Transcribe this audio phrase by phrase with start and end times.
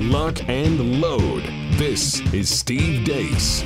[0.00, 1.42] lock, and load.
[1.72, 3.62] This is Steve Deace.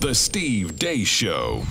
[0.00, 1.62] The Steve Deace Show.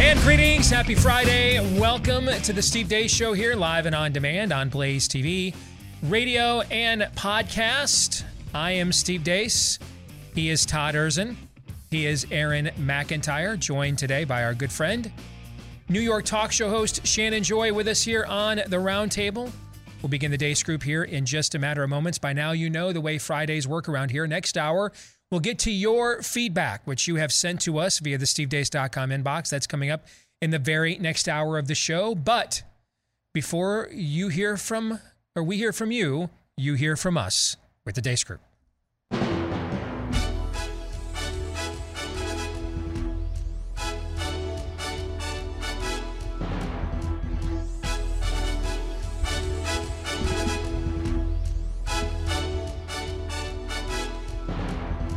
[0.00, 1.60] And greetings, happy Friday.
[1.78, 5.54] Welcome to the Steve Deace Show here, live and on demand on Blaze TV,
[6.02, 8.24] radio, and podcast.
[8.52, 9.78] I am Steve Deace.
[10.34, 11.36] He is Todd Erzen.
[11.90, 15.12] He is Aaron McIntyre, joined today by our good friend,
[15.88, 19.52] New York talk show host Shannon Joy, with us here on the roundtable.
[20.06, 22.16] We'll begin the Deace group here in just a matter of moments.
[22.16, 24.24] By now, you know the way Fridays work around here.
[24.28, 24.92] Next hour,
[25.32, 29.50] we'll get to your feedback, which you have sent to us via the stevedeace.com inbox.
[29.50, 30.06] That's coming up
[30.40, 32.14] in the very next hour of the show.
[32.14, 32.62] But
[33.34, 35.00] before you hear from,
[35.34, 38.45] or we hear from you, you hear from us with the Deace group.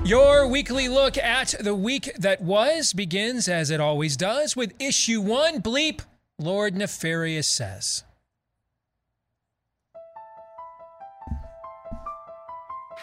[0.09, 5.21] Your weekly look at the week that was begins, as it always does, with issue
[5.21, 6.01] one Bleep,
[6.39, 8.03] Lord Nefarious says.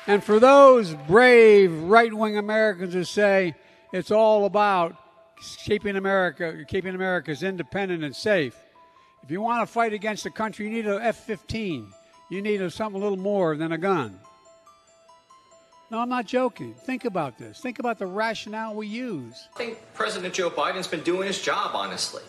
[0.08, 3.54] And for those brave right wing Americans who say
[3.92, 4.96] it's all about
[5.58, 8.60] keeping America, keeping America's independent and safe,
[9.22, 11.86] if you want to fight against the country, you need an F 15.
[12.32, 14.18] You need something a little more than a gun.
[15.88, 16.74] No, I'm not joking.
[16.74, 17.60] Think about this.
[17.60, 19.48] Think about the rationale we use.
[19.54, 22.22] I think President Joe Biden's been doing his job, honestly.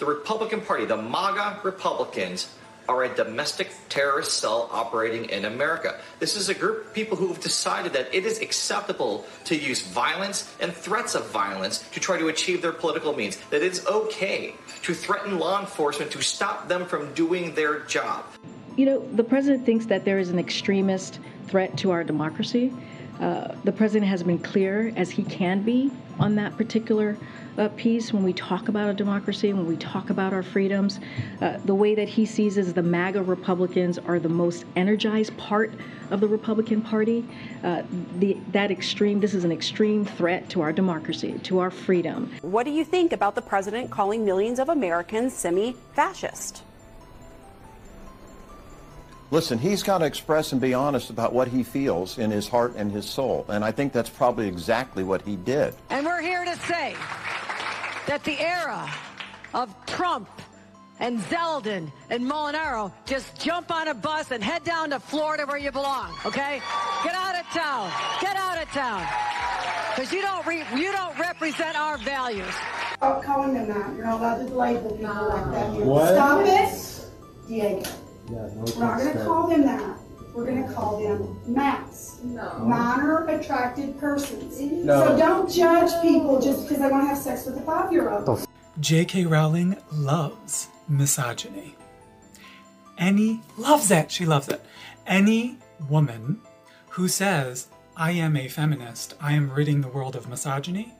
[0.00, 2.52] The Republican Party, the MAGA Republicans,
[2.88, 5.98] are a domestic terrorist cell operating in America.
[6.18, 9.82] This is a group of people who have decided that it is acceptable to use
[9.82, 14.54] violence and threats of violence to try to achieve their political means, that it's okay
[14.82, 18.24] to threaten law enforcement to stop them from doing their job.
[18.76, 22.72] You know, the president thinks that there is an extremist threat to our democracy.
[23.20, 27.16] Uh, the president has been clear as he can be on that particular
[27.58, 31.00] uh, piece when we talk about a democracy, when we talk about our freedoms.
[31.40, 35.72] Uh, the way that he sees is the MAGA Republicans are the most energized part
[36.10, 37.24] of the Republican Party.
[37.64, 37.82] Uh,
[38.18, 42.30] the, that extreme, this is an extreme threat to our democracy, to our freedom.
[42.42, 46.62] What do you think about the president calling millions of Americans semi fascist?
[49.32, 52.74] Listen, he's got to express and be honest about what he feels in his heart
[52.76, 53.44] and his soul.
[53.48, 55.74] And I think that's probably exactly what he did.
[55.90, 56.94] And we're here to say
[58.06, 58.88] that the era
[59.52, 60.28] of Trump
[61.00, 65.58] and Zeldin and Molinaro just jump on a bus and head down to Florida where
[65.58, 66.60] you belong, okay?
[67.02, 67.90] Get out of town.
[68.20, 69.06] Get out of town.
[69.94, 72.54] Because you don't re- you don't represent our values.
[72.94, 73.94] Stop calling them that.
[73.94, 75.72] You're not allowed to label people like that.
[75.72, 76.14] What?
[76.14, 77.90] Stop it, Diego.
[78.30, 79.98] Yeah, no, We're not going to call them that.
[80.34, 82.22] We're going to call them MAPs.
[82.24, 82.58] No.
[82.58, 84.60] Minor attracted persons.
[84.60, 85.06] No.
[85.06, 88.46] So don't judge people just because they want to have sex with a five-year-old.
[88.80, 89.24] J.K.
[89.24, 91.74] Rowling loves misogyny.
[92.98, 94.10] Any loves it.
[94.10, 94.62] She loves it.
[95.06, 95.56] Any
[95.88, 96.40] woman
[96.90, 100.92] who says, I am a feminist, I am ridding the world of misogyny,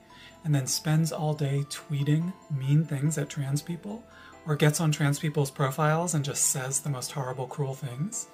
[0.45, 4.03] and then spends all day tweeting mean things at trans people,
[4.47, 8.29] or gets on trans people's profiles and just says the most horrible, cruel things,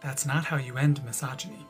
[0.00, 1.66] that's not how you end misogyny.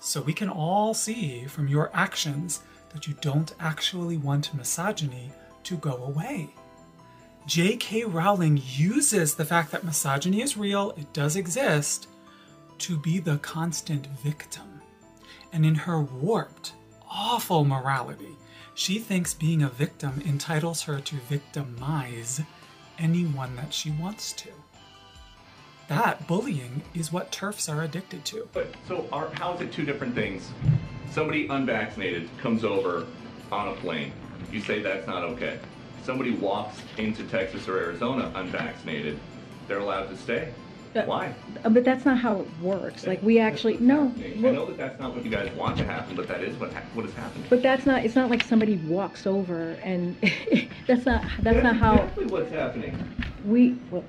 [0.00, 2.60] So we can all see from your actions
[2.92, 5.32] that you don't actually want misogyny
[5.64, 6.50] to go away.
[7.46, 8.04] J.K.
[8.04, 12.08] Rowling uses the fact that misogyny is real, it does exist,
[12.78, 14.80] to be the constant victim.
[15.52, 16.72] And in her warped,
[17.10, 18.36] awful morality,
[18.74, 22.40] she thinks being a victim entitles her to victimize
[22.98, 24.50] anyone that she wants to.
[25.88, 28.48] That bullying is what turfs are addicted to.
[28.52, 30.50] But so are, how is it two different things?
[31.10, 33.06] Somebody unvaccinated comes over
[33.50, 34.12] on a plane.
[34.52, 35.58] You say that's not okay.
[36.02, 39.18] Somebody walks into Texas or Arizona unvaccinated.
[39.66, 40.52] They're allowed to stay.
[40.94, 41.34] Why?
[41.64, 43.06] Uh, But that's not how it works.
[43.06, 44.12] Like we actually no.
[44.18, 46.72] I know that that's not what you guys want to happen, but that is what
[46.72, 47.44] ha- what has happened.
[47.48, 48.04] But that's not.
[48.04, 50.16] It's not like somebody walks over and
[50.86, 51.22] that's not.
[51.42, 53.14] That's not how exactly what's happening.
[53.44, 53.76] we.
[53.90, 54.04] Well,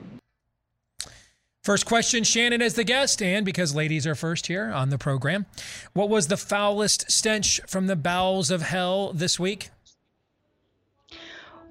[1.62, 5.46] First question, Shannon as the guest, and because ladies are first here on the program,
[5.94, 9.70] what was the foulest stench from the bowels of hell this week?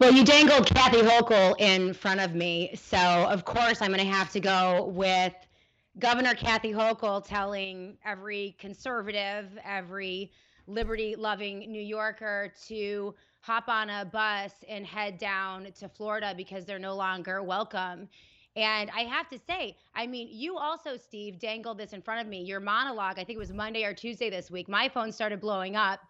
[0.01, 4.13] Well, you dangled Kathy Hochul in front of me, so of course I'm going to
[4.13, 5.35] have to go with
[5.99, 10.31] Governor Kathy Hochul telling every conservative, every
[10.69, 16.79] liberty-loving New Yorker to hop on a bus and head down to Florida because they're
[16.79, 18.09] no longer welcome
[18.57, 22.27] And I have to say, I mean, you also, Steve, dangled this in front of
[22.27, 22.43] me.
[22.43, 24.69] Your monologue, I think it was Monday or Tuesday this week.
[24.69, 26.01] My phone started blowing up.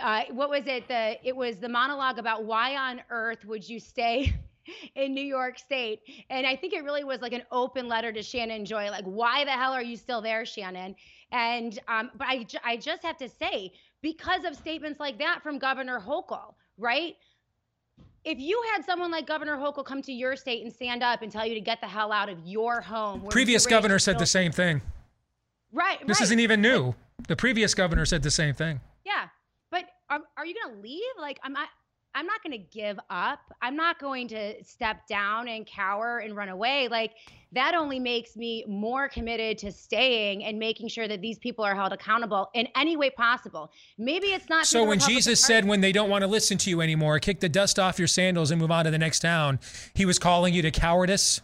[0.00, 0.88] Uh, what was it?
[0.88, 4.34] The it was the monologue about why on earth would you stay
[4.94, 6.00] in New York State?
[6.30, 9.44] And I think it really was like an open letter to Shannon Joy, like, why
[9.44, 10.94] the hell are you still there, Shannon?
[11.32, 13.72] And um, but I I just have to say,
[14.02, 17.16] because of statements like that from Governor Hochul, right?
[18.26, 21.30] if you had someone like Governor Hochul come to your state and stand up and
[21.30, 24.50] tell you to get the hell out of your home, previous governor said the same
[24.50, 24.82] thing.
[25.72, 26.04] Right.
[26.06, 26.24] This right.
[26.24, 26.94] isn't even new.
[27.28, 28.80] The previous governor said the same thing.
[29.04, 29.28] Yeah,
[30.10, 31.02] are, are you going to leave?
[31.20, 31.68] Like, I'm not.
[32.16, 33.40] I'm not going to give up.
[33.60, 36.88] I'm not going to step down and cower and run away.
[36.88, 37.12] Like
[37.52, 41.74] that only makes me more committed to staying and making sure that these people are
[41.74, 43.70] held accountable in any way possible.
[43.98, 44.64] Maybe it's not.
[44.64, 47.50] So when Jesus said, when they don't want to listen to you anymore, kick the
[47.50, 49.60] dust off your sandals and move on to the next town,
[49.92, 51.42] he was calling you to cowardice?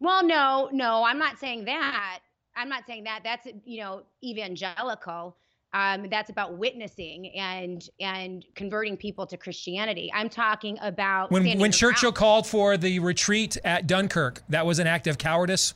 [0.00, 2.18] Well, no, no, I'm not saying that.
[2.56, 3.20] I'm not saying that.
[3.22, 5.36] That's, you know, evangelical
[5.72, 10.10] um, that's about witnessing and and converting people to Christianity.
[10.12, 14.42] I'm talking about when when Churchill called for the retreat at Dunkirk.
[14.48, 15.74] That was an act of cowardice.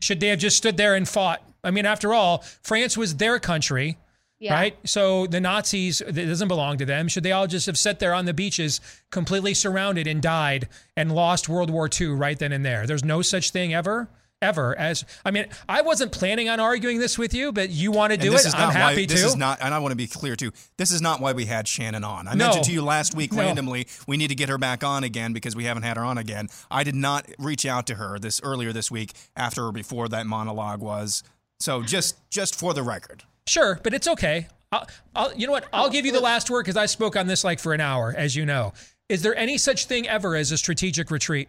[0.00, 1.42] Should they have just stood there and fought?
[1.64, 3.98] I mean, after all, France was their country,
[4.38, 4.54] yeah.
[4.54, 4.78] right?
[4.84, 7.08] So the Nazis, it doesn't belong to them.
[7.08, 8.80] Should they all just have sat there on the beaches,
[9.10, 12.86] completely surrounded and died and lost World War II right then and there?
[12.86, 14.08] There's no such thing ever
[14.42, 18.12] ever as I mean I wasn't planning on arguing this with you but you want
[18.12, 20.06] to do it I'm happy why, to This is not and I want to be
[20.06, 22.26] clear too this is not why we had Shannon on.
[22.26, 22.46] I no.
[22.46, 23.42] mentioned to you last week no.
[23.42, 26.16] randomly we need to get her back on again because we haven't had her on
[26.16, 26.48] again.
[26.70, 30.26] I did not reach out to her this earlier this week after or before that
[30.26, 31.22] monologue was.
[31.58, 33.24] So just just for the record.
[33.46, 34.48] Sure but it's okay.
[34.72, 35.66] I'll, I'll you know what?
[35.72, 38.14] I'll give you the last word cuz I spoke on this like for an hour
[38.16, 38.72] as you know.
[39.10, 41.48] Is there any such thing ever as a strategic retreat?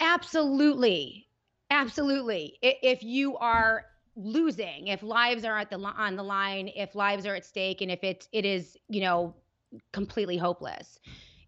[0.00, 1.28] Absolutely.
[1.72, 2.58] Absolutely.
[2.60, 7.34] If you are losing, if lives are at the on the line, if lives are
[7.34, 9.34] at stake, and if it it is you know
[9.92, 11.00] completely hopeless.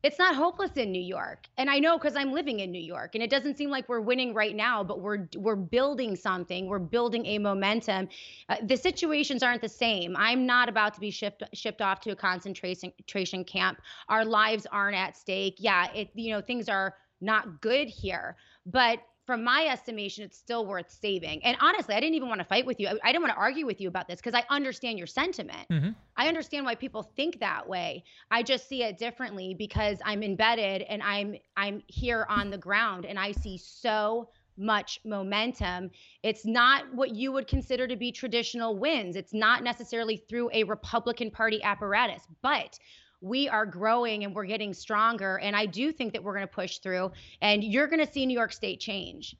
[0.03, 3.15] It's not hopeless in New York, and I know because I'm living in New York,
[3.15, 6.69] and it doesn't seem like we're winning right now, but we're we're building something.
[6.69, 8.09] We're building a momentum.
[8.49, 10.15] Uh, the situations aren't the same.
[10.17, 13.81] I'm not about to be shipped shipped off to a concentration camp.
[14.09, 15.57] Our lives aren't at stake.
[15.59, 18.37] Yeah, it you know things are not good here,
[18.67, 21.43] but from my estimation, it's still worth saving.
[21.45, 22.89] And honestly, I didn't even want to fight with you.
[22.89, 25.67] I, I didn't want to argue with you about this because I understand your sentiment.
[25.71, 25.91] Mm-hmm.
[26.17, 28.05] I understand why people think that way.
[28.31, 33.07] I just see it differently because I'm embedded and I'm I'm here on the ground
[33.07, 35.91] and I see so much momentum.
[36.23, 39.17] It's not what you would consider to be traditional wins.
[39.17, 42.79] It's not necessarily through a Republican Party apparatus, but
[43.21, 45.39] we are growing and we're getting stronger.
[45.39, 48.27] And I do think that we're going to push through, and you're going to see
[48.27, 49.37] New York State change.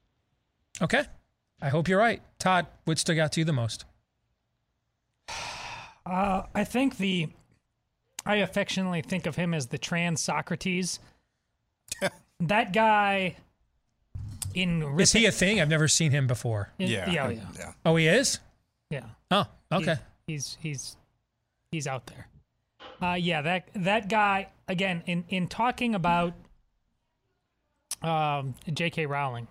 [0.81, 1.03] Okay.
[1.61, 2.21] I hope you're right.
[2.39, 3.85] Todd, what stuck out to you the most?
[6.07, 7.29] Uh, I think the,
[8.27, 10.99] I affectionately think of him as the trans Socrates.
[12.39, 13.37] that guy
[14.53, 15.59] in Rip- is he a thing?
[15.59, 16.69] I've never seen him before.
[16.77, 17.09] In, yeah.
[17.09, 17.71] yeah, yeah, yeah.
[17.83, 18.39] Oh, he is.
[18.91, 19.05] Yeah.
[19.31, 19.97] Oh, okay.
[20.27, 20.97] He's he's he's,
[21.71, 22.27] he's out there.
[23.01, 26.33] Uh, yeah, that that guy again in in talking about
[28.01, 29.05] um, J.K.
[29.05, 29.47] Rowling.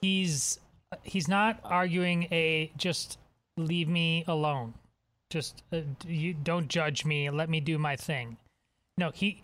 [0.00, 0.58] He's
[1.02, 3.18] he's not arguing a just
[3.56, 4.74] leave me alone,
[5.30, 8.36] just uh, you don't judge me, let me do my thing.
[8.98, 9.42] No, he,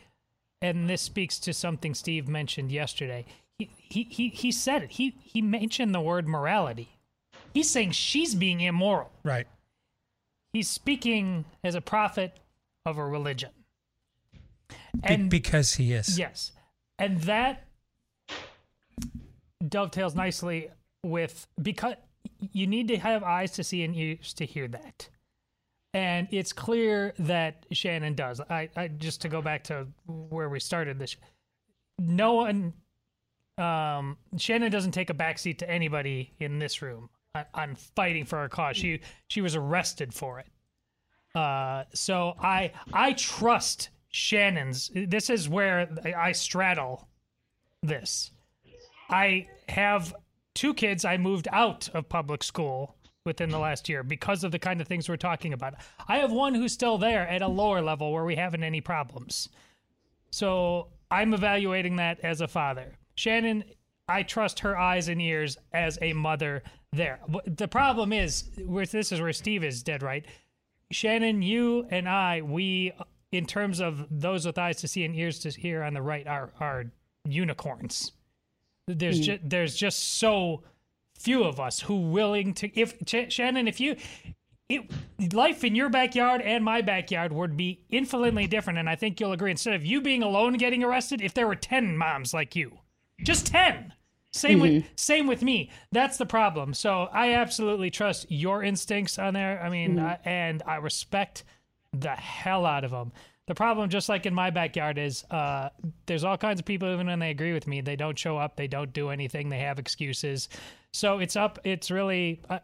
[0.61, 3.25] and this speaks to something Steve mentioned yesterday.
[3.59, 4.91] He he he, he said it.
[4.93, 6.99] He he mentioned the word morality.
[7.55, 9.11] He's saying she's being immoral.
[9.25, 9.47] Right.
[10.53, 12.39] He's speaking as a prophet
[12.87, 13.51] of a religion.
[15.03, 16.19] And Be- because he is.
[16.19, 16.53] Yes.
[16.99, 17.67] And that
[19.67, 20.71] dovetails nicely
[21.03, 21.95] with because
[22.53, 25.09] you need to have eyes to see and ears to hear that.
[25.93, 28.41] And it's clear that Shannon does.
[28.41, 31.17] I, I just to go back to where we started this.
[31.99, 32.75] No one
[33.61, 38.39] um, Shannon doesn't take a backseat to anybody in this room on, on fighting for
[38.39, 38.77] her cause.
[38.77, 40.47] She she was arrested for it.
[41.35, 44.91] Uh, so I I trust Shannon's.
[44.95, 47.09] This is where I straddle
[47.83, 48.33] this.
[49.09, 50.15] I have
[50.55, 51.05] two kids.
[51.05, 54.89] I moved out of public school within the last year because of the kind of
[54.89, 55.75] things we're talking about.
[56.09, 59.49] I have one who's still there at a lower level where we haven't any problems.
[60.31, 62.97] So I'm evaluating that as a father.
[63.15, 63.65] Shannon,
[64.09, 67.21] I trust her eyes and ears as a mother there.
[67.47, 70.25] The problem is, this is where Steve is dead right.
[70.91, 72.93] Shannon, you and I, we,
[73.33, 76.27] in terms of those with eyes to see and ears to hear on the right,
[76.27, 76.87] are are
[77.25, 78.13] unicorns.
[78.87, 79.25] There's Mm.
[79.25, 80.63] just there's just so
[81.19, 82.79] few of us who willing to.
[82.79, 83.97] If Ch- Shannon, if you.
[84.69, 84.89] It,
[85.33, 89.33] life in your backyard and my backyard would be infinitely different, and I think you'll
[89.33, 89.51] agree.
[89.51, 92.79] Instead of you being alone getting arrested, if there were ten moms like you,
[93.25, 93.93] just ten,
[94.33, 95.71] same with same with me.
[95.93, 96.73] That's the problem.
[96.75, 99.61] So I absolutely trust your instincts on there.
[99.63, 100.13] I mean, Mhm.
[100.13, 101.45] uh, and I respect
[101.93, 103.13] the hell out of them.
[103.49, 105.71] The problem, just like in my backyard, is uh,
[106.07, 106.93] there's all kinds of people.
[106.93, 108.55] Even when they agree with me, they don't show up.
[108.55, 109.49] They don't do anything.
[109.49, 110.49] They have excuses.
[110.93, 111.59] So it's up.
[111.65, 112.61] It's really uh,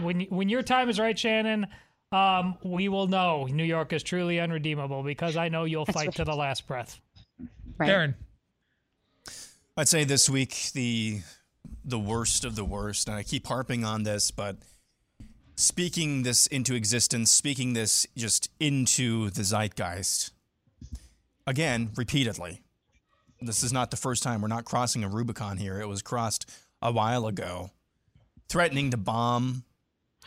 [0.00, 1.66] when when your time is right, Shannon.
[2.12, 6.06] Um, we will know New York is truly unredeemable because I know you'll That's fight
[6.08, 6.14] right.
[6.16, 7.00] to the last breath.
[7.76, 7.90] Right.
[7.90, 8.14] Aaron.
[9.78, 11.20] I'd say this week the
[11.84, 14.56] the worst of the worst, and I keep harping on this, but
[15.54, 20.32] speaking this into existence, speaking this just into the zeitgeist.
[21.46, 22.62] Again, repeatedly.
[23.42, 25.78] This is not the first time we're not crossing a Rubicon here.
[25.78, 27.70] It was crossed a while ago.
[28.48, 29.64] Threatening to bomb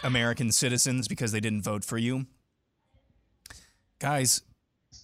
[0.03, 2.27] American citizens because they didn't vote for you.
[3.97, 4.43] Guys,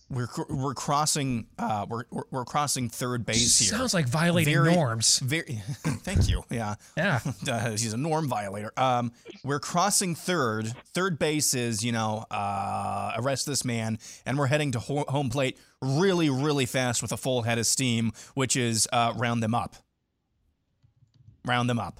[0.10, 3.70] we're we're crossing uh, we're, we're crossing third base here.
[3.78, 5.20] Sounds like violating Very- norms.
[5.20, 5.62] Very,
[6.04, 6.44] thank you.
[6.52, 7.20] Yeah, Yeah.
[7.52, 8.72] uh, he's a norm violator.
[8.78, 9.12] Um,
[9.44, 10.72] we're crossing third.
[10.94, 15.30] Third base is you know uh, arrest this man, and we're heading to ho- home
[15.30, 19.56] plate really really fast with a full head of steam, which is uh, round them
[19.56, 19.76] up.
[21.46, 22.00] Round them up.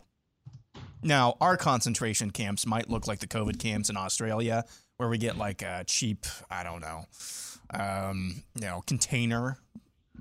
[1.04, 4.64] Now, our concentration camps might look like the COVID camps in Australia,
[4.98, 7.06] where we get like a cheap, I don't know,
[7.72, 9.58] um, you know, container,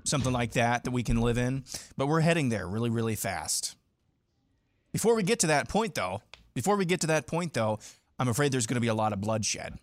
[0.03, 1.63] something like that that we can live in.
[1.97, 3.75] But we're heading there really, really fast.
[4.91, 6.21] Before we get to that point, though,
[6.53, 7.79] before we get to that point, though,
[8.17, 9.77] I'm afraid there's going to be a lot of bloodshed.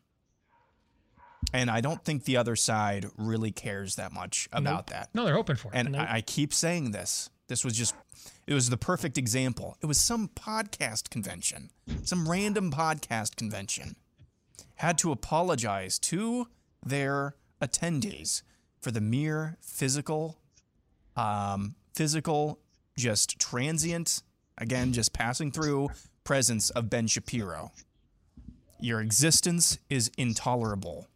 [1.53, 5.11] And I don't think the other side really cares that much about that.
[5.13, 5.75] No, they're hoping for it.
[5.75, 7.29] And I, I keep saying this.
[7.49, 7.95] This was just,
[8.47, 9.77] it was the perfect example.
[9.83, 11.71] It was some podcast convention,
[12.05, 13.97] some random podcast convention,
[14.77, 16.49] had to apologize to
[16.85, 18.43] their attendees
[18.81, 20.39] for the mere physical,
[21.17, 22.59] um, physical,
[22.97, 24.23] just transient,
[24.59, 25.89] again, just passing through
[26.25, 27.73] presence of Ben Shapiro.
[28.81, 31.07] Your existence is intolerable.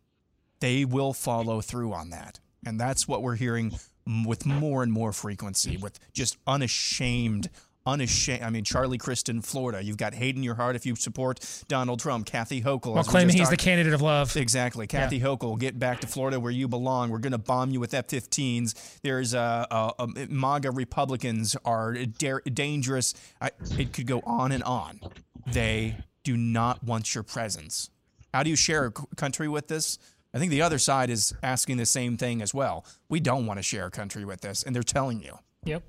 [0.61, 2.41] They will follow through on that.
[2.65, 3.79] And that's what we're hearing
[4.25, 7.51] with more and more frequency, with just unashamed,
[7.87, 8.43] unashamed.
[8.43, 9.83] I mean, Charlie Crist in, Florida.
[9.83, 12.27] You've got hate in your heart if you support Donald Trump.
[12.27, 12.93] Kathy Hochul.
[12.93, 14.37] While as we claiming just he's the candidate of love.
[14.37, 14.87] Exactly.
[14.87, 17.11] Kathy Hochul, get back to Florida where you belong.
[17.11, 19.01] We're going to bomb you with F 15s.
[19.03, 23.15] There's uh, uh, uh, MAGA Republicans are da- dangerous.
[23.41, 25.01] I, it could go on and on.
[25.47, 27.91] They do not want your presence.
[28.35, 29.99] How do you share a country with this?
[30.35, 32.85] I think the other side is asking the same thing as well.
[33.09, 35.39] We don't want to share a country with this, and they're telling you.
[35.65, 35.83] Yep.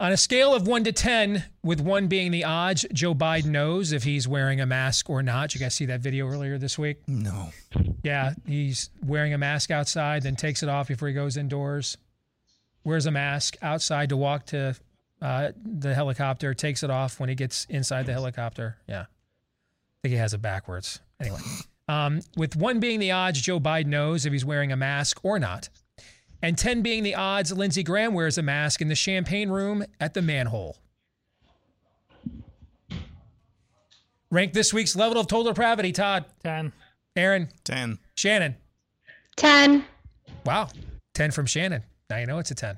[0.00, 3.92] On a scale of one to 10, with one being the odds, Joe Biden knows
[3.92, 5.54] if he's wearing a mask or not.
[5.54, 7.02] You guys see that video earlier this week?
[7.06, 7.50] No.
[8.02, 11.98] Yeah, he's wearing a mask outside, then takes it off before he goes indoors.
[12.82, 14.74] Wears a mask outside to walk to
[15.20, 18.78] uh, the helicopter, takes it off when he gets inside the helicopter.
[18.88, 19.02] Yeah.
[19.02, 21.00] I think he has it backwards.
[21.20, 21.40] Anyway,
[21.88, 25.38] um, with one being the odds, Joe Biden knows if he's wearing a mask or
[25.38, 25.68] not.
[26.42, 30.14] And 10 being the odds, Lindsey Graham wears a mask in the champagne room at
[30.14, 30.78] the manhole.
[34.30, 36.24] Rank this week's level of total depravity, Todd.
[36.44, 36.72] 10.
[37.16, 37.48] Aaron.
[37.64, 37.98] 10.
[38.16, 38.56] Shannon.
[39.36, 39.84] 10.
[40.46, 40.68] Wow.
[41.14, 41.82] 10 from Shannon.
[42.08, 42.76] Now you know it's a 10.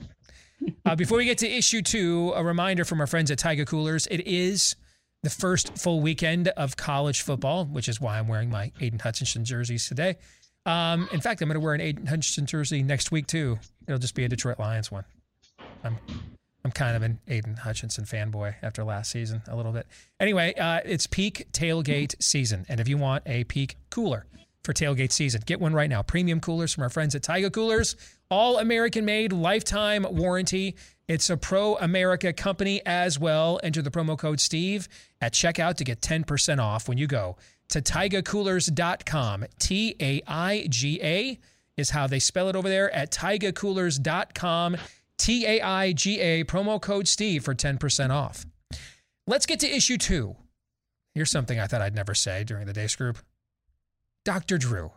[0.86, 4.06] Uh, before we get to issue two, a reminder from our friends at Taiga Coolers.
[4.08, 4.76] It is
[5.22, 9.44] the first full weekend of college football, which is why I'm wearing my Aidan Hutchinson
[9.44, 10.16] jerseys today.
[10.64, 13.58] Um, in fact, I'm going to wear an Aidan Hutchinson jersey next week, too.
[13.86, 15.04] It'll just be a Detroit Lions one.
[15.84, 15.98] I'm
[16.64, 19.86] I'm kind of an Aidan Hutchinson fanboy after last season, a little bit.
[20.20, 22.66] Anyway, uh, it's peak tailgate season.
[22.68, 24.26] And if you want a peak cooler
[24.62, 26.02] for tailgate season, get one right now.
[26.02, 27.96] Premium coolers from our friends at Taiga Coolers,
[28.30, 30.76] all American made, lifetime warranty.
[31.08, 33.58] It's a pro America company as well.
[33.64, 34.88] Enter the promo code Steve
[35.20, 37.36] at checkout to get 10% off when you go
[37.72, 39.44] to taigacoolers.com.
[39.58, 41.38] T A I G A
[41.76, 44.76] is how they spell it over there at taigacoolers.com.
[45.18, 48.46] T A I G A, promo code Steve for 10% off.
[49.26, 50.36] Let's get to issue two.
[51.14, 53.18] Here's something I thought I'd never say during the Deace Group
[54.24, 54.58] Dr.
[54.58, 54.92] Drew.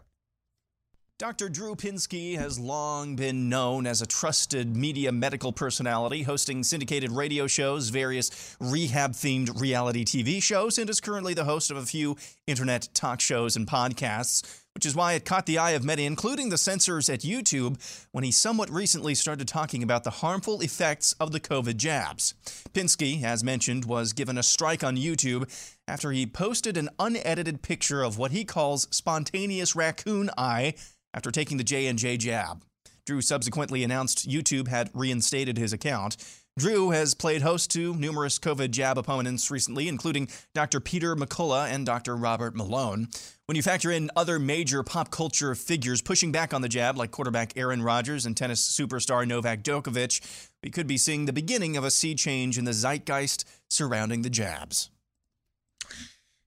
[1.18, 1.48] Dr.
[1.48, 7.48] Drew Pinsky has long been known as a trusted media medical personality, hosting syndicated radio
[7.48, 12.18] shows, various rehab themed reality TV shows, and is currently the host of a few
[12.48, 14.62] internet talk shows and podcasts.
[14.76, 17.78] which is why it caught the eye of many, including the censors at YouTube,
[18.12, 22.34] when he somewhat recently started talking about the harmful effects of the COVID jabs.
[22.74, 25.50] Pinsky, as mentioned, was given a strike on YouTube
[25.88, 30.74] after he posted an unedited picture of what he calls spontaneous raccoon eye
[31.16, 32.64] after taking the J&J jab.
[33.06, 36.18] Drew subsequently announced YouTube had reinstated his account.
[36.58, 40.80] Drew has played host to numerous COVID jab opponents recently, including Dr.
[40.80, 42.16] Peter McCullough and Dr.
[42.16, 43.10] Robert Malone.
[43.46, 47.12] When you factor in other major pop culture figures pushing back on the jab, like
[47.12, 51.84] quarterback Aaron Rodgers and tennis superstar Novak Djokovic, we could be seeing the beginning of
[51.84, 54.90] a sea change in the zeitgeist surrounding the jabs.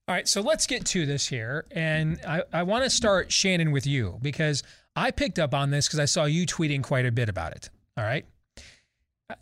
[0.08, 1.66] All right, so let's get to this here.
[1.70, 4.62] And I, I want to start, Shannon, with you because
[4.96, 7.68] I picked up on this because I saw you tweeting quite a bit about it.
[7.94, 8.24] All right.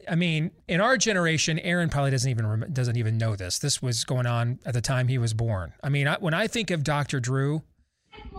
[0.09, 3.61] I mean, in our generation, Aaron probably doesn't even doesn't even know this.
[3.61, 5.73] This was going on at the time he was born.
[5.85, 7.21] I mean, I, when I think of Dr.
[7.21, 7.63] Drew,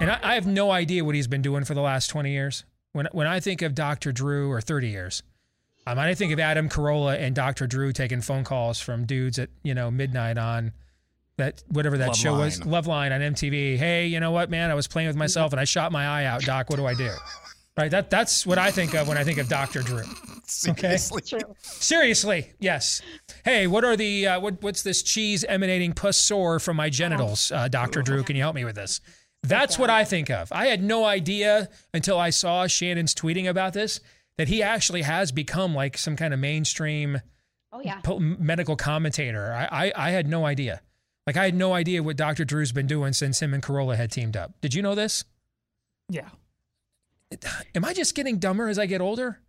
[0.02, 2.66] and I, I, have no idea what he's been doing for the last twenty years.
[2.92, 4.12] When when I think of Dr.
[4.12, 5.24] Drew or thirty years,
[5.86, 7.66] um, I think of Adam Carolla and Dr.
[7.66, 10.74] Drew taking phone calls from dudes at you know midnight on
[11.38, 12.42] that whatever that Love show Line.
[12.42, 13.78] was, Loveline on MTV.
[13.78, 14.72] Hey, you know what, man?
[14.72, 16.42] I was playing with myself and I shot my eye out.
[16.42, 17.12] Doc, what do I do?
[17.78, 17.92] Right.
[17.92, 19.82] That that's what I think of when I think of Dr.
[19.84, 20.00] Drew.
[20.68, 20.98] Okay.
[20.98, 21.42] Seriously.
[21.62, 23.02] Seriously, yes.
[23.46, 27.52] Hey, what are the uh, what what's this cheese emanating pus sore from my genitals,
[27.52, 28.24] uh, Doctor Drew?
[28.24, 29.00] Can you help me with this?
[29.44, 30.52] That's what I think of.
[30.52, 34.00] I had no idea until I saw Shannon's tweeting about this
[34.40, 37.22] that he actually has become like some kind of mainstream
[37.72, 38.00] Oh yeah.
[38.20, 39.54] medical commentator.
[39.54, 40.82] I, I I had no idea.
[41.28, 42.46] Like I had no idea what Dr.
[42.46, 44.54] Drew's been doing since him and Carolla had teamed up.
[44.62, 45.26] Did you know this?
[46.10, 46.30] Yeah.
[47.76, 49.40] Am I just getting dumber as I get older?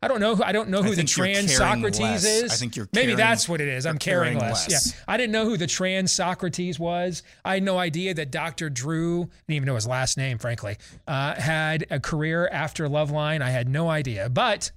[0.00, 0.36] I don't know.
[0.36, 2.24] who- I don't know who the trans Socrates less.
[2.24, 2.52] is.
[2.52, 3.86] I think you're maybe caring- that's what it is.
[3.86, 4.68] I'm you're caring caring less.
[4.70, 4.94] less.
[4.94, 7.22] Yeah, I didn't know who the trans Socrates was.
[7.44, 8.68] I had no idea that Dr.
[8.70, 10.76] Drew, I didn't even know his last name, frankly,
[11.08, 13.40] uh, had a career after Loveline.
[13.42, 14.28] I had no idea.
[14.28, 14.70] But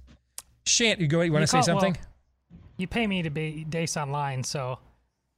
[0.66, 1.20] Shant, you go.
[1.20, 1.92] You want to say something?
[1.92, 4.78] well, you pay me to be Deace online, so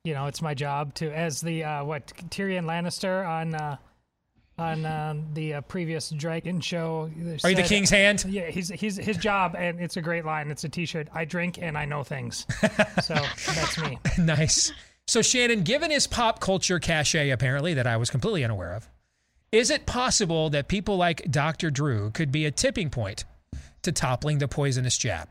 [0.05, 3.77] you know it's my job to as the uh, what Tyrion Lannister on uh,
[4.59, 7.11] on uh, the uh, previous Dragon show.
[7.43, 8.25] Are you the king's hand?
[8.29, 10.51] Yeah, he's he's his job, and it's a great line.
[10.51, 11.09] It's a T-shirt.
[11.15, 12.47] I drink and I know things.
[13.03, 13.99] so that's me.
[14.19, 14.73] nice.
[15.07, 18.89] So, Shannon, given his pop culture cachet, apparently, that I was completely unaware of,
[19.51, 21.71] is it possible that people like Dr.
[21.71, 23.25] Drew could be a tipping point
[23.83, 25.29] to toppling the poisonous jab?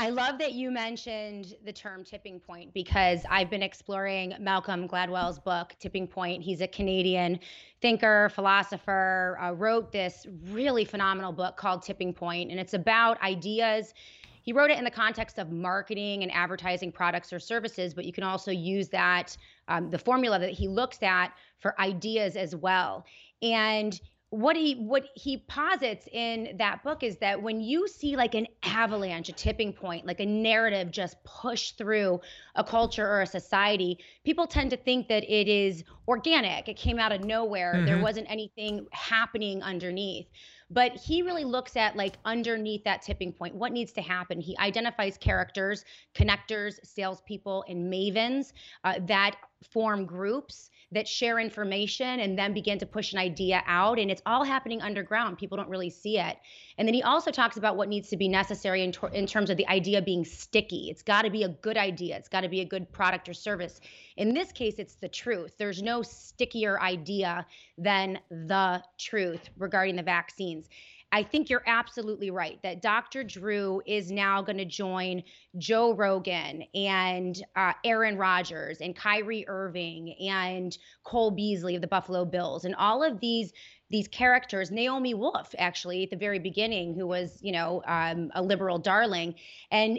[0.00, 5.38] I love that you mentioned the term tipping point because I've been exploring Malcolm Gladwell's
[5.38, 6.42] book, Tipping Point.
[6.42, 7.38] He's a Canadian
[7.82, 13.92] thinker, philosopher, uh, wrote this really phenomenal book called Tipping Point, and it's about ideas.
[14.40, 18.12] He wrote it in the context of marketing and advertising products or services, but you
[18.14, 19.36] can also use that,
[19.68, 23.04] um, the formula that he looks at for ideas as well.
[23.42, 24.00] And
[24.30, 28.46] what he what he posits in that book is that when you see like an
[28.64, 32.20] avalanche a tipping point like a narrative just push through
[32.54, 36.68] a culture or a society people tend to think that it is organic.
[36.68, 37.82] It came out of nowhere.
[37.84, 38.00] There Mhm.
[38.00, 40.26] wasn't anything happening underneath.
[40.70, 44.40] But he really looks at like underneath that tipping point what needs to happen.
[44.40, 48.52] He identifies characters connectors salespeople and mavens
[48.84, 53.98] uh, that form groups that share information and then begin to push an idea out
[53.98, 55.38] and it's all happening underground.
[55.38, 56.36] People don't really see it.
[56.78, 59.56] And then he also talks about what needs to be necessary in, in terms of
[59.56, 60.88] the idea being sticky.
[60.90, 62.16] It's got to be a good idea.
[62.16, 63.80] It's got to be a good product or service.
[64.16, 65.54] In this case it's the truth.
[65.58, 67.46] There's no stickier idea
[67.78, 70.68] than the truth regarding the vaccines
[71.12, 73.24] I think you're absolutely right that Dr.
[73.24, 75.22] Drew is now going to join
[75.58, 82.24] Joe Rogan and uh, Aaron Rodgers and Kyrie Irving and Cole Beasley of the Buffalo
[82.24, 83.52] Bills and all of these
[83.90, 84.70] these characters.
[84.70, 89.34] Naomi Wolf, actually, at the very beginning, who was you know um, a liberal darling,
[89.70, 89.98] and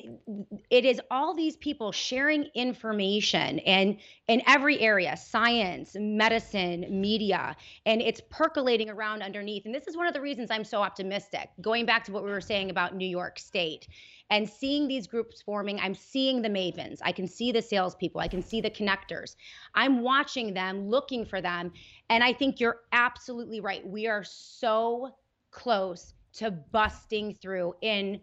[0.70, 8.02] it is all these people sharing information and in every area science medicine media and
[8.02, 11.86] it's percolating around underneath and this is one of the reasons i'm so optimistic going
[11.86, 13.88] back to what we were saying about new york state
[14.32, 18.28] and seeing these groups forming i'm seeing the mavens i can see the salespeople i
[18.28, 19.36] can see the connectors
[19.76, 21.72] i'm watching them looking for them
[22.10, 25.10] and i think you're absolutely right we are so
[25.52, 28.20] close to busting through in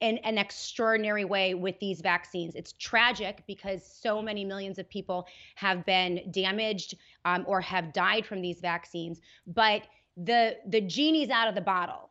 [0.00, 2.54] in an extraordinary way with these vaccines.
[2.54, 8.26] It's tragic because so many millions of people have been damaged um, or have died
[8.26, 9.20] from these vaccines.
[9.46, 9.82] But
[10.16, 12.10] the the genie's out of the bottle,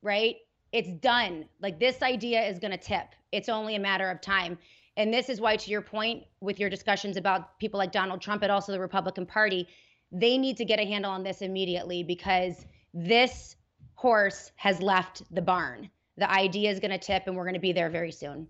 [0.00, 0.36] right?
[0.74, 1.44] It's done.
[1.62, 3.06] Like this idea is going to tip.
[3.30, 4.58] It's only a matter of time.
[4.96, 8.42] And this is why, to your point, with your discussions about people like Donald Trump
[8.42, 9.68] and also the Republican Party,
[10.10, 13.54] they need to get a handle on this immediately because this
[13.94, 15.88] horse has left the barn.
[16.16, 18.48] The idea is going to tip, and we're going to be there very soon.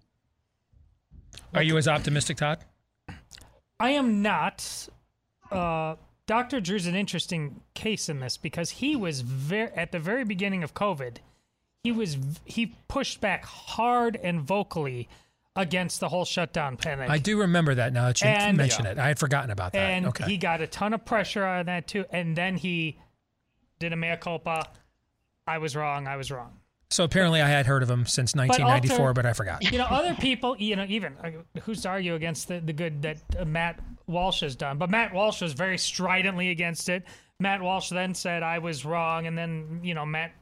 [1.52, 2.64] Are you as optimistic, Todd?
[3.78, 4.88] I am not.
[5.50, 6.60] Uh, Dr.
[6.60, 10.72] Drew's an interesting case in this because he was very at the very beginning of
[10.72, 11.18] COVID.
[11.84, 15.08] He was he pushed back hard and vocally
[15.54, 17.08] against the whole shutdown panic.
[17.08, 18.98] I do remember that now that you And- mention it.
[18.98, 19.78] I had forgotten about that.
[19.78, 20.24] and okay.
[20.24, 22.04] he got a ton of pressure on that too.
[22.10, 22.98] And then he
[23.78, 24.66] did a mea culpa.
[25.46, 26.08] I was wrong.
[26.08, 26.58] I was wrong.
[26.90, 29.70] so apparently I had heard of him since 1994, but, I forgot.
[29.70, 33.02] You know, other people, you know, even uh, who's to argue against the, the good
[33.02, 34.78] that uh, Matt Walsh has done?
[34.78, 37.04] But Matt Walsh was very stridently against it.
[37.40, 40.32] Matt Walsh then said I was wrong, and then you know Matt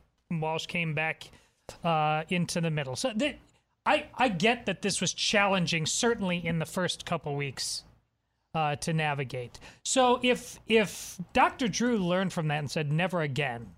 [0.41, 1.31] Walsh came back
[1.85, 2.97] uh, into the middle.
[2.97, 3.37] So th-
[3.85, 7.85] I I get that this was challenging, certainly in the first couple weeks.
[8.55, 9.59] Uh, to navigate.
[9.83, 11.69] So if if Dr.
[11.69, 13.69] Drew learned from that and said never again,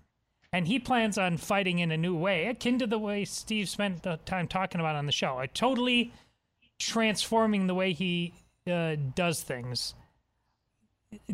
[0.51, 4.03] and he plans on fighting in a new way, akin to the way Steve spent
[4.03, 6.11] the time talking about on the show, a totally
[6.77, 8.33] transforming the way he
[8.69, 9.95] uh, does things.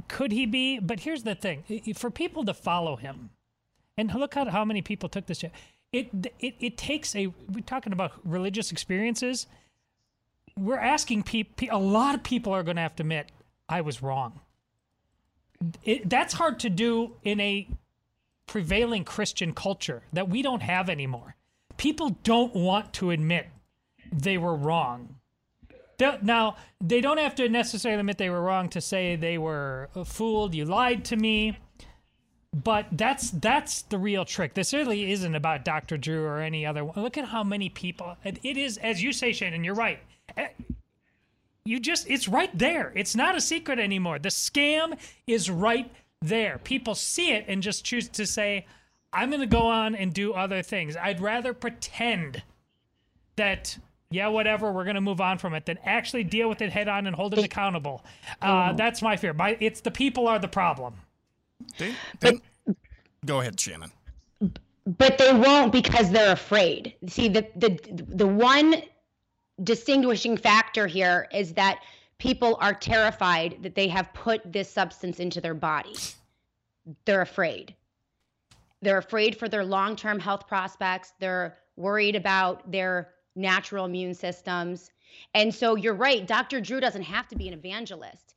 [0.08, 0.78] Could he be?
[0.78, 1.64] But here's the thing:
[1.96, 3.32] for people to follow him,
[3.98, 5.44] and look at how many people took this.
[5.44, 7.28] It it it takes a.
[7.28, 9.48] We're talking about religious experiences.
[10.58, 11.68] We're asking people.
[11.72, 13.32] A lot of people are going to have to admit
[13.68, 14.42] I was wrong.
[15.84, 17.68] It, that's hard to do in a
[18.48, 21.36] prevailing Christian culture that we don't have anymore.
[21.78, 23.48] People don't want to admit
[24.12, 25.16] they were wrong.
[26.22, 30.56] Now, they don't have to necessarily admit they were wrong to say they were fooled,
[30.56, 31.60] you lied to me.
[32.54, 34.54] But that's that's the real trick.
[34.56, 35.98] This really isn't about Dr.
[35.98, 37.02] Drew or any other one.
[37.02, 40.00] Look at how many people it is as you say Shannon, you're right.
[40.36, 40.50] Eh,
[41.64, 42.92] You just it's right there.
[42.94, 44.20] It's not a secret anymore.
[44.20, 45.90] The scam is right
[46.22, 46.60] there.
[46.64, 48.66] People see it and just choose to say
[49.14, 50.98] I'm going to go on and do other things.
[50.98, 52.44] I'd rather pretend
[53.38, 53.78] that
[54.10, 56.90] yeah, whatever, we're going to move on from it than actually deal with it head
[56.90, 58.04] on and hold it accountable.
[58.42, 59.32] Uh, that's my fear.
[59.34, 60.96] My, it's the people are the problem.
[61.78, 62.42] They- they-
[63.26, 63.92] go ahead, Shannon.
[64.86, 66.96] but they won't because they're afraid.
[67.08, 68.82] See, the the the one
[69.64, 71.82] distinguishing factor here is that
[72.18, 75.96] people are terrified that they have put this substance into their body.
[77.06, 77.76] They're afraid.
[78.82, 81.14] They're afraid for their long-term health prospects.
[81.20, 84.92] They're worried about their natural immune systems.
[85.36, 86.60] And so you're right, Dr.
[86.62, 88.31] Drew doesn't have to be an evangelist,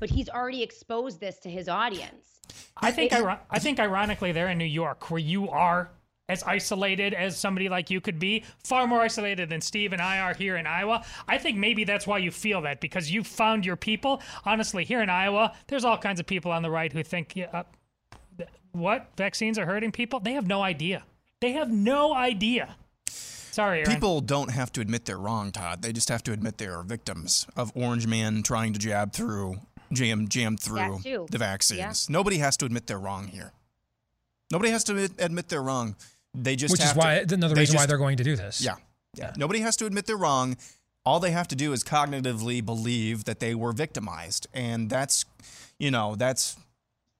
[0.00, 2.40] but he's already exposed this to his audience.
[2.76, 5.90] I think iro- I think ironically they're in New York where you are
[6.28, 10.20] as isolated as somebody like you could be, far more isolated than Steve and I
[10.20, 11.04] are here in Iowa.
[11.28, 14.22] I think maybe that's why you feel that because you found your people.
[14.44, 17.48] Honestly, here in Iowa, there's all kinds of people on the right who think yeah,
[17.52, 20.18] uh, what vaccines are hurting people.
[20.18, 21.04] They have no idea.
[21.40, 22.76] They have no idea.
[23.06, 23.92] Sorry, Aaron.
[23.92, 25.82] People don't have to admit they're wrong, Todd.
[25.82, 29.60] They just have to admit they are victims of Orange Man trying to jab through,
[29.94, 32.10] jam, jam through the vaccines.
[32.10, 33.52] Nobody has to admit they're wrong here.
[34.50, 35.96] Nobody has to admit, admit they're wrong.
[36.34, 38.60] They just Which is why to, another they reason why they're going to do this.
[38.60, 38.74] Yeah.
[39.14, 39.32] Yeah.
[39.36, 40.56] Nobody has to admit they're wrong.
[41.04, 44.46] All they have to do is cognitively believe that they were victimized.
[44.52, 45.24] And that's,
[45.78, 46.56] you know, that's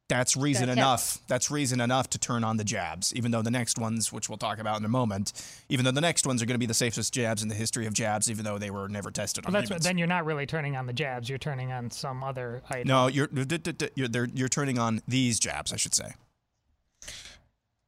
[0.09, 0.81] that's reason That's it.
[0.81, 1.19] enough.
[1.29, 4.37] That's reason enough to turn on the jabs, even though the next ones, which we'll
[4.39, 5.33] talk about in a moment,
[5.71, 7.87] even though the next ones are going to be the safest jabs in the history
[7.87, 9.85] of jabs, even though they were never tested Well, on that's what, humans.
[9.85, 11.29] then you're not really turning on the jabs.
[11.31, 12.87] You're turning on some other item.
[12.89, 16.13] no, you're you're, they're, you're turning on these jabs, I should say.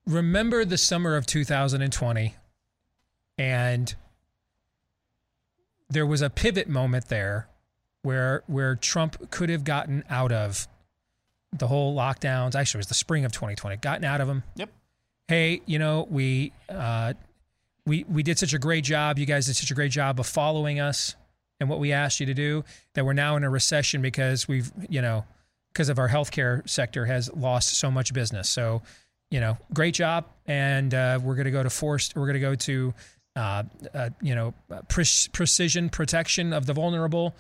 [0.06, 2.34] remember the summer of 2020
[3.38, 3.94] and
[5.90, 7.48] there was a pivot moment there
[8.02, 10.66] where where Trump could have gotten out of
[11.58, 14.70] the whole lockdowns actually it was the spring of 2020 gotten out of them Yep.
[15.28, 17.14] hey you know we uh
[17.86, 20.26] we we did such a great job you guys did such a great job of
[20.26, 21.14] following us
[21.60, 22.64] and what we asked you to do
[22.94, 25.24] that we're now in a recession because we've you know
[25.72, 28.82] because of our healthcare sector has lost so much business so
[29.28, 32.14] you know, great job, and uh, we're going to go to forced.
[32.14, 32.94] We're going to go to,
[33.34, 34.54] uh, uh, you know,
[34.88, 37.34] pre- precision protection of the vulnerable,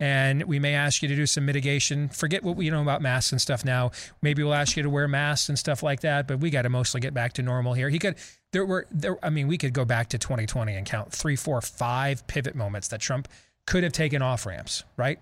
[0.00, 2.08] and we may ask you to do some mitigation.
[2.08, 3.90] Forget what we know about masks and stuff now.
[4.22, 6.68] Maybe we'll ask you to wear masks and stuff like that, but we got to
[6.68, 7.88] mostly get back to normal here.
[7.88, 8.16] He could.
[8.52, 9.18] There were there.
[9.24, 12.88] I mean, we could go back to 2020 and count three, four, five pivot moments
[12.88, 13.28] that Trump
[13.66, 15.18] could have taken off ramps, right,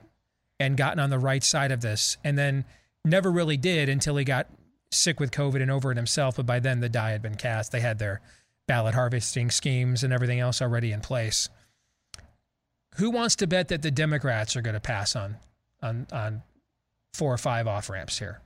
[0.60, 2.64] and gotten on the right side of this, and then
[3.04, 4.48] never really did until he got
[4.92, 6.36] sick with COVID and over it himself.
[6.36, 7.72] But by then, the die had been cast.
[7.72, 8.20] They had their
[8.68, 11.48] ballot harvesting schemes and everything else already in place.
[12.96, 15.36] Who wants to bet that the Democrats are going to pass on
[15.82, 16.42] on on
[17.12, 18.40] four or five off ramps here?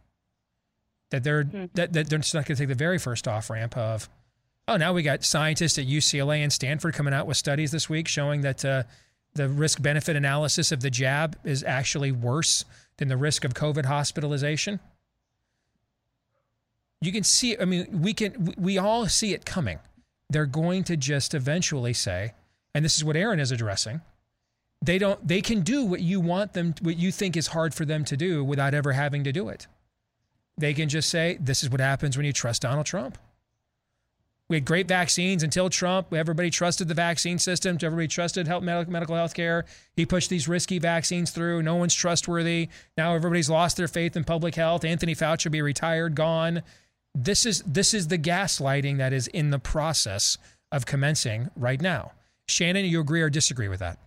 [1.10, 3.76] that they're that, that they're just not going to take the very first off ramp
[3.76, 4.08] of,
[4.66, 8.08] oh, now we got scientists at UCLA and Stanford coming out with studies this week
[8.08, 8.84] showing that uh,
[9.34, 12.64] the risk benefit analysis of the jab is actually worse
[12.96, 14.80] than the risk of COVID hospitalization.
[17.00, 19.78] You can see, I mean, we can, we all see it coming.
[20.28, 22.34] They're going to just eventually say,
[22.74, 24.02] and this is what Aaron is addressing.
[24.82, 27.84] They don't, they can do what you want them, what you think is hard for
[27.84, 29.66] them to do without ever having to do it.
[30.56, 33.18] They can just say, this is what happens when you trust Donald Trump.
[34.48, 36.12] We had great vaccines until Trump.
[36.12, 37.78] Everybody trusted the vaccine system.
[37.80, 39.64] Everybody trusted health, medical health care.
[39.94, 41.62] He pushed these risky vaccines through.
[41.62, 42.68] No one's trustworthy.
[42.96, 44.84] Now everybody's lost their faith in public health.
[44.84, 46.62] Anthony Fauci will be retired, gone.
[47.14, 50.36] This is this is the gaslighting that is in the process
[50.72, 52.10] of commencing right now.
[52.48, 53.98] Shannon, you agree or disagree with that?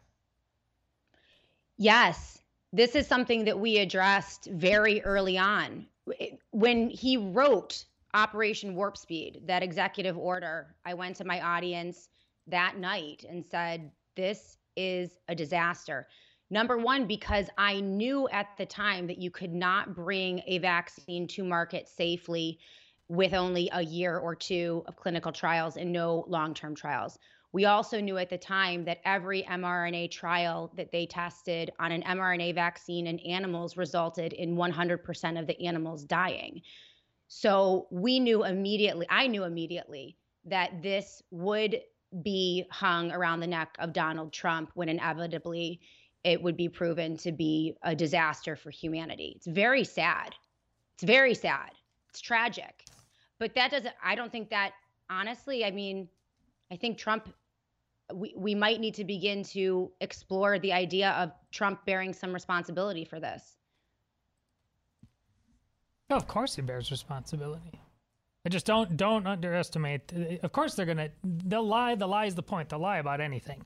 [1.83, 2.39] Yes,
[2.71, 5.85] this is something that we addressed very early on.
[6.51, 12.07] When he wrote Operation Warp Speed, that executive order, I went to my audience
[12.47, 16.07] that night and said, This is a disaster.
[16.49, 21.27] Number one, because I knew at the time that you could not bring a vaccine
[21.27, 22.59] to market safely
[23.09, 27.19] with only a year or two of clinical trials and no long term trials.
[27.53, 32.01] We also knew at the time that every mRNA trial that they tested on an
[32.01, 36.61] mRNA vaccine in animals resulted in 100% of the animals dying.
[37.27, 41.79] So we knew immediately, I knew immediately that this would
[42.23, 45.79] be hung around the neck of Donald Trump when inevitably
[46.23, 49.33] it would be proven to be a disaster for humanity.
[49.35, 50.35] It's very sad.
[50.95, 51.71] It's very sad.
[52.09, 52.85] It's tragic.
[53.39, 54.71] But that doesn't, I don't think that,
[55.09, 56.07] honestly, I mean,
[56.71, 57.33] I think Trump,
[58.11, 63.05] we, we might need to begin to explore the idea of Trump bearing some responsibility
[63.05, 63.57] for this.
[66.09, 67.79] Of course he bears responsibility.
[68.45, 70.11] I just don't don't underestimate.
[70.43, 71.95] Of course they're gonna they'll lie.
[71.95, 72.69] The lie is the point.
[72.69, 73.65] They'll lie about anything.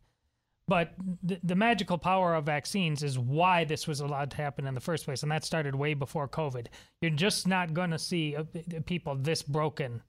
[0.68, 4.74] But the, the magical power of vaccines is why this was allowed to happen in
[4.74, 6.68] the first place, and that started way before COVID.
[7.02, 8.44] You're just not to see uh,
[8.86, 10.02] people this broken.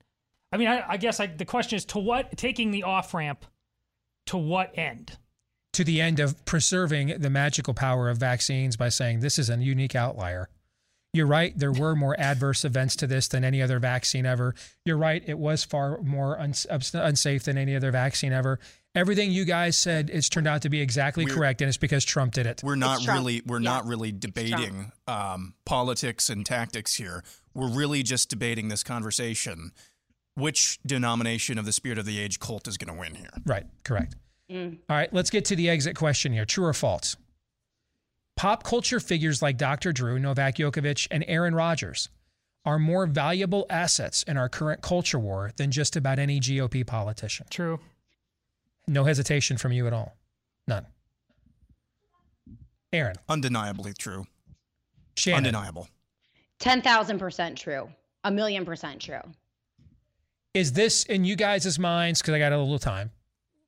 [0.51, 3.47] I mean, I, I guess the question is to what taking the off ramp
[4.29, 5.17] to what end?
[5.75, 9.57] To the end of preserving the magical power of vaccines by saying this is a
[9.57, 10.49] unique outlier.
[11.15, 11.59] You're right.
[11.59, 14.55] There were more adverse events to this than any other vaccine ever.
[14.85, 15.23] You're right.
[15.27, 18.59] It was far more uns- unsafe than any other vaccine ever
[18.95, 22.05] everything you guys said it's turned out to be exactly we're, correct and it's because
[22.05, 23.71] trump did it we're not really we're yeah.
[23.71, 27.23] not really debating um, politics and tactics here
[27.55, 29.73] we're really just debating this conversation
[30.39, 33.67] which denomination of the spirit of the age cult is going to win here right
[33.85, 34.17] correct
[34.51, 34.77] mm.
[34.89, 37.17] All right let's get to the exit question here true or false
[38.37, 42.09] pop culture figures like dr drew novak Djokovic, and aaron rodgers
[42.65, 47.47] are more valuable assets in our current culture war than just about any gop politician
[47.51, 47.81] true
[48.89, 50.17] no hesitation from you at all.
[50.67, 50.87] None.
[52.93, 53.17] Aaron.
[53.29, 54.27] Undeniably true.
[55.17, 55.47] Shannon.
[55.47, 55.89] Undeniable.
[56.61, 57.91] 10,000% true.
[58.25, 59.21] A million percent true.
[60.55, 62.21] Is this in you guys' minds?
[62.21, 63.11] Because I got a little time.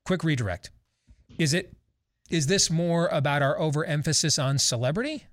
[0.05, 0.71] Quick redirect.
[1.37, 1.75] Is it?
[2.29, 5.25] Is this more about our overemphasis on celebrity,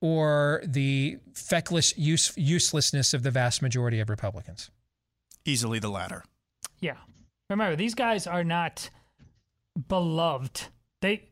[0.00, 4.70] or the feckless use, uselessness of the vast majority of Republicans?
[5.44, 6.24] Easily the latter.
[6.80, 6.96] Yeah.
[7.50, 8.90] Remember, these guys are not
[9.88, 10.68] beloved.
[11.00, 11.28] They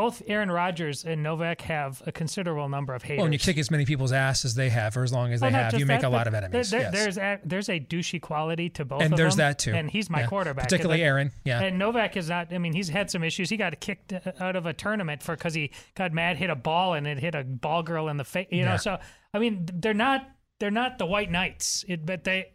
[0.00, 3.18] both Aaron Rodgers and Novak have a considerable number of haters.
[3.18, 5.42] Well, and you kick as many people's ass as they have, for as long as
[5.42, 6.70] oh, they have, you make that, a lot of enemies.
[6.70, 6.92] There, yes.
[6.94, 9.02] There's a, there's a douchey quality to both.
[9.02, 9.74] And there's them, that too.
[9.74, 10.26] And he's my yeah.
[10.26, 11.32] quarterback, particularly like, Aaron.
[11.44, 11.60] Yeah.
[11.60, 12.50] And Novak is not.
[12.50, 13.50] I mean, he's had some issues.
[13.50, 16.56] He got kicked uh, out of a tournament for because he got mad, hit a
[16.56, 18.48] ball, and it hit a ball girl in the face.
[18.50, 18.98] You know, so
[19.34, 20.26] I mean, they're not
[20.60, 22.52] they're not the White Knights, it, but they.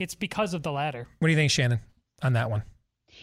[0.00, 1.06] It's because of the latter.
[1.20, 1.78] What do you think, Shannon,
[2.24, 2.64] on that one?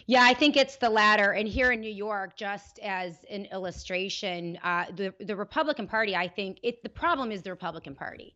[0.08, 1.32] Yeah, I think it's the latter.
[1.32, 6.28] And here in New York, just as an illustration, uh, the the Republican Party, I
[6.28, 8.36] think it the problem is the Republican Party.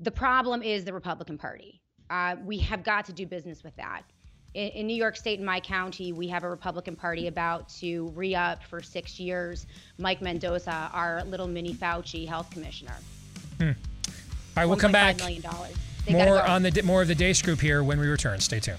[0.00, 1.80] The problem is the Republican Party.
[2.10, 4.02] Uh, we have got to do business with that.
[4.54, 8.08] In, in, New York State, in my county, we have a Republican Party about to
[8.14, 9.66] re up for six years.
[9.98, 12.96] Mike Mendoza, our little mini Fauci health commissioner.
[13.58, 13.68] Hmm.
[13.68, 13.72] All
[14.56, 15.16] right, we'll come back.
[15.18, 15.42] Million
[16.10, 16.40] more go.
[16.40, 18.40] on the more of the Deace Group here when we return.
[18.40, 18.78] Stay tuned.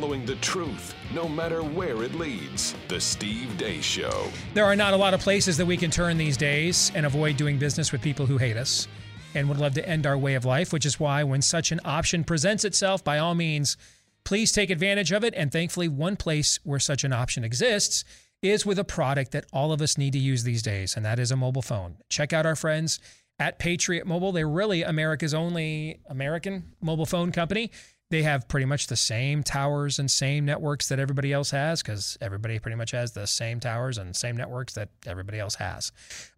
[0.00, 2.74] Following the truth, no matter where it leads.
[2.88, 4.28] The Steve Deace Show.
[4.54, 7.36] There are not a lot of places that we can turn these days and avoid
[7.36, 8.88] doing business with people who hate us
[9.34, 11.80] and would love to end our way of life, which is why when such an
[11.84, 13.76] option presents itself, by all means,
[14.24, 15.34] please take advantage of it.
[15.36, 18.02] And thankfully, one place where such an option exists
[18.40, 21.18] is with a product that all of us need to use these days, and that
[21.18, 21.96] is a mobile phone.
[22.08, 23.00] Check out our friends
[23.38, 24.32] at Patriot Mobile.
[24.32, 27.70] They're really America's only American mobile phone company.
[28.10, 32.18] They have pretty much the same towers and same networks that everybody else has because
[32.20, 35.92] everybody pretty much has the same towers and same networks that everybody else has.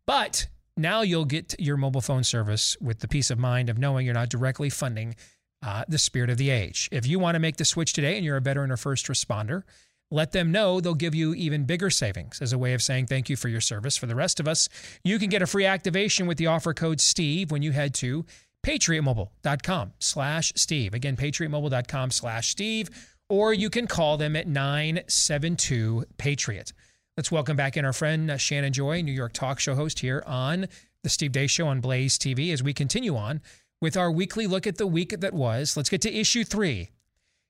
[0.06, 4.04] But now you'll get your mobile phone service with the peace of mind of knowing
[4.04, 5.14] you're not directly funding
[5.64, 6.88] uh, the spirit of the age.
[6.92, 9.62] If you want to make the switch today and you're a veteran or first responder,
[10.10, 13.30] let them know they'll give you even bigger savings as a way of saying thank
[13.30, 13.96] you for your service.
[13.96, 14.68] For the rest of us,
[15.04, 18.26] you can get a free activation with the offer code STEVE when you head to
[18.64, 20.94] patriotmobile.com slash Steve.
[20.94, 22.90] Again, patriotmobile.com slash Steve,
[23.28, 26.72] or you can call them at 972 Patriot.
[27.16, 30.22] Let's welcome back in our friend uh, Shannon Joy, New York talk show host here
[30.26, 30.66] on
[31.02, 33.40] the Steve Deace Show on Blaze TV as we continue on
[33.80, 35.76] with our weekly look at the week that was.
[35.76, 36.90] Let's get to issue three.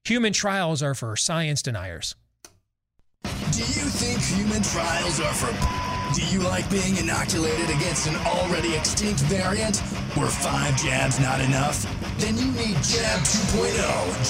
[0.05, 2.17] Human trials are for science deniers.
[3.23, 5.53] Do you think human trials are for.
[6.15, 9.81] Do you like being inoculated against an already extinct variant?
[10.17, 11.87] Were five jabs not enough?
[12.19, 13.73] Then you need Jab 2.0,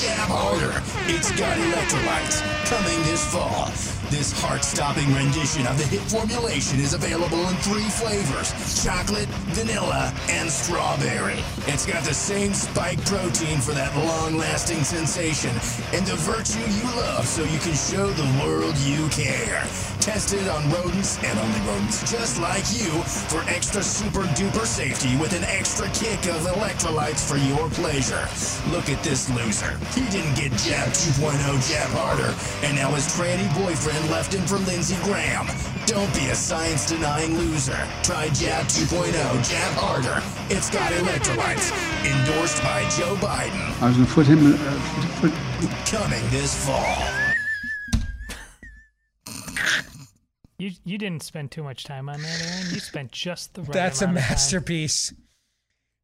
[0.00, 0.80] Jab Harder.
[1.10, 2.38] It's got electrolytes.
[2.70, 3.66] Coming this fall.
[4.08, 10.48] This heart-stopping rendition of the hit formulation is available in three flavors: chocolate, vanilla, and
[10.48, 11.42] strawberry.
[11.66, 15.50] It's got the same spike protein for that long-lasting sensation
[15.92, 19.66] and the virtue you love so you can show the world you care.
[20.02, 22.90] Tested on rodents and only rodents just like you
[23.30, 28.26] for extra super duper safety with an extra kick of electrolytes for your pleasure.
[28.74, 29.78] Look at this loser.
[29.94, 31.38] He didn't get Jab 2.0
[31.70, 32.34] Jab Harder,
[32.66, 35.46] and now his tranny boyfriend left him for Lindsey Graham.
[35.86, 37.78] Don't be a science denying loser.
[38.02, 40.20] Try Jab 2.0 Jab Harder.
[40.50, 41.70] It's got electrolytes.
[42.02, 43.80] Endorsed by Joe Biden.
[43.80, 44.52] I was going to put him.
[44.52, 45.32] Uh, put,
[45.86, 47.21] Coming this fall.
[50.62, 52.72] You you didn't spend too much time on that, Aaron.
[52.72, 54.30] You spent just the right That's a amount of time.
[54.30, 55.12] masterpiece.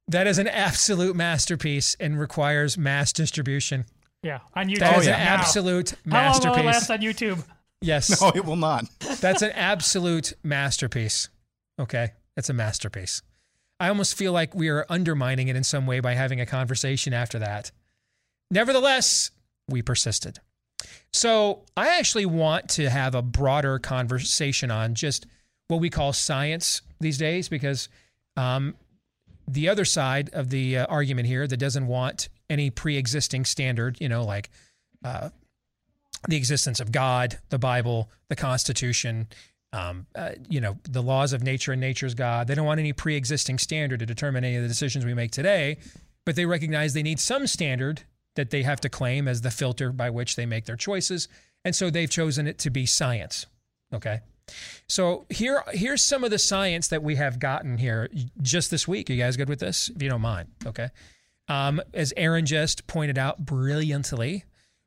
[0.09, 3.85] That is an absolute masterpiece and requires mass distribution.
[4.25, 4.81] Yeah, on YouTube.
[4.81, 5.15] That is now.
[5.15, 6.45] an absolute masterpiece.
[6.45, 7.45] How long will it last on YouTube?
[7.81, 8.21] Yes.
[8.21, 8.87] No, it will not.
[9.21, 11.29] That's an absolute masterpiece.
[11.79, 12.15] Okay.
[12.35, 13.23] That's a masterpiece.
[13.79, 17.13] I almost feel like we are undermining it in some way by having a conversation
[17.13, 17.71] after that.
[18.51, 19.31] Nevertheless,
[19.69, 20.41] we persisted.
[21.13, 25.27] So I actually want to have a broader conversation on just
[25.69, 27.89] what we call science these days because
[28.37, 28.75] um,
[29.47, 34.09] the other side of the uh, argument here that doesn't want any pre-existing standard, you
[34.09, 34.51] know, like
[35.05, 35.31] uh,
[36.29, 39.29] the existence of God, the Bible, the Constitution,
[39.73, 42.47] um, uh, you know, the laws of nature and nature's God.
[42.47, 45.79] They don't want any pre-existing standard to determine any of the decisions we make today,
[46.25, 48.03] but they recognize they need some standard
[48.39, 51.29] that they have to claim as the filter by which they make their choices,
[51.65, 53.47] and so they've chosen it to be science.
[53.93, 54.21] Okay.
[54.89, 58.09] So here, here's some of the science that we have gotten here
[58.41, 59.11] just this week.
[59.11, 59.91] You guys good with this?
[59.95, 60.89] If you don't mind, okay.
[61.49, 64.45] Um, as Aaron just pointed out brilliantly,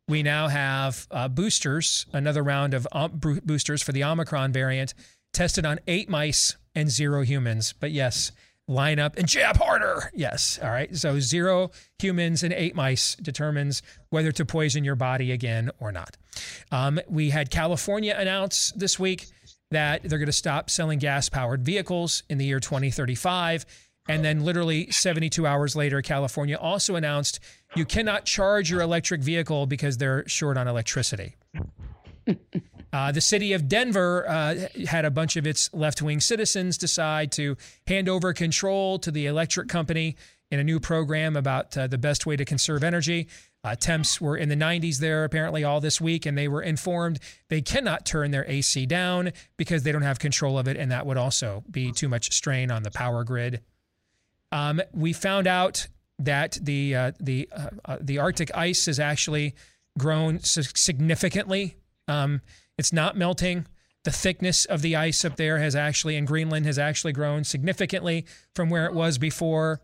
[0.07, 4.93] we now have uh, boosters, another round of um, boosters for the Omicron variant,
[5.33, 7.73] tested on eight mice and zero humans.
[7.79, 8.31] But yes,
[8.71, 10.12] line up and jab harder.
[10.13, 10.60] Yes.
[10.62, 10.95] All right.
[10.95, 16.17] So zero humans and eight mice determines whether to poison your body again or not.
[16.71, 19.27] Um, we had California announce this week
[19.71, 23.65] that they're going to stop selling gas powered vehicles in the year 2035.
[24.10, 27.39] And then, literally 72 hours later, California also announced
[27.76, 31.36] you cannot charge your electric vehicle because they're short on electricity.
[32.93, 34.55] Uh, the city of Denver uh,
[34.87, 37.55] had a bunch of its left wing citizens decide to
[37.87, 40.15] hand over control to the electric company
[40.49, 43.27] in a new program about uh, the best way to conserve energy.
[43.79, 47.19] Temps were in the 90s there apparently all this week, and they were informed
[47.49, 51.05] they cannot turn their AC down because they don't have control of it, and that
[51.05, 53.61] would also be too much strain on the power grid.
[54.51, 55.87] Um, we found out
[56.17, 59.53] that the uh, the uh, uh, the Arctic ice has actually
[59.97, 61.75] grown significantly.
[62.07, 62.41] Um,
[62.82, 63.67] it's not melting.
[64.05, 68.25] The thickness of the ice up there has actually in Greenland has actually grown significantly
[68.55, 69.82] from where it was before.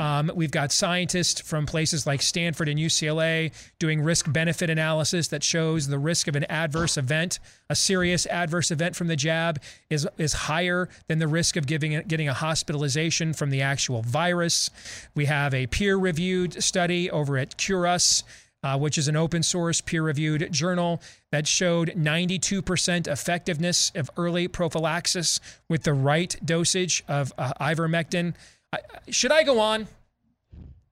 [0.00, 5.44] Um, we've got scientists from places like Stanford and UCLA doing risk benefit analysis that
[5.44, 7.38] shows the risk of an adverse event,
[7.70, 11.92] a serious adverse event from the jab, is, is higher than the risk of giving
[12.08, 14.68] getting a hospitalization from the actual virus.
[15.14, 18.24] We have a peer reviewed study over at Cureus
[18.62, 21.00] uh, which is an open source, peer reviewed journal
[21.30, 28.34] that showed 92% effectiveness of early prophylaxis with the right dosage of uh, ivermectin.
[28.72, 28.78] I,
[29.10, 29.88] should I go on?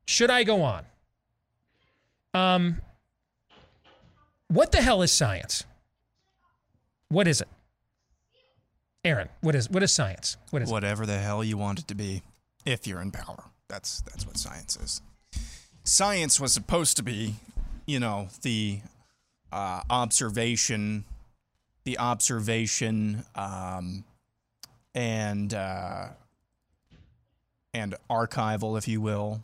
[0.07, 0.85] Should I go on?
[2.35, 2.81] Um,
[4.49, 5.65] what the hell is science?
[7.09, 7.49] What is it?
[9.05, 10.37] Aaron, what is what is science?
[10.51, 12.23] What is Whatever the hell you want it to be,
[12.67, 13.45] if you're in power.
[13.69, 15.01] That's that's what science is.
[15.85, 17.37] Science was supposed to be,
[17.87, 18.81] you know, the
[19.53, 21.05] uh, observation,
[21.85, 24.05] the observation, um,
[24.95, 26.09] and uh,
[27.73, 29.43] and archival, if you will,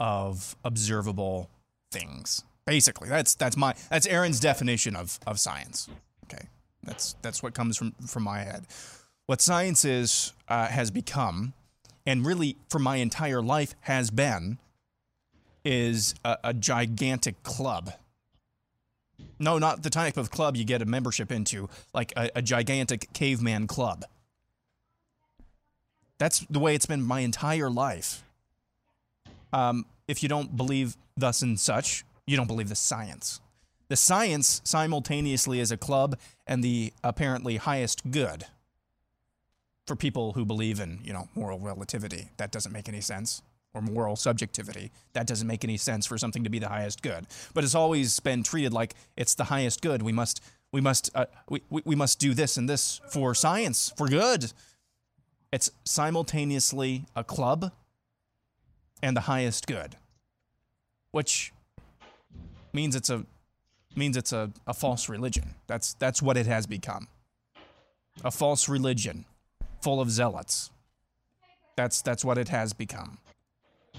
[0.00, 1.48] of observable
[1.90, 2.44] things.
[2.66, 5.88] Basically, that's that's my that's Aaron's definition of of science.
[6.24, 6.46] Okay,
[6.82, 8.66] that's that's what comes from from my head.
[9.26, 11.54] What science is uh, has become,
[12.06, 14.58] and really for my entire life has been,
[15.64, 17.92] is a, a gigantic club.
[19.38, 23.12] No, not the type of club you get a membership into, like a, a gigantic
[23.12, 24.04] caveman club.
[26.18, 28.22] That's the way it's been my entire life.
[29.52, 33.40] Um, if you don't believe thus and such, you don't believe the science.
[33.88, 38.46] The science simultaneously is a club and the apparently highest good
[39.86, 42.30] for people who believe in, you know, moral relativity.
[42.36, 43.42] That doesn't make any sense.
[43.74, 44.90] Or moral subjectivity.
[45.14, 47.26] That doesn't make any sense for something to be the highest good.
[47.54, 50.02] But it's always been treated like it's the highest good.
[50.02, 50.42] We must
[50.72, 54.52] we must uh, we, we, we must do this and this for science, for good.
[55.52, 57.72] It's simultaneously a club
[59.02, 59.96] and the highest good.
[61.10, 61.52] Which
[62.72, 63.26] means it's a
[63.94, 65.54] means it's a, a false religion.
[65.66, 67.08] That's that's what it has become.
[68.24, 69.24] A false religion
[69.80, 70.70] full of zealots.
[71.76, 73.18] That's that's what it has become.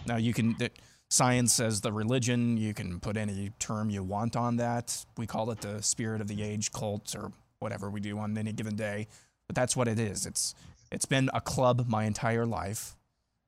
[0.06, 0.74] Now you can th-
[1.10, 5.06] science as the religion, you can put any term you want on that.
[5.18, 8.52] We call it the spirit of the age cult or whatever we do on any
[8.52, 9.08] given day,
[9.48, 10.26] but that's what it is.
[10.26, 10.56] It's
[10.92, 12.96] it's been a club my entire life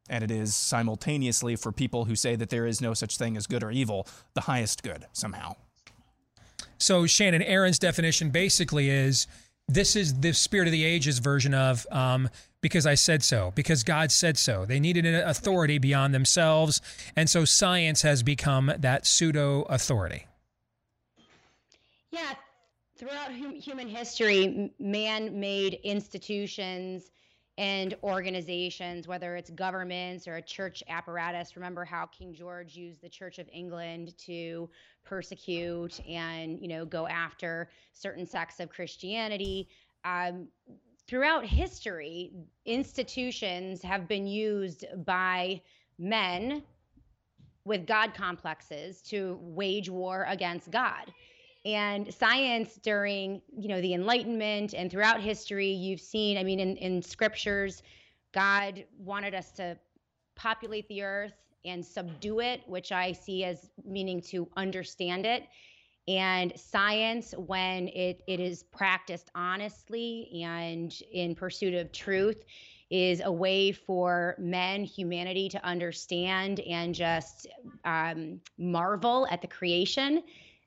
[0.09, 3.47] and it is simultaneously for people who say that there is no such thing as
[3.47, 5.55] good or evil, the highest good somehow.
[6.77, 9.27] So Shannon Aaron's definition basically is
[9.67, 12.29] this is the spirit of the ages version of um,
[12.65, 14.65] because I said so, because God said so.
[14.65, 16.81] They needed an authority beyond themselves,
[17.15, 20.25] and so science has become that pseudo authority.
[22.09, 22.33] Yeah,
[22.97, 27.11] throughout hum- human history, man made institutions
[27.59, 31.55] and organizations, whether it's governments or a church apparatus.
[31.55, 34.67] Remember how King George used the Church of England to
[35.03, 39.69] persecute and you know go after certain sects of Christianity.
[40.03, 40.47] Um,
[41.07, 42.31] throughout history,
[42.65, 45.61] institutions have been used by
[45.99, 46.63] men
[47.63, 51.11] with God complexes to wage war against God.
[51.65, 56.77] And science during you know the enlightenment and throughout history you've seen i mean in,
[56.77, 57.81] in scriptures
[58.33, 59.75] god wanted us to
[60.35, 61.33] populate the earth
[61.65, 65.47] and subdue it which i see as meaning to understand it
[66.07, 72.43] and science when it, it is practiced honestly and in pursuit of truth
[72.91, 77.47] is a way for men humanity to understand and just
[77.83, 80.21] um, marvel at the creation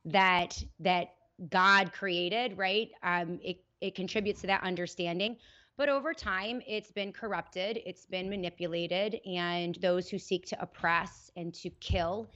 [0.04, 1.14] that that
[1.50, 2.90] God created, right?
[3.02, 5.36] Um, it it contributes to that understanding.
[5.76, 11.30] But over time, it's been corrupted, it's been manipulated, and those who seek to oppress
[11.36, 12.28] and to kill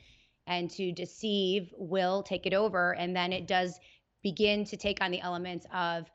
[0.46, 2.94] and to deceive will take it over.
[2.94, 3.78] And then it does
[4.22, 6.10] begin to take on the elements of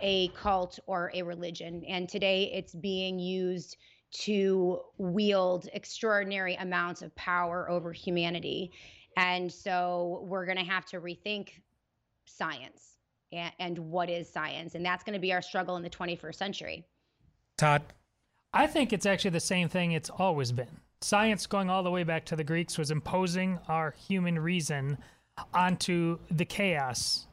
[0.00, 1.84] a cult or a religion.
[1.88, 3.76] And today it's being used
[4.12, 8.72] to wield extraordinary amounts of power over humanity.
[9.16, 11.50] And so we're going to have to rethink
[12.26, 12.98] science
[13.32, 14.74] and, and what is science.
[14.74, 16.84] And that's going to be our struggle in the 21st century.
[17.56, 17.82] Todd?
[18.52, 20.81] I think it's actually the same thing it's always been.
[21.04, 24.98] Science, going all the way back to the Greeks, was imposing our human reason
[25.54, 27.26] onto the chaos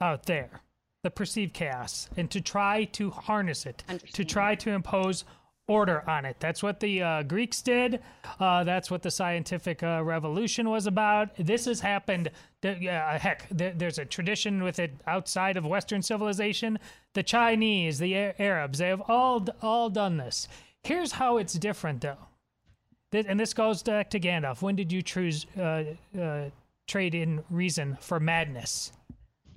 [0.00, 0.60] out there,
[1.02, 5.24] the perceived chaos, and to try to harness it, to try to impose
[5.68, 6.36] order on it.
[6.40, 8.00] That's what the uh, Greeks did.
[8.40, 11.30] Uh, that's what the scientific uh, revolution was about.
[11.38, 12.30] This has happened.
[12.64, 12.74] Uh,
[13.18, 16.78] heck, there, there's a tradition with it outside of Western civilization.
[17.14, 20.48] The Chinese, the Arabs, they have all all done this.
[20.82, 22.18] Here's how it's different, though.
[23.12, 24.60] This, and this goes back to Gandalf.
[24.60, 25.84] When did you choose uh,
[26.20, 26.50] uh,
[26.88, 28.90] trade in reason for madness?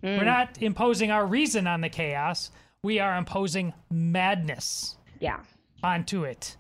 [0.04, 0.20] Mm.
[0.20, 2.52] We're not imposing our reason on the chaos.
[2.84, 4.98] We are imposing madness.
[5.20, 5.40] Yeah
[5.86, 6.58] onto it.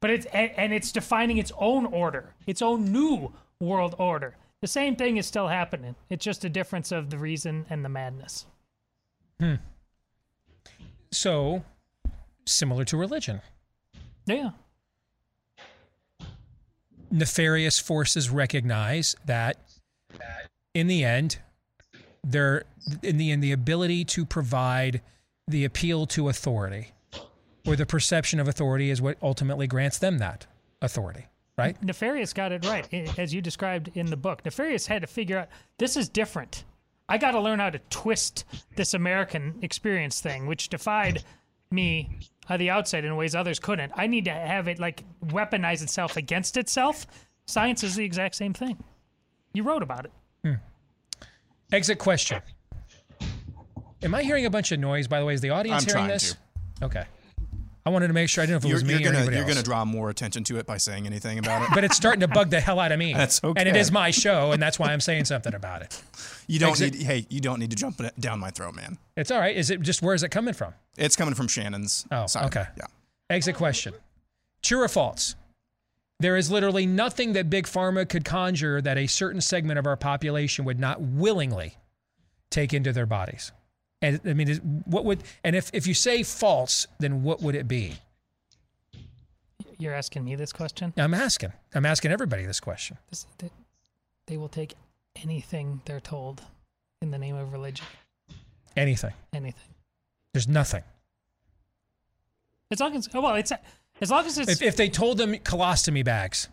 [0.00, 4.36] But it's and, and it's defining its own order, its own new world order.
[4.60, 5.94] The same thing is still happening.
[6.08, 8.46] It's just a difference of the reason and the madness.
[9.38, 9.54] Hmm.
[11.12, 11.64] So,
[12.46, 13.42] similar to religion.
[14.26, 14.50] Yeah.
[17.12, 19.58] Nefarious forces recognize that
[20.74, 21.38] in the end,
[22.24, 22.64] they're
[23.02, 25.02] in the in the ability to provide
[25.46, 26.92] the appeal to authority
[27.66, 30.46] or the perception of authority is what ultimately grants them that
[30.80, 31.80] authority, right?
[31.82, 34.44] Nefarious got it right, as you described in the book.
[34.44, 35.48] Nefarious had to figure out
[35.78, 36.64] this is different.
[37.08, 38.44] I got to learn how to twist
[38.76, 41.22] this American experience thing, which defied
[41.70, 42.18] me
[42.48, 43.92] on the outside in ways others couldn't.
[43.94, 47.06] I need to have it like weaponize itself against itself.
[47.46, 48.82] Science is the exact same thing.
[49.52, 50.12] You wrote about it.
[50.44, 50.54] Hmm.
[51.72, 52.40] Exit question.
[54.02, 55.06] Am I hearing a bunch of noise?
[55.06, 56.36] By the way, is the audience I'm hearing trying this?
[56.82, 57.04] Okay.
[57.84, 59.16] I wanted to make sure I didn't know if it You're, was me you're gonna
[59.18, 61.68] anybody you're gonna draw more attention to it by saying anything about it.
[61.74, 63.12] but it's starting to bug the hell out of me.
[63.12, 63.58] That's okay.
[63.60, 66.00] And it is my show, and that's why I'm saying something about it.
[66.46, 67.02] You don't Exit- need.
[67.02, 68.98] Hey, you don't need to jump down my throat, man.
[69.16, 69.56] It's all right.
[69.56, 70.74] Is it just where is it coming from?
[70.96, 72.44] It's coming from Shannon's Oh, side.
[72.46, 72.66] okay.
[72.76, 72.84] Yeah.
[73.30, 73.94] Exit question.
[74.62, 75.34] True or false?
[76.20, 79.96] There is literally nothing that Big Pharma could conjure that a certain segment of our
[79.96, 81.78] population would not willingly
[82.48, 83.50] take into their bodies.
[84.02, 87.54] And I mean, is- what would, and if, if you say false, then what would
[87.54, 87.94] it be?
[89.78, 90.92] You're asking me this question?
[90.96, 91.52] I'm asking.
[91.74, 92.98] I'm asking everybody this question.
[93.10, 93.50] This, they,
[94.26, 94.74] they will take
[95.22, 96.42] anything they're told
[97.00, 97.86] in the name of religion.
[98.76, 99.12] Anything.
[99.32, 99.74] Anything.
[100.32, 100.82] There's nothing.
[102.70, 103.52] As long as, oh, well, it's
[104.00, 104.50] as long as it's.
[104.50, 106.48] If, if they told them colostomy bags,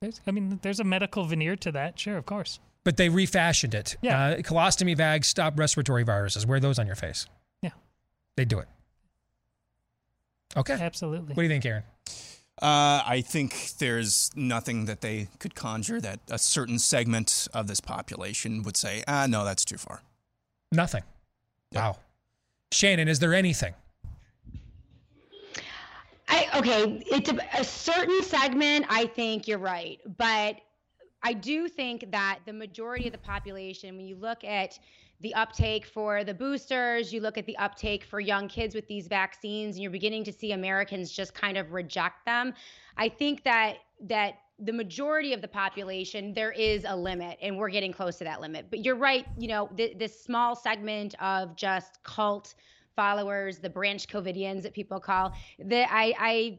[0.00, 1.98] there's, I mean, there's a medical veneer to that.
[1.98, 2.60] Sure, of course.
[2.86, 3.96] But they refashioned it.
[4.00, 4.26] Yeah.
[4.26, 6.46] Uh, colostomy bags stop respiratory viruses.
[6.46, 7.26] Wear those on your face.
[7.60, 7.70] Yeah.
[8.36, 8.68] They do it.
[10.56, 10.74] Okay.
[10.74, 11.34] Absolutely.
[11.34, 11.82] What do you think, Aaron?
[12.62, 17.80] Uh, I think there's nothing that they could conjure that a certain segment of this
[17.80, 20.02] population would say, ah, no, that's too far.
[20.70, 21.02] Nothing.
[21.72, 21.96] Wow.
[22.70, 23.74] Shannon, is there anything?
[26.28, 28.86] I okay, it's a, a certain segment.
[28.88, 30.56] I think you're right, but
[31.22, 34.78] I do think that the majority of the population, when you look at
[35.20, 39.08] the uptake for the boosters, you look at the uptake for young kids with these
[39.08, 42.54] vaccines, and you're beginning to see Americans just kind of reject them.
[42.96, 47.68] I think that that the majority of the population there is a limit and we're
[47.68, 51.54] getting close to that limit but you're right you know th- this small segment of
[51.56, 52.54] just cult
[52.94, 56.58] followers the branch covidians that people call that i i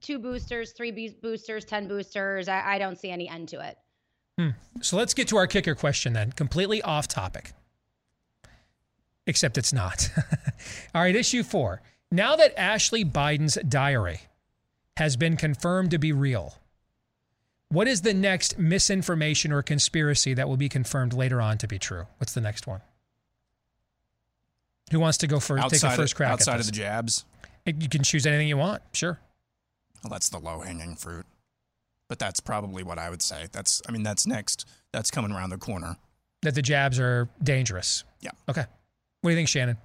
[0.00, 3.76] two boosters three boosters ten boosters I, I don't see any end to it
[4.38, 4.50] Hmm.
[4.80, 7.52] So let's get to our kicker question then, completely off topic.
[9.26, 10.08] Except it's not.
[10.94, 11.82] All right, issue four.
[12.10, 14.20] Now that Ashley Biden's diary
[14.96, 16.54] has been confirmed to be real,
[17.68, 21.78] what is the next misinformation or conspiracy that will be confirmed later on to be
[21.78, 22.06] true?
[22.18, 22.80] What's the next one?
[24.92, 25.64] Who wants to go first?
[25.64, 27.24] outside take a first crack outside at of the jabs.
[27.66, 28.82] You can choose anything you want.
[28.92, 29.18] Sure.
[30.02, 31.26] Well, that's the low hanging fruit.
[32.08, 33.46] But that's probably what I would say.
[33.52, 34.66] That's, I mean, that's next.
[34.92, 35.96] That's coming around the corner.
[36.42, 38.04] That the jabs are dangerous.
[38.20, 38.30] Yeah.
[38.48, 38.64] Okay.
[39.20, 39.76] What do you think, Shannon?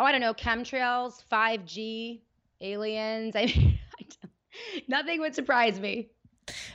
[0.00, 2.20] oh i don't know chemtrails 5g
[2.60, 6.06] aliens i mean I don't- nothing would surprise me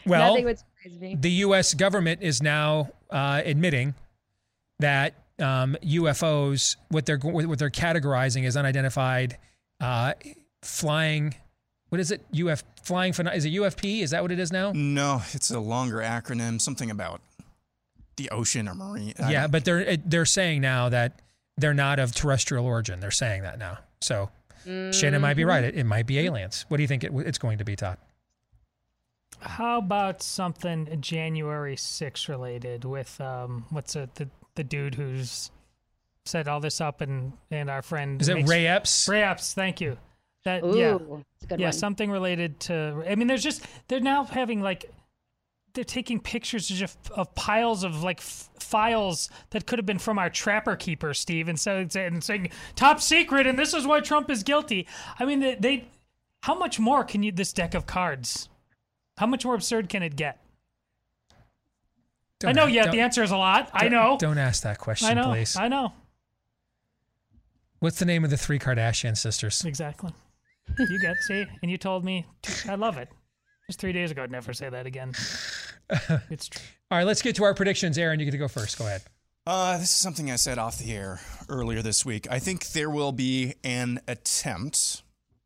[0.06, 1.74] Well, nothing would surprise me the U.S.
[1.74, 3.96] government is now uh, admitting
[4.80, 9.38] that um, UFOs, what they're what they're categorizing as unidentified
[9.80, 10.14] uh,
[10.62, 11.34] flying.
[11.94, 12.26] What is it?
[12.36, 14.02] UF flying phenom- Is it UFP?
[14.02, 14.72] Is that what it is now?
[14.74, 17.22] No, it's a longer acronym, something about
[18.16, 19.14] the ocean or marine.
[19.22, 21.22] I yeah, but they're they're saying now that
[21.56, 23.00] they're not of terrestrial origin.
[23.00, 23.78] They're saying that now.
[24.02, 24.32] So
[24.66, 25.64] Shannon might be right.
[25.64, 26.66] It, it might be aliens.
[26.68, 28.00] What do you think it, it's going to be, Todd?
[29.40, 35.52] How about something January 6 related with um what's it the the dude who's
[36.26, 39.08] set all this up and and our friend Is it makes- Ray Epps?
[39.08, 39.96] Ray Epps, thank you.
[40.46, 40.98] That Ooh, yeah.
[40.98, 41.74] that's a good yeah, one.
[41.74, 44.92] something related to I mean there's just they're now having like
[45.74, 50.20] they're taking pictures of, of piles of like f- files that could have been from
[50.20, 54.00] our trapper keeper, Steve, and so it's- and saying top secret, and this is why
[54.00, 54.86] Trump is guilty.
[55.20, 55.86] I mean, they, they
[56.44, 58.50] how much more can you this deck of cards?
[59.18, 60.40] How much more absurd can it get?
[61.32, 61.36] I
[62.52, 63.70] Don't- know, yeah, the answer is a lot.
[63.74, 64.18] I know.
[64.20, 65.30] Don't ask that question, I know.
[65.30, 65.56] please.
[65.56, 65.94] I know.
[67.80, 69.64] What's the name of the three Kardashian sisters?
[69.66, 70.12] Exactly.
[70.78, 72.26] You get see, and you told me
[72.68, 73.10] I love it.
[73.68, 75.14] Just three days ago, I'd never say that again.
[76.30, 76.62] It's true.
[76.90, 77.98] All right, let's get to our predictions.
[77.98, 78.80] Aaron, you get to go first.
[78.80, 79.04] Go ahead.
[79.46, 82.26] Uh, this is something I said off the air earlier this week.
[82.32, 85.04] I think there will be an attempt.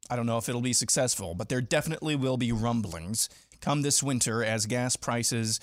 [0.10, 3.28] I don't know if it'll be successful, but there definitely will be rumblings
[3.60, 5.60] come this winter as gas prices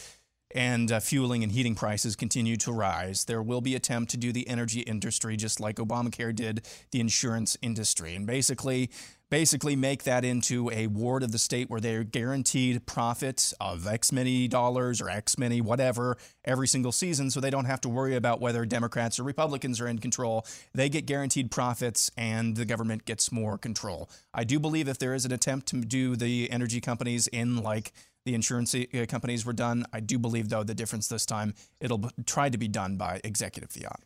[0.54, 4.32] and uh, fueling and heating prices continue to rise, there will be attempt to do
[4.32, 8.88] the energy industry just like Obamacare did the insurance industry, and basically,
[9.34, 14.12] basically make that into a ward of the state where they're guaranteed profit of X
[14.12, 18.14] many dollars or X many whatever every single season, so they don't have to worry
[18.14, 20.46] about whether Democrats or Republicans are in control.
[20.72, 24.08] They get guaranteed profits, and the government gets more control.
[24.32, 27.92] I do believe if there is an attempt to do the energy companies in like
[28.24, 29.84] the insurance uh, companies were done.
[29.92, 33.72] I do believe, though, the difference this time it'll try to be done by executive
[33.72, 33.98] fiat.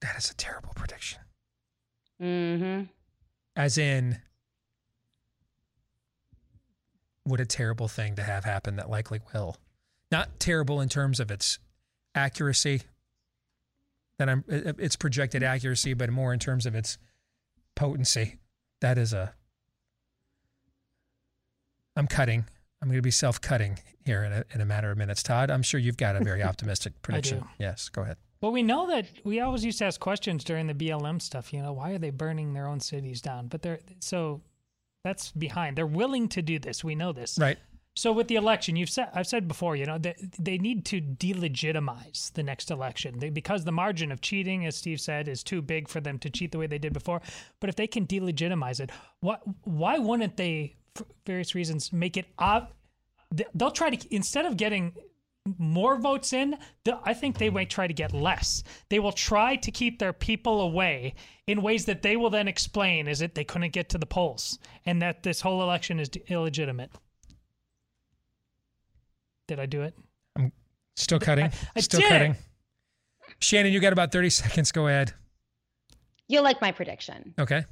[0.00, 1.20] That is a terrible prediction.
[2.22, 2.84] Mm-hmm.
[3.56, 4.18] As in,
[7.24, 9.56] what a terrible thing to have happen that likely will.
[10.10, 11.58] Not terrible in terms of its
[12.14, 12.82] accuracy,
[14.18, 16.98] that I'm its projected accuracy, but more in terms of its
[17.74, 18.38] potency.
[18.80, 19.34] That is a
[21.96, 22.44] I'm cutting.
[22.82, 25.22] I'm going to be self cutting here in a, in a matter of minutes.
[25.22, 27.44] Todd, I'm sure you've got a very optimistic prediction.
[27.58, 28.16] Yes, go ahead.
[28.44, 31.50] Well, we know that we always used to ask questions during the BLM stuff.
[31.50, 33.46] You know, why are they burning their own cities down?
[33.46, 34.42] But they're so
[35.02, 35.78] that's behind.
[35.78, 36.84] They're willing to do this.
[36.84, 37.38] We know this.
[37.40, 37.56] Right.
[37.96, 41.00] So with the election, you've said I've said before, you know, they, they need to
[41.00, 45.62] delegitimize the next election they, because the margin of cheating, as Steve said, is too
[45.62, 47.22] big for them to cheat the way they did before.
[47.60, 48.90] But if they can delegitimize it,
[49.20, 49.40] what?
[49.62, 52.74] Why wouldn't they, for various reasons, make it up?
[53.54, 54.92] They'll try to instead of getting
[55.58, 56.56] more votes in,
[57.04, 58.62] I think they might try to get less.
[58.88, 61.14] They will try to keep their people away
[61.46, 64.58] in ways that they will then explain is it they couldn't get to the polls
[64.86, 66.90] and that this whole election is illegitimate.
[69.46, 69.94] Did I do it?
[70.36, 70.50] I'm
[70.96, 71.50] still cutting.
[71.76, 72.08] I still did.
[72.08, 72.36] cutting.
[73.40, 74.72] Shannon, you got about 30 seconds.
[74.72, 75.12] Go ahead.
[76.28, 77.34] You'll like my prediction.
[77.38, 77.64] Okay.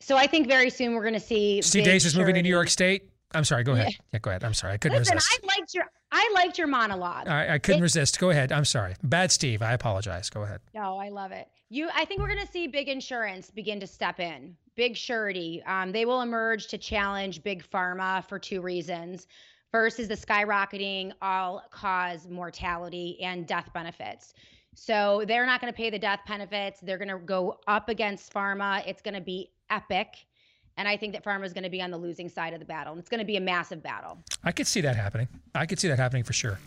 [0.00, 2.42] So I think very soon we're going to see Steve big Deace is moving to
[2.42, 3.10] New York State.
[3.36, 3.64] I'm sorry.
[3.64, 3.90] Go ahead.
[3.90, 3.96] Yeah.
[4.14, 4.44] Yeah, go ahead.
[4.44, 4.74] I'm sorry.
[4.74, 5.40] I couldn't Listen, resist.
[5.42, 7.28] I liked your I liked your monologue.
[7.28, 8.18] I, I couldn't It- resist.
[8.18, 8.52] Go ahead.
[8.52, 8.94] I'm sorry.
[9.02, 9.62] Bad Steve.
[9.62, 10.30] I apologize.
[10.30, 10.60] Go ahead.
[10.74, 11.48] No, I love it.
[11.68, 14.56] You, I think we're going to see big insurance begin to step in.
[14.76, 15.62] Big surety.
[15.66, 19.26] Um, they will emerge to challenge big pharma for two reasons.
[19.72, 24.32] First is the skyrocketing all-cause mortality and death benefits.
[24.74, 26.80] So they're not going to pay the death benefits.
[26.80, 28.86] They're going to go up against pharma.
[28.86, 30.26] It's going to be epic.
[30.76, 32.66] And I think that pharma is going to be on the losing side of the
[32.66, 32.92] battle.
[32.92, 34.18] And it's going to be a massive battle.
[34.44, 35.28] I could see that happening.
[35.54, 36.58] I could see that happening for sure.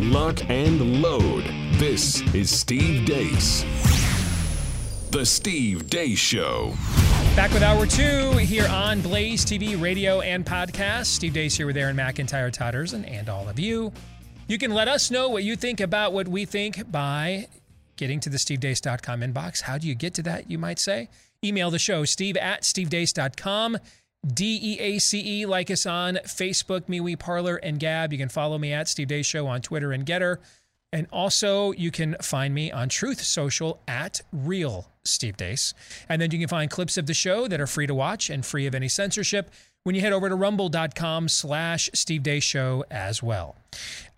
[0.00, 1.44] Lock and load.
[1.72, 3.64] This is Steve Deace.
[5.10, 6.74] The Steve Deace Show.
[7.34, 11.06] Back with hour two here on Blaze TV, radio, and podcast.
[11.06, 13.92] Steve Deace here with Aaron McIntyre, Todd Erzen, and all of you.
[14.48, 17.48] You can let us know what you think about what we think by
[17.96, 19.60] getting to the stevedeace.com inbox.
[19.60, 21.10] How do you get to that, you might say?
[21.44, 23.76] Email the show, steve at stevedeace.com.
[24.26, 25.46] D E A C E.
[25.46, 28.10] Like us on Facebook, MeWe, Parler, and Gab.
[28.12, 30.38] You can follow me at Steve Deace Show on Twitter and Gettr.
[30.92, 35.72] And also, you can find me on Truth Social at Real Steve Deace.
[36.08, 38.44] And then you can find clips of the show that are free to watch and
[38.44, 39.50] free of any censorship
[39.88, 43.56] when you head over to rumble.com slash Steve Deace Show as well.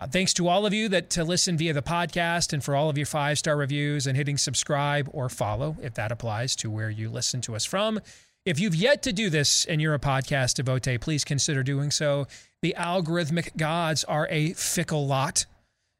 [0.00, 2.90] Uh, thanks to all of you that to listen via the podcast and for all
[2.90, 6.90] of your five star reviews and hitting subscribe or follow if that applies to where
[6.90, 8.00] you listen to us from.
[8.44, 12.26] If you've yet to do this and you're a podcast devotee, please consider doing so.
[12.62, 15.46] The algorithmic gods are a fickle lot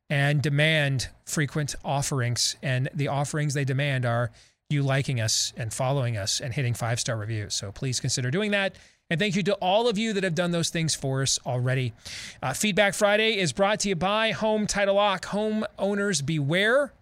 [0.08, 2.56] and demand frequent offerings.
[2.60, 4.32] And the offerings they demand are
[4.68, 7.54] you liking us and following us and hitting five star reviews.
[7.54, 8.74] So please consider doing that.
[9.10, 11.92] And thank you to all of you that have done those things for us already.
[12.40, 15.26] Uh, Feedback Friday is brought to you by Home Title Lock.
[15.26, 16.92] Home owners beware.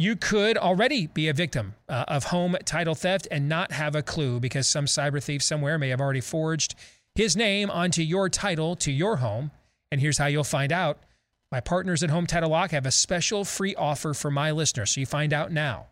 [0.00, 4.02] You could already be a victim uh, of home title theft and not have a
[4.02, 6.74] clue because some cyber thief somewhere may have already forged
[7.14, 9.52] his name onto your title to your home.
[9.92, 10.98] And here's how you'll find out.
[11.52, 15.00] My partners at Home Title Lock have a special free offer for my listeners, so
[15.00, 15.86] you find out now.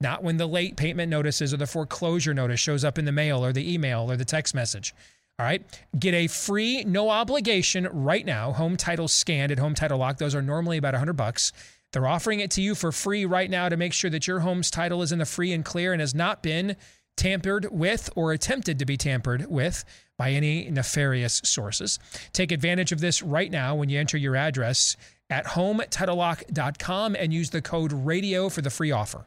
[0.00, 3.44] Not when the late payment notices or the foreclosure notice shows up in the mail
[3.44, 4.94] or the email or the text message.
[5.38, 5.62] All right.
[5.98, 10.18] Get a free, no obligation right now home title scanned at Home Title Lock.
[10.18, 11.52] Those are normally about 100 bucks.
[11.92, 14.70] They're offering it to you for free right now to make sure that your home's
[14.70, 16.76] title is in the free and clear and has not been
[17.16, 19.84] tampered with or attempted to be tampered with
[20.16, 21.98] by any nefarious sources.
[22.32, 24.96] Take advantage of this right now when you enter your address
[25.30, 29.26] at hometitlelock.com and use the code radio for the free offer.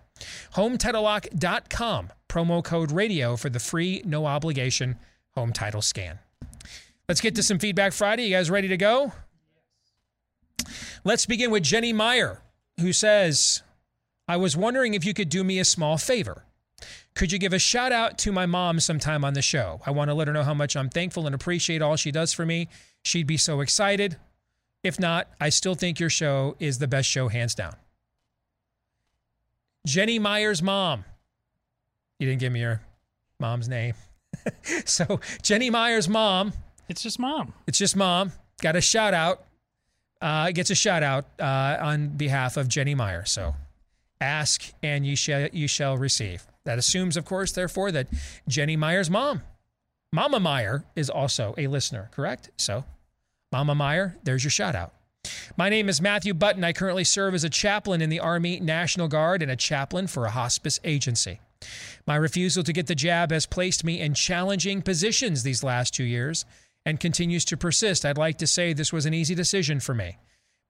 [0.55, 4.97] hometitlelock.com promo code radio for the free no obligation
[5.31, 6.19] home title scan.
[7.07, 8.23] Let's get to some feedback Friday.
[8.23, 9.11] You guys ready to go?
[11.03, 12.41] Let's begin with Jenny Meyer.
[12.79, 13.61] who says,
[14.27, 16.45] I was wondering if you could do me a small favor.
[17.13, 19.81] Could you give a shout out to my mom sometime on the show?
[19.85, 22.33] I want to let her know how much I'm thankful and appreciate all she does
[22.33, 22.69] for me.
[23.03, 24.17] She'd be so excited.
[24.83, 27.75] If not, I still think your show is the best show, hands down.
[29.85, 31.05] Jenny Meyer's mom.
[32.19, 32.81] You didn't give me your
[33.39, 33.93] mom's name.
[34.85, 36.53] so, Jenny Meyer's mom.
[36.87, 37.53] It's just mom.
[37.67, 38.31] It's just mom.
[38.61, 39.43] Got a shout out.
[40.21, 43.25] Uh, gets a shout out uh, on behalf of Jenny Meyer.
[43.25, 43.55] So,
[44.19, 46.45] ask and you shall you shall receive.
[46.63, 48.07] That assumes, of course, therefore, that
[48.47, 49.41] Jenny Meyer's mom,
[50.13, 52.09] Mama Meyer, is also a listener.
[52.11, 52.51] Correct?
[52.57, 52.85] So,
[53.51, 54.93] Mama Meyer, there's your shout out.
[55.57, 56.63] My name is Matthew Button.
[56.63, 60.25] I currently serve as a chaplain in the Army National Guard and a chaplain for
[60.25, 61.39] a hospice agency.
[62.07, 66.03] My refusal to get the jab has placed me in challenging positions these last two
[66.03, 66.45] years
[66.83, 68.05] and continues to persist.
[68.05, 70.17] I'd like to say this was an easy decision for me,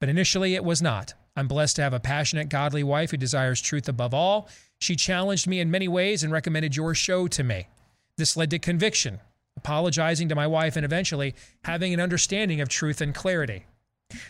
[0.01, 1.13] but initially it was not.
[1.37, 4.49] I'm blessed to have a passionate, godly wife who desires truth above all.
[4.79, 7.67] She challenged me in many ways and recommended your show to me.
[8.17, 9.21] This led to conviction,
[9.55, 11.33] apologizing to my wife, and eventually
[11.63, 13.65] having an understanding of truth and clarity.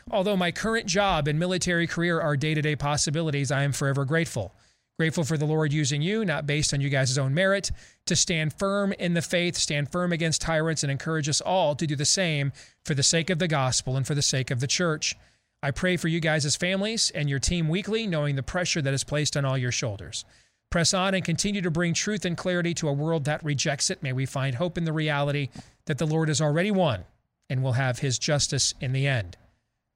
[0.09, 4.05] Although my current job and military career are day to day possibilities, I am forever
[4.05, 4.53] grateful.
[4.99, 7.71] Grateful for the Lord using you, not based on you guys' own merit,
[8.05, 11.88] to stand firm in the faith, stand firm against tyrants, and encourage us all to
[11.88, 12.51] do the same
[12.86, 15.15] for the sake of the gospel and for the sake of the church.
[15.63, 18.93] I pray for you guys as families and your team weekly, knowing the pressure that
[18.93, 20.25] is placed on all your shoulders.
[20.71, 24.01] Press on and continue to bring truth and clarity to a world that rejects it.
[24.01, 25.49] May we find hope in the reality
[25.86, 27.05] that the Lord has already won
[27.49, 29.36] and will have his justice in the end.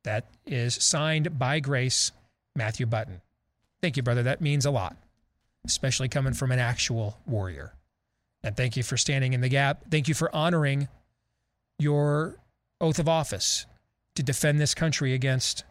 [0.05, 2.11] That is signed by grace,
[2.55, 3.21] Matthew Button.
[3.81, 4.21] Thank you, brother.
[4.21, 4.95] That means a lot,
[5.65, 7.73] especially coming from an actual warrior.
[8.43, 9.85] And thank you for standing in the gap.
[9.89, 10.87] Thank you for honoring
[11.79, 12.37] your
[12.79, 13.65] oath of office
[14.13, 15.63] to defend this country against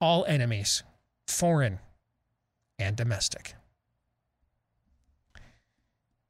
[0.00, 0.82] all enemies,
[1.28, 1.78] foreign
[2.76, 3.54] and domestic.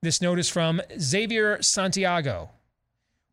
[0.03, 2.51] This note is from Xavier Santiago.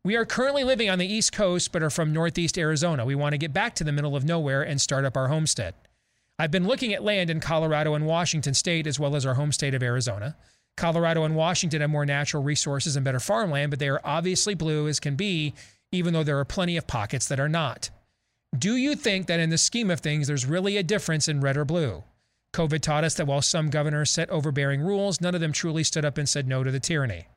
[0.04, 3.04] We are currently living on the East Coast, but are from Northeast Arizona.
[3.04, 5.74] We want to get back to the middle of nowhere and start up our homestead.
[6.40, 9.52] I've been looking at land in Colorado and Washington state, as well as our home
[9.52, 10.36] state of Arizona.
[10.76, 14.88] Colorado and Washington have more natural resources and better farmland, but they are obviously blue
[14.88, 15.54] as can be,
[15.92, 17.90] even though there are plenty of pockets that are not.
[18.58, 21.56] Do you think that in the scheme of things, there's really a difference in red
[21.56, 22.02] or blue?
[22.54, 26.04] COVID taught us that while some governors set overbearing rules, none of them truly stood
[26.04, 27.28] up and said no to the tyranny.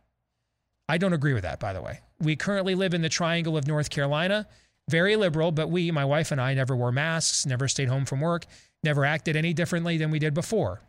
[0.88, 2.00] I don't agree with that, by the way.
[2.20, 4.48] We currently live in the triangle of North Carolina,
[4.90, 8.22] very liberal, but we, my wife and I, never wore masks, never stayed home from
[8.22, 8.46] work,
[8.84, 10.82] never acted any differently than we did before.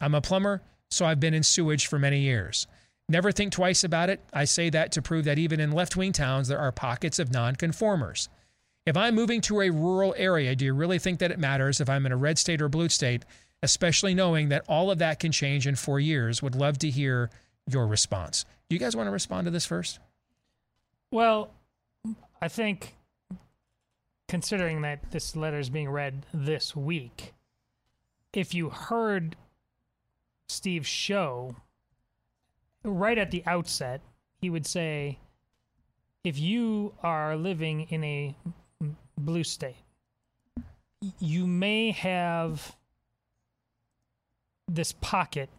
[0.00, 2.66] I'm a plumber, so I've been in sewage for many years.
[3.08, 4.20] Never think twice about it.
[4.32, 7.32] I say that to prove that even in left wing towns, there are pockets of
[7.32, 8.28] nonconformers.
[8.86, 11.88] If I'm moving to a rural area, do you really think that it matters if
[11.88, 13.24] I'm in a red state or blue state,
[13.62, 16.42] especially knowing that all of that can change in four years?
[16.42, 17.30] Would love to hear
[17.72, 18.44] your response.
[18.68, 19.98] Do you guys want to respond to this first?
[21.10, 21.50] Well,
[22.40, 22.96] I think
[24.28, 27.34] considering that this letter is being read this week,
[28.32, 29.36] if you heard
[30.48, 31.56] Steve's show
[32.84, 34.00] right at the outset,
[34.40, 35.18] he would say,
[36.22, 38.36] if you are living in a
[39.18, 39.76] blue state,
[41.18, 42.76] you may have
[44.68, 45.50] this pocket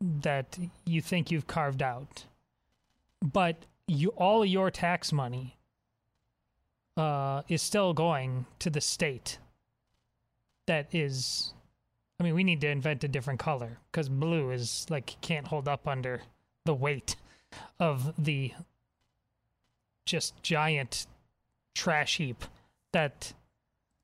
[0.00, 2.24] that you think you've carved out,
[3.22, 5.56] but you all your tax money
[6.96, 9.38] uh, is still going to the state.
[10.66, 11.54] That is
[12.18, 15.68] I mean, we need to invent a different color because blue is like can't hold
[15.68, 16.22] up under
[16.64, 17.16] the weight
[17.78, 18.52] of the
[20.06, 21.06] just giant
[21.74, 22.44] trash heap
[22.92, 23.32] that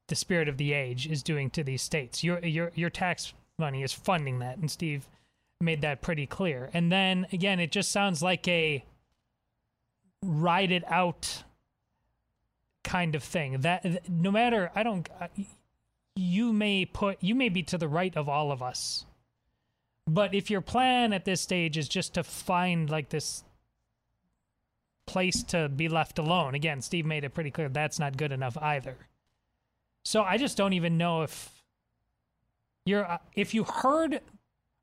[0.09, 2.25] the spirit of the age is doing to these states.
[2.25, 5.09] Your your your tax money is funding that, and Steve
[5.61, 6.71] made that pretty clear.
[6.73, 8.85] And then again, it just sounds like a
[10.23, 11.45] ride it out
[12.83, 13.61] kind of thing.
[13.61, 15.09] That no matter, I don't.
[16.17, 19.07] You may put you may be to the right of all of us,
[20.07, 23.45] but if your plan at this stage is just to find like this
[25.07, 28.57] place to be left alone, again, Steve made it pretty clear that's not good enough
[28.59, 28.97] either.
[30.05, 31.51] So I just don't even know if
[32.85, 34.21] you're uh, if you heard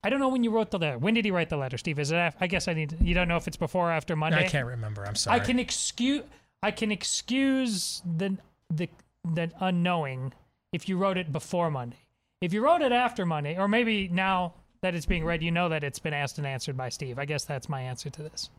[0.08, 0.98] I don't know when you wrote the letter.
[0.98, 2.00] When did he write the letter, Steve?
[2.00, 2.16] Is it?
[2.16, 2.92] After, I guess I need.
[2.92, 4.46] To, you don't know if it's before or after Monday.
[4.46, 5.06] I can't remember.
[5.06, 5.38] I'm sorry.
[5.38, 6.24] I can excuse.
[6.64, 8.38] I can excuse the
[8.74, 8.88] the
[9.26, 10.32] the unknowing
[10.72, 11.98] if you wrote it before Monday.
[12.40, 15.68] If you wrote it after Monday, or maybe now that it's being read, you know
[15.68, 17.20] that it's been asked and answered by Steve.
[17.20, 18.50] I guess that's my answer to this.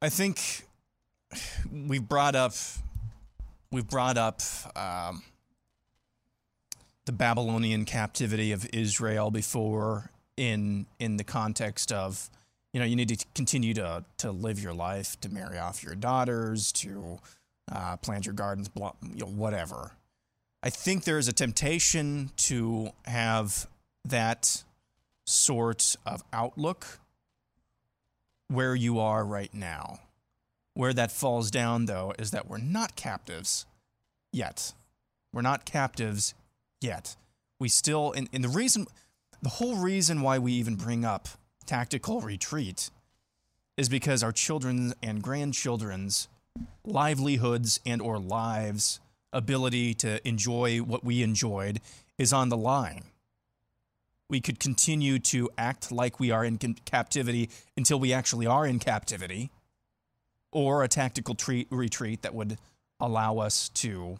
[0.00, 0.66] I think
[1.70, 2.54] we've brought up
[3.70, 4.40] we've brought up
[4.74, 5.22] um,
[7.10, 12.30] the Babylonian captivity of Israel before in in the context of
[12.72, 15.96] you know you need to continue to to live your life, to marry off your
[15.96, 17.18] daughters, to
[17.72, 19.90] uh, plant your gardens, blah, you know, whatever.
[20.62, 23.66] I think there is a temptation to have
[24.04, 24.62] that
[25.26, 27.00] sort of outlook
[28.46, 29.98] where you are right now.
[30.74, 33.66] Where that falls down, though, is that we're not captives
[34.32, 34.74] yet.
[35.32, 36.34] We're not captives
[36.80, 37.16] yet.
[37.58, 38.86] We still, and, and the reason,
[39.42, 41.28] the whole reason why we even bring up
[41.66, 42.90] tactical retreat
[43.76, 46.28] is because our children's and grandchildren's
[46.84, 49.00] livelihoods and or lives
[49.32, 51.80] ability to enjoy what we enjoyed
[52.18, 53.04] is on the line
[54.30, 58.78] we could continue to act like we are in captivity until we actually are in
[58.78, 59.50] captivity
[60.52, 62.56] or a tactical treat, retreat that would
[63.00, 64.18] allow us to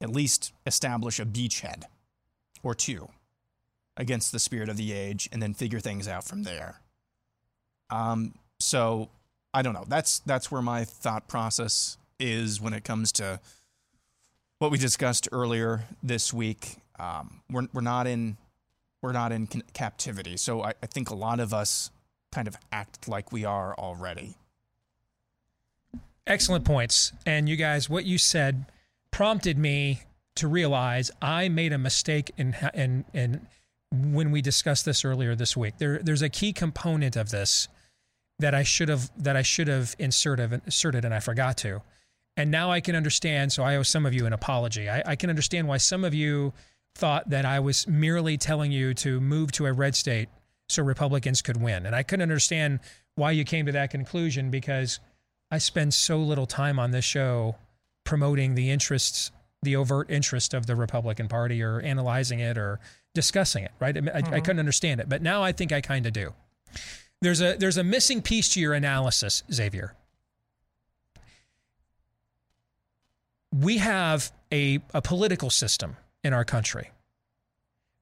[0.00, 1.84] at least establish a beachhead
[2.62, 3.08] or two
[3.96, 6.80] against the spirit of the age and then figure things out from there
[7.90, 9.08] um, so
[9.54, 9.84] I don't know.
[9.86, 13.40] That's that's where my thought process is when it comes to
[14.58, 16.76] what we discussed earlier this week.
[16.98, 18.36] Um, we're we're not in
[19.02, 21.90] we're not in captivity, so I, I think a lot of us
[22.32, 24.34] kind of act like we are already.
[26.26, 28.66] Excellent points, and you guys, what you said
[29.18, 30.00] prompted me
[30.36, 33.48] to realize I made a mistake in in in
[33.90, 35.78] when we discussed this earlier this week.
[35.78, 37.66] There, there's a key component of this
[38.38, 41.82] that I should have that I should have inserted inserted and I forgot to.
[42.36, 43.52] And now I can understand.
[43.52, 44.88] So I owe some of you an apology.
[44.88, 46.52] I, I can understand why some of you
[46.94, 50.28] thought that I was merely telling you to move to a red state
[50.68, 51.86] so Republicans could win.
[51.86, 52.78] And I couldn't understand
[53.16, 55.00] why you came to that conclusion because
[55.50, 57.56] I spend so little time on this show
[58.08, 59.30] promoting the interests,
[59.62, 62.80] the overt interest of the Republican Party or analyzing it or
[63.12, 63.98] discussing it, right?
[63.98, 64.34] I, mm-hmm.
[64.34, 65.10] I couldn't understand it.
[65.10, 66.32] But now I think I kind of do.
[67.20, 69.94] There's a there's a missing piece to your analysis, Xavier.
[73.52, 76.90] We have a, a political system in our country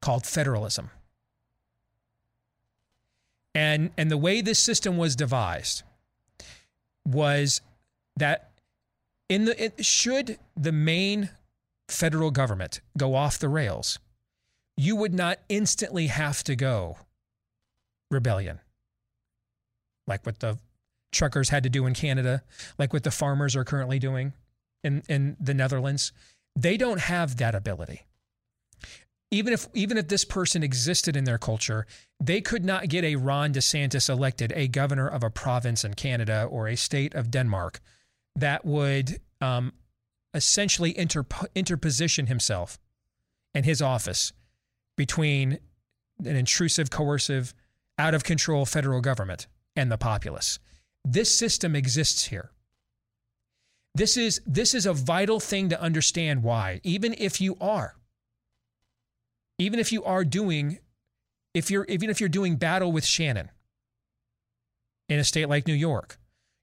[0.00, 0.90] called federalism.
[3.56, 5.82] And and the way this system was devised
[7.04, 7.60] was
[8.16, 8.50] that
[9.28, 11.30] in the should the main
[11.88, 13.98] federal government go off the rails,
[14.76, 16.98] you would not instantly have to go
[18.10, 18.60] rebellion
[20.06, 20.58] like what the
[21.12, 22.42] truckers had to do in Canada,
[22.78, 24.32] like what the farmers are currently doing
[24.84, 26.12] in, in the Netherlands.
[26.54, 28.02] They don't have that ability.
[29.32, 31.84] Even if even if this person existed in their culture,
[32.20, 36.46] they could not get a Ron DeSantis elected a governor of a province in Canada
[36.48, 37.80] or a state of Denmark
[38.36, 39.72] that would um,
[40.34, 42.78] essentially interp- interposition himself
[43.54, 44.32] and his office
[44.96, 45.58] between
[46.24, 47.54] an intrusive, coercive,
[47.98, 50.58] out of control federal government and the populace.
[51.04, 52.50] This system exists here.
[53.94, 57.96] This is, this is a vital thing to understand why, even if you are,
[59.58, 60.78] even if you are doing,
[61.54, 63.50] if you're, even if you're doing battle with Shannon
[65.08, 66.18] in a state like New York,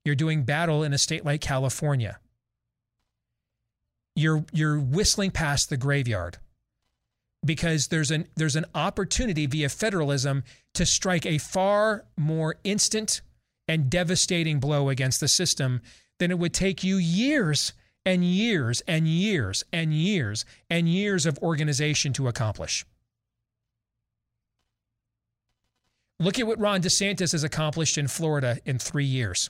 [0.05, 2.19] you're doing battle in a state like California,
[4.15, 6.37] you're, you're whistling past the graveyard
[7.45, 10.43] because there's an there's an opportunity via federalism
[10.73, 13.21] to strike a far more instant
[13.67, 15.81] and devastating blow against the system
[16.19, 17.73] than it would take you years
[18.05, 22.85] and years and years and years and years of organization to accomplish.
[26.19, 29.49] Look at what Ron DeSantis has accomplished in Florida in 3 years.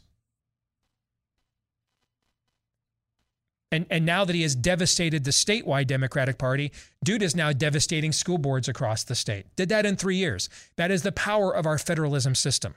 [3.73, 6.71] And, and now that he has devastated the statewide Democratic Party,
[7.03, 9.47] dude is now devastating school boards across the state.
[9.55, 10.47] Did that in three years.
[10.75, 12.75] That is the power of our federalism system.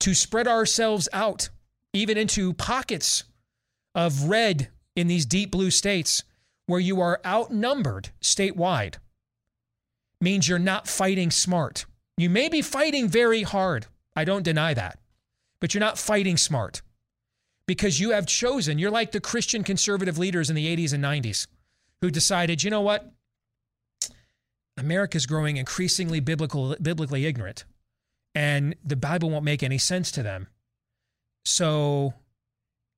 [0.00, 1.50] To spread ourselves out,
[1.92, 3.24] even into pockets
[3.94, 6.24] of red in these deep blue states
[6.64, 8.94] where you are outnumbered statewide,
[10.22, 11.84] means you're not fighting smart.
[12.16, 13.88] You may be fighting very hard.
[14.16, 14.98] I don't deny that.
[15.60, 16.80] But you're not fighting smart
[17.68, 21.46] because you have chosen, you're like the Christian conservative leaders in the 80s and 90s
[22.00, 23.12] who decided, you know what?
[24.78, 27.66] America's growing increasingly biblical, biblically ignorant,
[28.34, 30.48] and the Bible won't make any sense to them.
[31.44, 32.14] So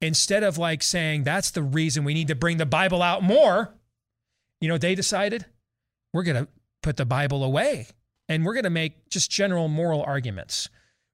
[0.01, 3.75] instead of like saying that's the reason we need to bring the Bible out more,
[4.61, 5.47] you know, they decided
[6.13, 6.49] we're going to
[6.81, 7.89] put the Bible away
[8.29, 10.69] and we're going to make just general moral arguments.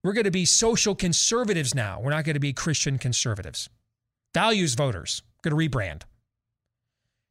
[0.06, 1.98] We're going to be social conservatives now.
[2.00, 3.68] We're not going to be Christian conservatives.
[4.32, 5.20] Values voters.
[5.42, 6.02] Going to rebrand.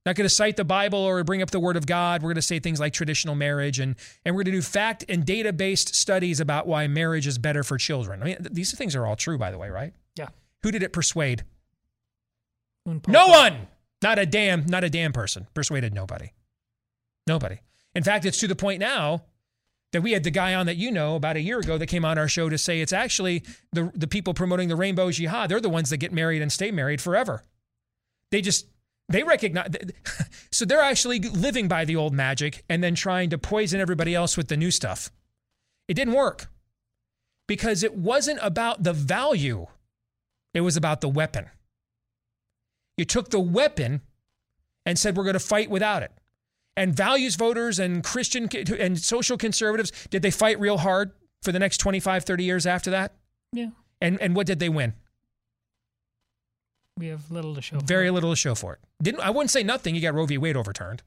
[0.06, 2.22] Not going to cite the Bible or bring up the Word of God.
[2.22, 3.96] We're going to say things like traditional marriage, and,
[4.26, 7.64] and we're going to do fact and data based studies about why marriage is better
[7.64, 8.22] for children.
[8.22, 9.94] I mean, th- these things are all true, by the way, right?
[10.18, 10.28] Yeah.
[10.64, 11.46] Who did it persuade?
[13.08, 13.70] No one.
[14.02, 15.48] Not a damn, not a damn person.
[15.54, 16.34] Persuaded nobody.
[17.26, 17.62] Nobody.
[17.96, 19.24] In fact, it's to the point now
[19.96, 22.04] that we had the guy on that you know about a year ago that came
[22.04, 25.50] on our show to say it's actually the the people promoting the rainbow jihad.
[25.50, 27.44] They're the ones that get married and stay married forever.
[28.30, 28.68] They just
[29.08, 29.70] they recognize
[30.52, 34.36] so they're actually living by the old magic and then trying to poison everybody else
[34.36, 35.12] with the new stuff.
[35.88, 36.48] It didn't work
[37.48, 39.68] because it wasn't about the value.
[40.54, 41.46] It was about the weapon.
[42.98, 44.02] You took the weapon
[44.86, 46.12] and said, we're going to fight without it.
[46.78, 51.12] And values voters and Christian and social conservatives, did they fight real hard
[51.42, 53.14] for the next 25, 30 years after that?
[53.54, 53.70] Yeah.
[54.02, 54.94] And, and what did they win?
[56.98, 57.80] We have little to show.
[57.80, 58.80] for Very little to show for it.
[59.02, 59.96] Didn't I wouldn't say nothing.
[59.96, 60.38] You got Roe v.
[60.38, 61.04] Wade overturned.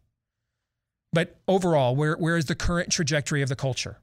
[1.13, 3.99] But overall, where where is the current trajectory of the culture?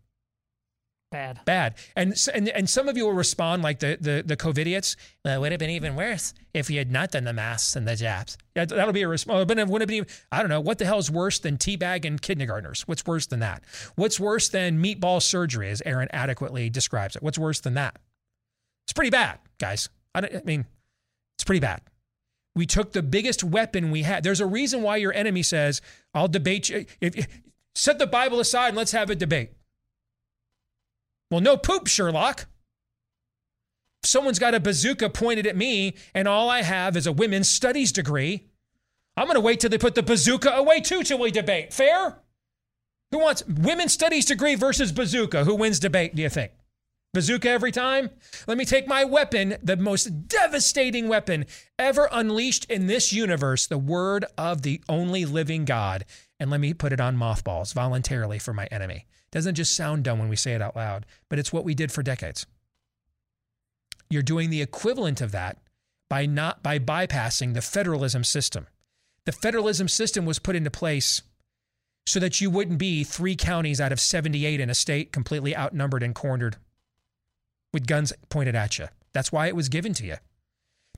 [1.11, 1.39] Bad.
[1.45, 1.75] Bad.
[1.95, 4.97] And and and some of you will respond like the the the COVIDiots.
[5.23, 7.87] Well, it would have been even worse if we had not done the masks and
[7.87, 8.37] the jabs.
[8.55, 9.45] Yeah, that'll be a response.
[9.45, 10.13] But it wouldn't have been.
[10.31, 12.81] I don't know what the hell is worse than teabagging kindergartners.
[12.87, 13.63] What's worse than that?
[13.95, 17.23] What's worse than meatball surgery, as Aaron adequately describes it?
[17.23, 17.97] What's worse than that?
[18.85, 19.87] It's pretty bad, guys.
[20.13, 20.65] I, I mean,
[21.37, 21.81] it's pretty bad.
[22.55, 24.23] We took the biggest weapon we had.
[24.23, 25.81] There's a reason why your enemy says,
[26.13, 27.27] "I'll debate you." If, if-
[27.73, 29.51] set the Bible aside and let's have a debate.
[31.35, 32.45] Well, no poop, Sherlock.
[34.03, 37.91] Someone's got a bazooka pointed at me and all I have is a women's studies
[37.91, 38.47] degree,
[39.17, 41.73] I'm going to wait till they put the bazooka away too till we debate.
[41.73, 42.19] Fair?
[43.11, 45.43] Who wants women's studies degree versus bazooka?
[45.43, 46.53] Who wins debate, do you think?
[47.13, 48.11] Bazooka every time?
[48.47, 53.77] Let me take my weapon, the most devastating weapon ever unleashed in this universe, the
[53.77, 56.05] word of the only living God,
[56.39, 59.05] and let me put it on mothballs voluntarily for my enemy.
[59.35, 61.91] Doesn't just sound dumb when we say it out loud, but it's what we did
[61.91, 62.45] for decades.
[64.09, 65.57] You're doing the equivalent of that
[66.09, 68.67] by not by bypassing the federalism system.
[69.25, 71.21] The federalism system was put into place
[72.05, 76.01] so that you wouldn't be three counties out of 78 in a state completely outnumbered
[76.01, 76.55] and cornered
[77.73, 78.87] with guns pointed at you.
[79.11, 80.15] That's why it was given to you.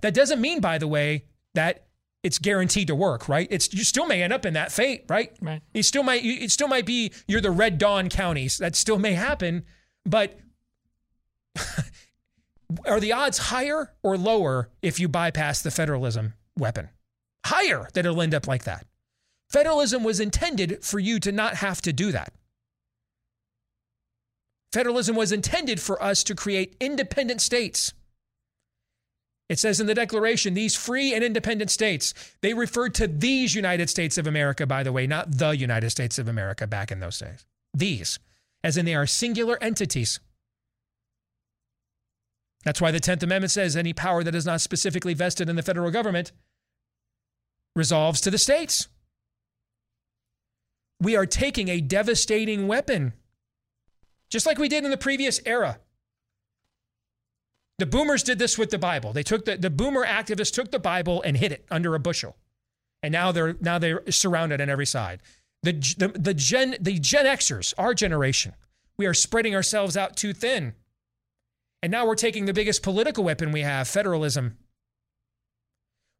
[0.01, 1.25] That doesn't mean, by the way,
[1.55, 1.86] that
[2.27, 3.47] it's guaranteed to work, right?
[3.49, 5.31] It's you still may end up in that fate, right?
[5.41, 5.61] Right.
[5.73, 8.57] It still might you- it still might be you're the red dawn counties.
[8.57, 9.63] That still may happen,
[10.05, 10.37] but
[12.85, 16.89] are the odds higher or lower if you bypass the federalism weapon?
[17.45, 18.85] Higher that it'll end up like that.
[19.49, 22.33] Federalism was intended for you to not have to do that.
[24.73, 27.93] Federalism was intended for us to create independent states.
[29.49, 33.89] It says in the Declaration, these free and independent states, they referred to these United
[33.89, 37.19] States of America, by the way, not the United States of America back in those
[37.19, 37.45] days.
[37.73, 38.19] These,
[38.63, 40.19] as in they are singular entities.
[42.65, 45.63] That's why the 10th Amendment says any power that is not specifically vested in the
[45.63, 46.33] federal government
[47.73, 48.89] resolves to the states.
[50.99, 53.13] We are taking a devastating weapon,
[54.29, 55.79] just like we did in the previous era.
[57.79, 59.13] The boomers did this with the Bible.
[59.13, 62.35] They took the, the boomer activists took the Bible and hid it under a bushel.
[63.03, 65.21] And now they're now they're surrounded on every side.
[65.63, 68.53] The, the, the Gen the Gen Xers, our generation,
[68.97, 70.73] we are spreading ourselves out too thin.
[71.83, 74.57] And now we're taking the biggest political weapon we have, federalism.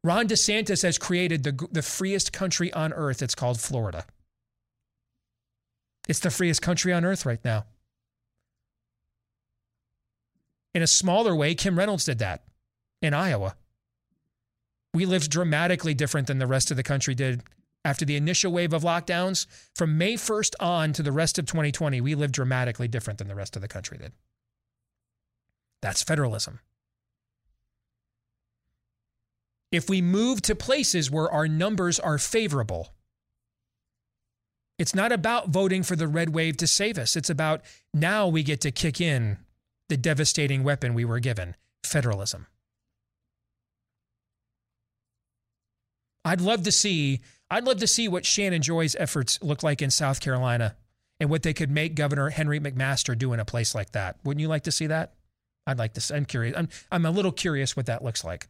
[0.03, 3.23] Ron DeSantis has created the, the freest country on earth.
[3.23, 4.05] It's called Florida.
[6.07, 7.65] It's the freest country on earth right now.
[10.77, 12.43] In a smaller way, Kim Reynolds did that
[13.01, 13.55] in Iowa.
[14.93, 17.41] We lived dramatically different than the rest of the country did
[17.83, 19.47] after the initial wave of lockdowns.
[19.73, 23.33] From May 1st on to the rest of 2020, we lived dramatically different than the
[23.33, 24.11] rest of the country did.
[25.81, 26.59] That's federalism.
[29.71, 32.93] If we move to places where our numbers are favorable,
[34.77, 37.15] it's not about voting for the red wave to save us.
[37.15, 37.63] It's about
[37.95, 39.39] now we get to kick in
[39.89, 42.47] the devastating weapon we were given federalism.
[46.25, 49.89] I'd love to see I'd love to see what Shannon Joy's efforts look like in
[49.89, 50.75] South Carolina
[51.19, 54.17] and what they could make Governor Henry McMaster do in a place like that.
[54.25, 55.13] Wouldn't you like to see that?
[55.65, 56.55] I'd like to see, I'm curious.
[56.57, 58.47] I'm I'm a little curious what that looks like.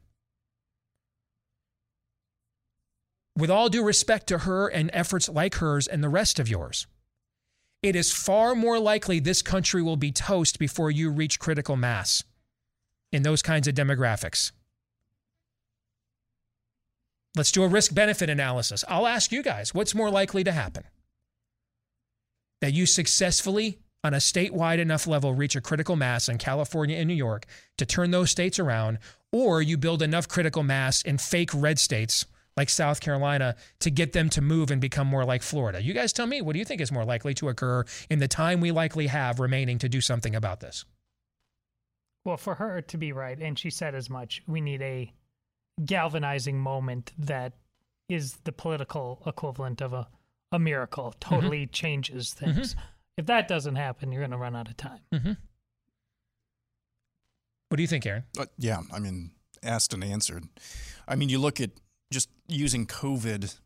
[3.35, 6.88] With all due respect to her and efforts like hers and the rest of yours,
[7.84, 12.23] it is far more likely this country will be toast before you reach critical mass
[13.11, 14.51] in those kinds of demographics.
[17.36, 18.84] Let's do a risk benefit analysis.
[18.88, 20.86] I'll ask you guys what's more likely to happen?
[22.61, 27.07] That you successfully, on a statewide enough level, reach a critical mass in California and
[27.07, 27.45] New York
[27.78, 28.97] to turn those states around,
[29.32, 32.25] or you build enough critical mass in fake red states
[32.58, 35.82] like South Carolina to get them to move and become more like Florida.
[35.82, 38.28] You guys tell me, what do you think is more likely to occur in the
[38.28, 40.84] time we likely have remaining to do something about this?
[42.26, 45.14] Well, for her to be right, and she said as much, we need a
[45.86, 47.53] galvanizing moment that
[48.10, 50.08] is the political equivalent of a,
[50.51, 52.76] a miracle, totally changes things.
[53.18, 54.99] If that doesn't happen, you're going to run out of time.
[55.14, 55.34] Mm-hmm.
[57.70, 58.24] What do you think, Aaron?
[58.38, 59.32] Uh, yeah, I mean,
[59.64, 60.45] asked and answered.
[61.08, 61.86] I mean, you look at just
[62.48, 63.58] using COVID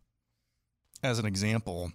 [1.03, 1.91] as an example.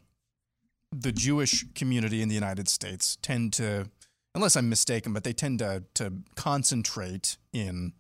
[0.93, 3.91] The Jewish community in the United States tend to,
[4.35, 7.93] unless I'm mistaken, but they tend to to concentrate in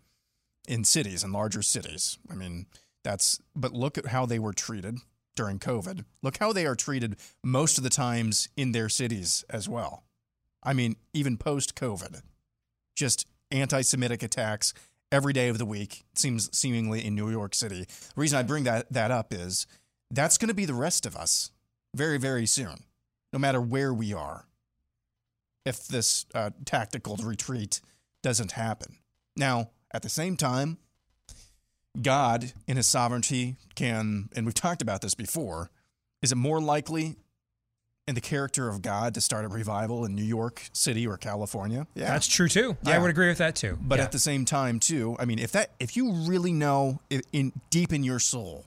[0.68, 2.18] in cities and larger cities.
[2.30, 2.66] I mean,
[3.04, 4.98] that's but look at how they were treated
[5.34, 6.04] during COVID.
[6.22, 10.04] Look how they are treated most of the times in their cities as well.
[10.62, 12.22] I mean, even post COVID,
[12.94, 14.74] just anti Semitic attacks
[15.12, 17.84] every day of the week, seems seemingly in New York City.
[17.84, 19.66] The reason I bring that, that up is
[20.10, 21.50] that's going to be the rest of us
[21.94, 22.84] very, very soon,
[23.32, 24.46] no matter where we are,
[25.64, 27.80] if this uh, tactical retreat
[28.22, 28.96] doesn't happen.
[29.36, 30.78] Now, at the same time,
[32.00, 35.70] God, in his sovereignty, can, and we've talked about this before,
[36.22, 37.16] is it more likely
[38.08, 41.86] in the character of God to start a revival in New York City or California?
[41.94, 42.06] Yeah.
[42.08, 42.76] That's true too.
[42.84, 42.92] Yeah.
[42.96, 43.78] I would agree with that too.
[43.80, 44.04] But Yeah.
[44.04, 47.52] at the same time, too, I mean, if that if you really know i- in
[47.70, 48.66] deep in your soul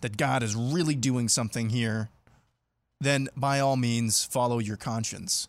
[0.00, 2.10] that God is really doing something here,
[3.00, 5.48] then by all means follow your conscience.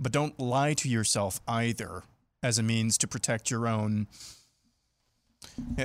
[0.00, 2.02] But don't lie to yourself either
[2.42, 4.14] as a means to protect your own uh,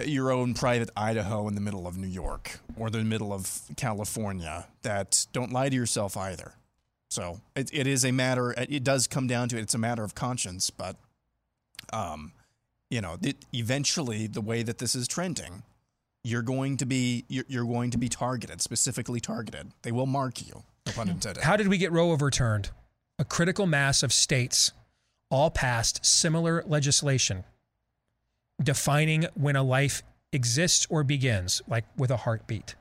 [0.06, 4.68] your own private Idaho in the middle of New York or the middle of California.
[4.82, 6.54] That don't lie to yourself either.
[7.10, 8.54] So it, it is a matter.
[8.58, 9.62] It does come down to it.
[9.62, 10.96] It's a matter of conscience, but
[11.92, 12.32] um,
[12.90, 15.64] you know, it, eventually the way that this is trending,
[16.24, 19.72] you're going to be you're, you're going to be targeted, specifically targeted.
[19.82, 20.64] They will mark you.
[20.86, 21.44] No pun intended.
[21.44, 22.70] How did we get Roe overturned?
[23.20, 24.72] A critical mass of states
[25.30, 27.44] all passed similar legislation
[28.64, 32.76] defining when a life exists or begins, like with a heartbeat.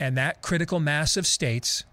[0.00, 1.84] And that critical mass of states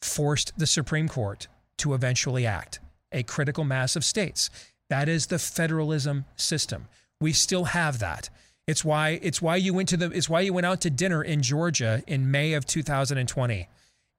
[0.00, 2.80] forced the Supreme Court to eventually act.
[3.12, 4.50] A critical mass of states.
[4.88, 6.86] That is the federalism system.
[7.20, 8.28] We still have that.
[8.66, 11.22] It's why it's why you went to the it's why you went out to dinner
[11.22, 13.68] in Georgia in May of 2020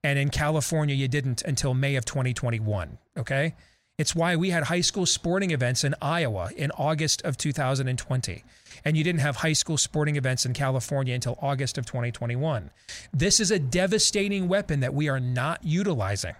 [0.03, 3.55] and in California you didn't until May of 2021, okay?
[3.97, 8.43] It's why we had high school sporting events in Iowa in August of 2020
[8.85, 12.69] and you didn't have high school sporting events in California until August of 2021.
[13.11, 16.35] This is a devastating weapon that we are not utilizing.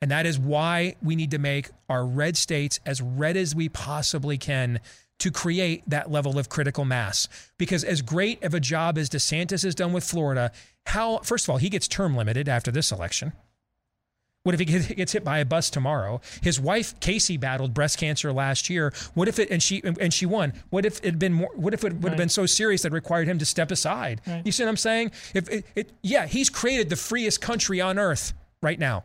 [0.00, 3.68] And that is why we need to make our red states as red as we
[3.68, 4.80] possibly can
[5.18, 7.28] to create that level of critical mass.
[7.58, 10.52] Because as great of a job as DeSantis has done with Florida,
[10.86, 13.34] how, first of all, he gets term limited after this election.
[14.42, 16.20] What if he gets- hit by a bus tomorrow?
[16.42, 18.92] His wife Casey battled breast cancer last year.
[19.14, 20.54] What if it and she and she won?
[20.70, 21.50] What if it had been more?
[21.54, 24.22] What if it would have been so serious that it required him to step aside?
[24.26, 24.44] Right.
[24.44, 25.12] You see what I'm saying?
[25.34, 29.04] If it, it, yeah, he's created the freest country on earth right now,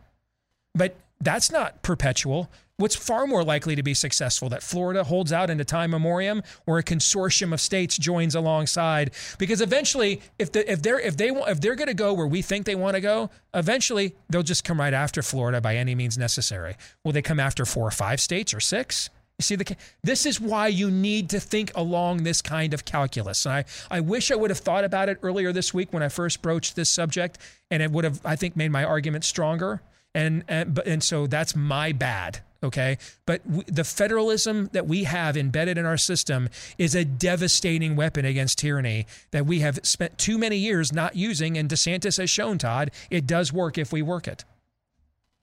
[0.74, 2.50] but that's not perpetual.
[2.78, 6.78] What's far more likely to be successful that Florida holds out into time memoriam, or
[6.78, 9.12] a consortium of states joins alongside?
[9.38, 12.42] Because eventually, if the, if they're if they if they're going to go where we
[12.42, 16.18] think they want to go, eventually they'll just come right after Florida by any means
[16.18, 16.76] necessary.
[17.06, 19.10] Will they come after four or five states or six?
[19.40, 23.46] You see, the this is why you need to think along this kind of calculus.
[23.46, 26.10] And I, I wish I would have thought about it earlier this week when I
[26.10, 27.38] first broached this subject,
[27.72, 29.82] and it would have, I think, made my argument stronger.
[30.14, 32.40] And and and so that's my bad.
[32.64, 37.96] Okay, but w- the federalism that we have embedded in our system is a devastating
[37.96, 41.58] weapon against tyranny that we have spent too many years not using.
[41.58, 44.46] And DeSantis has shown, Todd, it does work if we work it.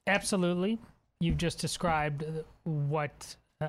[0.07, 0.79] Absolutely.
[1.21, 3.69] You've just described uh, what uh,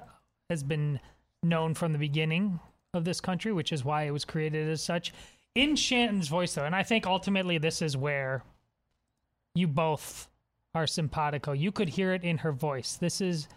[0.49, 0.99] has been
[1.44, 2.60] known from the beginning
[2.94, 5.14] of this country, which is why it was created as such.
[5.53, 8.44] In Shannon's voice, though, and I think ultimately this is where
[9.53, 10.28] you both
[10.75, 11.51] are simpatico.
[11.51, 12.95] You could hear it in her voice.
[12.95, 13.47] This is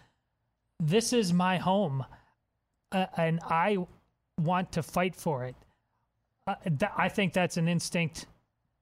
[0.79, 2.05] this is my home,
[2.91, 3.77] uh, and I
[4.39, 5.55] want to fight for it.
[6.45, 8.27] Uh, th- I think that's an instinct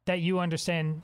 [0.05, 1.01] that you understand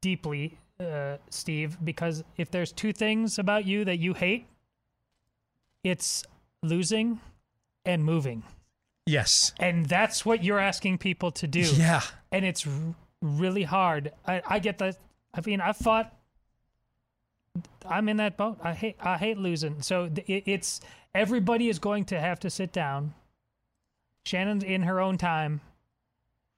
[0.00, 4.46] deeply, uh, Steve, because if there's two things about you that you hate,
[5.84, 6.24] it's
[6.62, 7.20] losing
[7.84, 8.42] and moving.
[9.04, 9.52] Yes.
[9.60, 11.60] And that's what you're asking people to do.
[11.60, 12.02] Yeah.
[12.32, 12.72] And it's r-
[13.22, 14.12] really hard.
[14.26, 14.96] I, I get that.
[15.34, 16.12] I mean, I've fought.
[17.88, 18.58] I'm in that boat.
[18.62, 18.96] I hate.
[19.00, 19.82] I hate losing.
[19.82, 20.80] So it, it's
[21.14, 23.14] everybody is going to have to sit down.
[24.24, 25.60] Shannon's in her own time.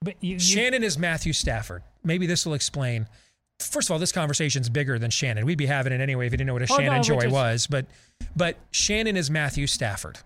[0.01, 1.83] But you, you Shannon is Matthew Stafford.
[2.05, 3.09] Maybe this will explain.
[3.61, 5.45] First of all, this conversation's bigger than Shannon.
[5.45, 7.21] We'd be having it anyway if you didn't know what a Oh, Shannon we're Joy
[7.23, 7.67] just- was.
[7.67, 7.87] But
[8.37, 10.19] but Shannon is Matthew Stafford.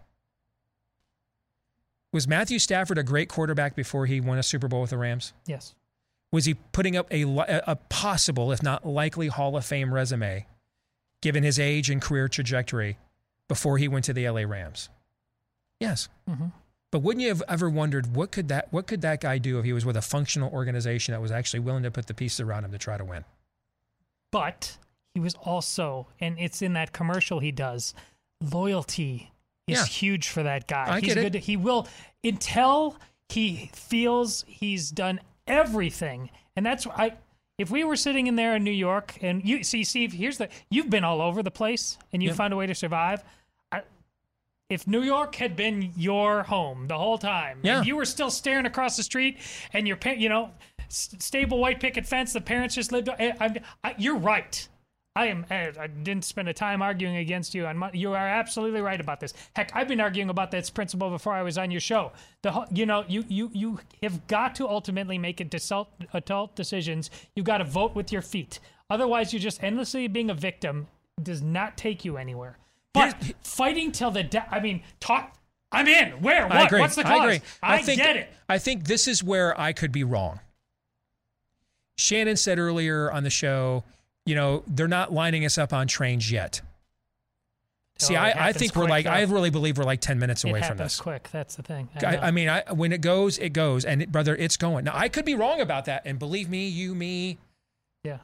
[2.12, 5.32] Was Matthew Stafford a great quarterback before he won a Super Bowl with the Rams?
[5.46, 5.74] yes.
[6.30, 7.24] Was he putting up a,
[7.66, 10.46] a possible, if not likely, Hall of Fame resume,
[11.22, 12.98] given his age and career trajectory,
[13.48, 14.90] before he went to the LA Rams?
[15.80, 16.08] Yes.
[16.28, 16.46] hmm
[16.90, 19.64] But wouldn't you have ever wondered what could that what could that guy do if
[19.64, 22.64] he was with a functional organization that was actually willing to put the pieces around
[22.66, 23.24] him to try to win?
[24.30, 24.76] But
[25.14, 27.94] he was also, and it's in that commercial he does.
[28.40, 29.32] Loyalty
[29.66, 29.86] is Yeah.
[29.86, 30.86] huge for that guy.
[30.88, 31.32] I He's get it.
[31.32, 31.40] good.
[31.42, 31.86] He will
[32.24, 32.96] until
[33.28, 37.14] he feels he's done everything, and that's I.
[37.62, 40.48] If we were sitting in there in New York, and you see, Steve, here's the
[40.68, 42.36] you've been all over the place, and you Yep.
[42.36, 43.22] found a way to survive.
[43.70, 43.82] I,
[44.68, 47.84] if New York had been your home the whole time, Yeah.
[47.84, 49.39] you were still staring across the street,
[49.72, 50.51] and your you know,
[50.89, 53.09] stable white picket fence, the parents just lived.
[53.16, 54.66] Eh, I, I, I, you're right.
[55.14, 55.44] I am.
[55.51, 57.66] I I didn't spend a time arguing against you.
[57.66, 59.34] On you are absolutely right about this.
[59.55, 62.12] Heck, I've been arguing about this principle before I was on your show.
[62.43, 67.10] The you know you you you have got to ultimately make adult adult decisions.
[67.34, 68.59] You've got to vote with your feet.
[68.89, 70.86] Otherwise, you're just endlessly being a victim.
[71.22, 72.59] Does not take you anywhere.
[72.94, 74.48] But fighting till the death.
[74.51, 75.36] I mean, talk.
[75.70, 76.22] I'm in.
[76.22, 76.47] Where?
[76.47, 76.56] What?
[76.56, 76.80] I agree.
[76.80, 77.12] What's the cause?
[77.12, 77.40] I agree.
[77.62, 78.32] I, think, get it.
[78.48, 80.40] I think this is where I could be wrong.
[81.97, 83.84] Shannon said earlier on the show,
[84.26, 86.60] you know, they're not lining us up on trains yet.
[87.98, 90.50] See, Oh, I, I think we're like, I really believe we're like 10 minutes It
[90.50, 91.00] away from this.
[91.00, 91.28] quick.
[91.30, 91.88] That's the thing.
[91.96, 92.20] I, know.
[92.22, 93.84] I mean, I, when it goes, it goes.
[93.84, 94.84] And it, brother, it's going.
[94.84, 96.02] Now, I could be wrong about that.
[96.04, 97.38] And believe me, you, me,
[98.02, 98.18] yeah.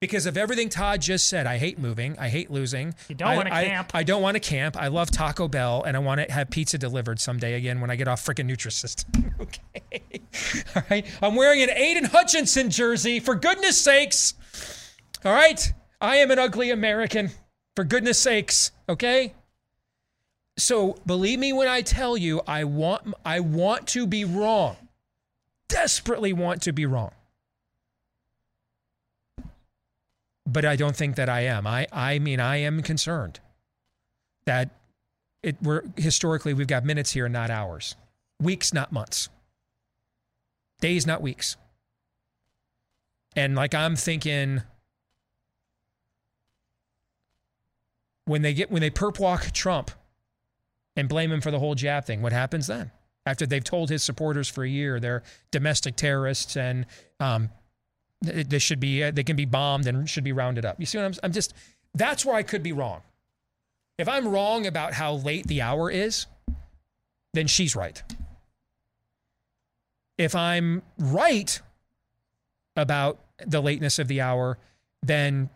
[0.00, 1.46] because of everything Todd just said.
[1.46, 2.18] I hate moving.
[2.18, 2.94] I hate losing.
[3.08, 3.92] You don't I- wanna camp.
[3.94, 4.76] I don't want to camp.
[4.76, 7.96] I love Taco Bell, and I want to have pizza delivered someday again when I
[7.96, 9.32] get off freaking Nutrisystem.
[9.40, 10.02] okay.
[10.76, 11.06] All right.
[11.22, 14.34] I'm wearing an Aidan Hutchinson jersey, for goodness sakes.
[15.24, 15.72] All right.
[16.00, 17.30] I am an ugly American,
[17.76, 18.72] for goodness sakes.
[18.88, 19.34] Okay.
[20.58, 24.76] So believe me when I tell you, I want I want to be wrong.
[25.68, 27.12] Desperately want to be wrong.
[30.46, 31.66] But I don't think that I am.
[31.66, 33.40] I I mean I am concerned
[34.44, 34.70] that
[35.42, 37.94] it we're historically we've got minutes here, not hours.
[38.40, 39.28] Weeks, not months.
[40.80, 41.56] Days, not weeks.
[43.36, 44.62] And like I'm thinking
[48.24, 49.90] when they get when they perp walk Trump
[50.96, 52.90] and blame him for the whole jab thing, what happens then?
[53.24, 56.86] After they've told his supporters for a year they're domestic terrorists and
[57.20, 57.50] um,
[58.20, 60.78] they should be they can be bombed and should be rounded up.
[60.78, 61.14] You see what I'm?
[61.22, 61.54] I'm just
[61.94, 63.02] that's where I could be wrong.
[63.98, 66.26] If I'm wrong about how late the hour is,
[67.34, 68.02] then she's right.
[70.18, 71.60] If I'm right
[72.76, 74.58] about the lateness of the hour,
[75.02, 75.50] then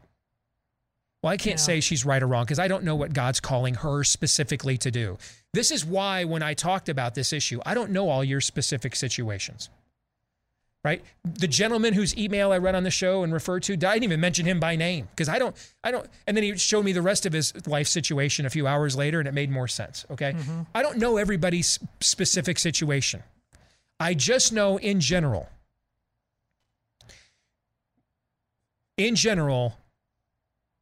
[1.23, 3.75] well, I can't say she's right or wrong because I don't know what God's calling
[3.75, 5.19] her specifically to do.
[5.53, 8.95] This is why when I talked about this issue, I don't know all your specific
[8.95, 9.71] situations.
[10.85, 11.03] Right?
[11.25, 14.21] The gentleman whose email I read on the show and referred to, I didn't even
[14.21, 17.03] mention him by name because I don't, I don't, and then he showed me the
[17.03, 20.07] rest of his life situation a few hours later and it made more sense.
[20.13, 20.35] Okay.
[20.35, 20.61] Mm-hmm.
[20.77, 23.25] I don't know everybody's specific situation.
[23.99, 25.49] I just know in general,
[28.97, 29.77] in general,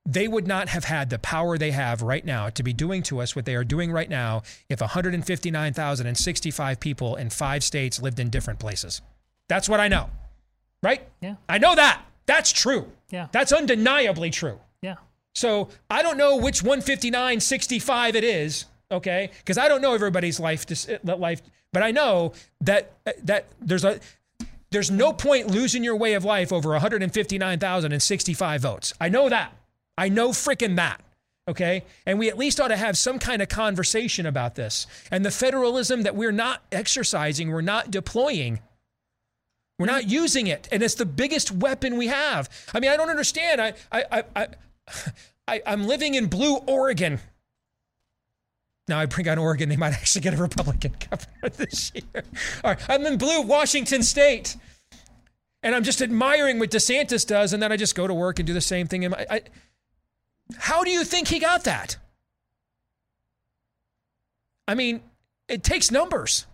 [0.06, 3.20] they would not have had the power they have right now to be doing to
[3.20, 8.28] us what they are doing right now if 159,065 people in five states lived in
[8.28, 9.01] different places.
[9.48, 10.10] That's what I know.
[10.82, 11.06] Right?
[11.22, 11.36] Yeah.
[11.48, 12.02] I know that.
[12.26, 12.90] That's true.
[13.10, 13.28] Yeah.
[13.32, 14.59] That's undeniably true.
[14.82, 14.97] Yeah.
[15.35, 19.31] So I don't know which 159, 65 it is, okay?
[19.39, 21.40] Because I don't know everybody's life, uh, life,
[21.72, 23.98] but I know that uh, that there's a
[24.70, 28.93] there's no point losing your way of life over 159,065 votes.
[29.01, 29.52] I know that.
[29.96, 31.00] I know freaking that.
[31.46, 31.84] Okay.
[32.06, 34.86] And we at least ought to have some kind of conversation about this.
[35.10, 38.60] And the federalism that we're not exercising, we're not deploying.
[39.78, 40.68] We're not using it.
[40.72, 42.48] And it's the biggest weapon we have.
[42.72, 43.60] I mean, I don't understand.
[43.60, 44.48] I I I,
[45.48, 47.20] I, I'm living in blue Oregon.
[48.86, 52.22] Now I bring on Oregon, they might actually get a Republican governor this year.
[52.62, 54.56] All right, I'm in blue Washington State,
[55.62, 58.46] and I'm just admiring what DeSantis does, and then I just go to work and
[58.46, 59.04] do the same thing.
[59.04, 59.40] In my, I,
[60.59, 61.97] how do you think he got that?
[64.66, 65.02] I mean,
[65.48, 66.47] it takes numbers.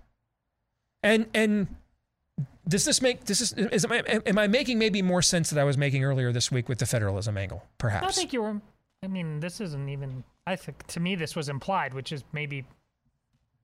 [1.02, 1.68] And and
[2.68, 5.58] does this make this is is am I, am I making maybe more sense that
[5.58, 7.64] I was making earlier this week with the federalism angle?
[7.78, 8.06] Perhaps.
[8.06, 8.60] I think you were.
[9.02, 10.24] I mean, this isn't even.
[10.46, 12.64] I think to me this was implied, which is maybe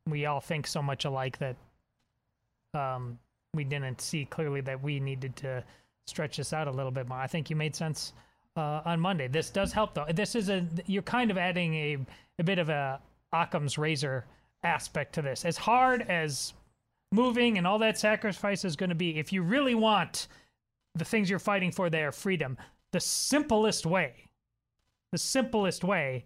[0.06, 1.56] we all think so much alike that
[2.74, 3.18] um,
[3.54, 5.64] we didn't see clearly that we needed to
[6.06, 7.18] stretch this out a little bit more.
[7.18, 8.12] I think you made sense
[8.56, 9.28] uh, on Monday.
[9.28, 10.06] This does help though.
[10.12, 11.98] This is a you're kind of adding a
[12.38, 13.00] a bit of a
[13.32, 14.24] Occam's razor
[14.62, 15.44] aspect to this.
[15.44, 16.52] As hard as
[17.12, 20.28] moving and all that sacrifice is going to be, if you really want
[20.94, 22.56] the things you're fighting for there, freedom,
[22.92, 24.14] the simplest way,
[25.12, 26.24] the simplest way,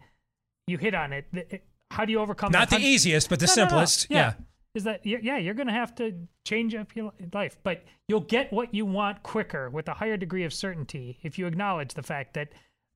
[0.67, 1.63] you hit on it.
[1.91, 2.53] how do you overcome?
[2.53, 3.69] Not the easiest, but the No, no, no.
[3.69, 4.07] simplest.
[4.11, 4.17] Yeah.
[4.17, 4.33] Yeah.
[4.75, 5.37] Is that yeah?
[5.37, 6.15] You're going to have to
[6.45, 10.45] change up your life, but you'll get what you want quicker with a higher degree
[10.45, 12.51] of certainty if you acknowledge the fact that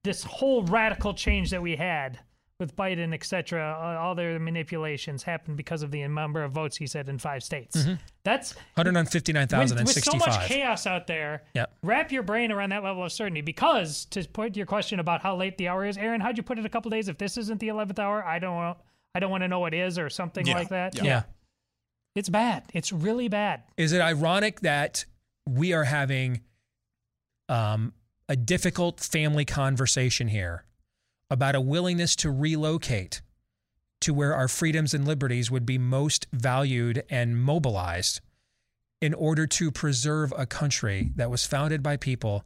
[0.04, 2.20] this whole radical change that we had
[2.60, 6.86] with Biden, et cetera, all their manipulations happened because of the number of votes he
[6.86, 7.76] said in five states.
[7.78, 7.98] Mhm.
[8.22, 11.42] That's 159,000 with, with so much chaos out there.
[11.54, 11.76] Yep.
[11.82, 15.34] Wrap your brain around that level of certainty because to put your question about how
[15.34, 17.08] late the hour is, Aaron, how'd you put it a couple days?
[17.08, 18.78] If this isn't the eleventh hour, I don't want,
[19.16, 20.54] I don't want to know what is or something Yeah.
[20.54, 20.94] like that.
[20.96, 21.02] Yeah.
[21.04, 21.22] Yeah.
[22.14, 22.64] It's bad.
[22.72, 23.62] It's really bad.
[23.76, 25.04] Is it ironic that
[25.46, 26.42] we are having
[27.48, 27.92] um,
[28.28, 30.64] a difficult family conversation here
[31.30, 33.20] about a willingness to relocate
[34.00, 38.20] to where our freedoms and liberties would be most valued and mobilized
[39.00, 42.44] in order to preserve a country that was founded by people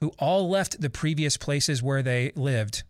[0.00, 2.84] who all left the previous places where they lived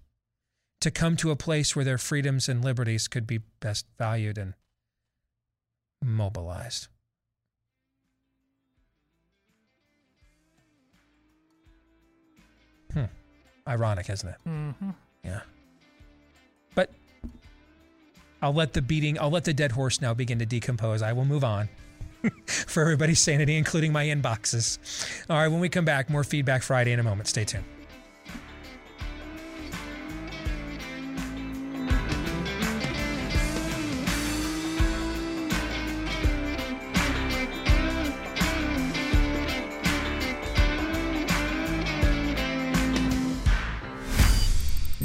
[0.81, 4.55] to come to a place where their freedoms and liberties could be best valued and
[6.03, 6.89] mobilized.
[12.93, 13.05] Hmm.
[13.67, 14.37] Ironic, isn't it?
[14.49, 14.91] Mm-hmm.
[15.25, 15.41] Yeah.
[16.75, 16.91] But
[18.43, 21.03] I'll let the beating, I'll let the dead horse now begin to decompose.
[21.03, 21.69] I will move on
[22.47, 24.79] for everybody's sanity, including my inboxes.
[25.29, 27.29] All right, when we come back, more Feedback Friday in a moment.
[27.29, 27.65] Stay tuned.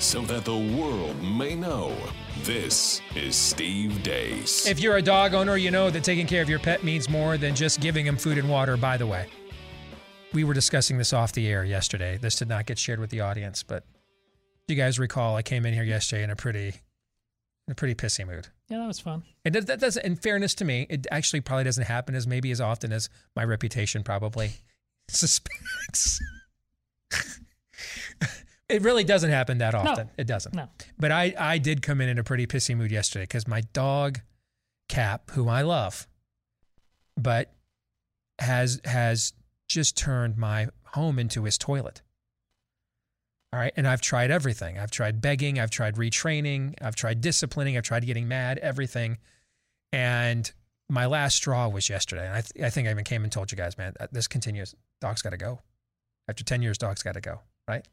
[0.00, 1.94] So that the world may know.
[2.42, 4.66] This is Steve Deace.
[4.66, 7.36] If you're a dog owner, you know that taking care of your pet means more
[7.36, 9.26] than just giving him food and water, by the way.
[10.32, 12.16] We were discussing this off the air yesterday.
[12.16, 13.84] This did not get shared with the audience, but
[14.62, 17.94] if you guys recall, I came in here yesterday in a pretty in a pretty
[17.94, 18.48] pissy mood.
[18.68, 19.22] Yeah, that was fun.
[19.44, 22.50] And that, that doesn't, in fairness to me, it actually probably doesn't happen as maybe
[22.52, 24.52] as often as my reputation probably
[25.08, 26.20] suspects.
[28.70, 30.10] it really doesn't happen that often.
[30.16, 30.54] It doesn't.
[30.54, 30.68] No.
[30.98, 34.20] But I, I did come in in a pretty pissy mood yesterday because my dog,
[34.88, 36.06] Cap, who I love,
[37.16, 37.52] but
[38.38, 39.32] has has
[39.68, 42.02] just turned my home into his toilet.
[43.52, 43.72] All right.
[43.76, 44.78] And I've tried everything.
[44.78, 45.58] I've tried begging.
[45.58, 46.74] I've tried retraining.
[46.80, 47.76] I've tried disciplining.
[47.76, 49.18] I've tried getting mad, everything.
[49.92, 50.50] And
[50.88, 52.26] my last straw was yesterday.
[52.26, 54.28] And I, th- I think I even came and told you guys, man, uh, this
[54.28, 54.74] continues.
[55.00, 55.60] Dog's got to go.
[56.28, 57.40] After 10 years, dog's got to go.
[57.66, 57.86] Right.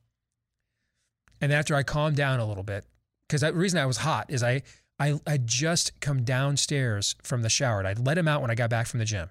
[1.41, 2.85] And after I calmed down a little bit,
[3.27, 4.64] because the reason I was hot is I,
[4.99, 7.80] I, I just come downstairs from the shower.
[7.80, 9.30] And I'd let him out when I got back from the gym.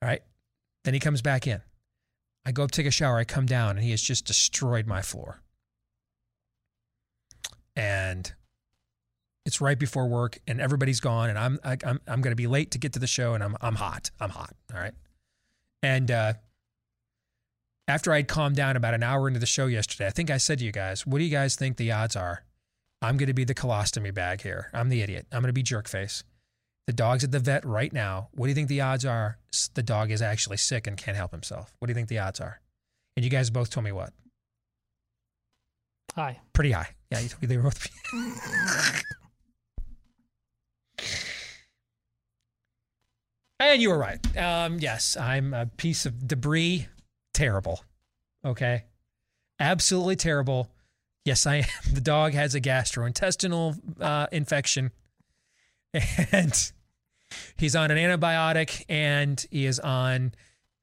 [0.00, 0.22] All right.
[0.84, 1.60] Then he comes back in.
[2.44, 3.18] I go up take a shower.
[3.18, 5.42] I come down and he has just destroyed my floor.
[7.76, 8.32] And
[9.44, 12.46] it's right before work and everybody's gone and I'm I, I'm I'm going to be
[12.46, 14.10] late to get to the show and I'm I'm hot.
[14.20, 14.54] I'm hot.
[14.72, 14.94] All right.
[15.82, 16.34] And uh,
[17.88, 20.58] after I'd calmed down about an hour into the show yesterday, I think I said
[20.60, 22.44] to you guys, "What do you guys think the odds are?
[23.02, 24.70] I'm going to be the colostomy bag here.
[24.72, 25.26] I'm the idiot.
[25.32, 26.22] I'm going to be jerk face.
[26.86, 28.28] The dog's at the vet right now.
[28.32, 29.38] What do you think the odds are?
[29.74, 31.74] The dog is actually sick and can't help himself.
[31.78, 32.60] What do you think the odds are?
[33.16, 34.12] And you guys both told me what?
[36.14, 36.40] High.
[36.52, 36.90] Pretty high.
[37.10, 37.88] Yeah, you told me they were both.
[43.60, 44.36] and you were right.
[44.36, 46.88] Um, yes, I'm a piece of debris.
[47.34, 47.82] Terrible.
[48.44, 48.84] Okay.
[49.60, 50.70] Absolutely terrible.
[51.24, 51.64] Yes, I am.
[51.92, 54.90] The dog has a gastrointestinal uh, infection.
[56.32, 56.72] And
[57.56, 60.32] He's on an antibiotic and he is on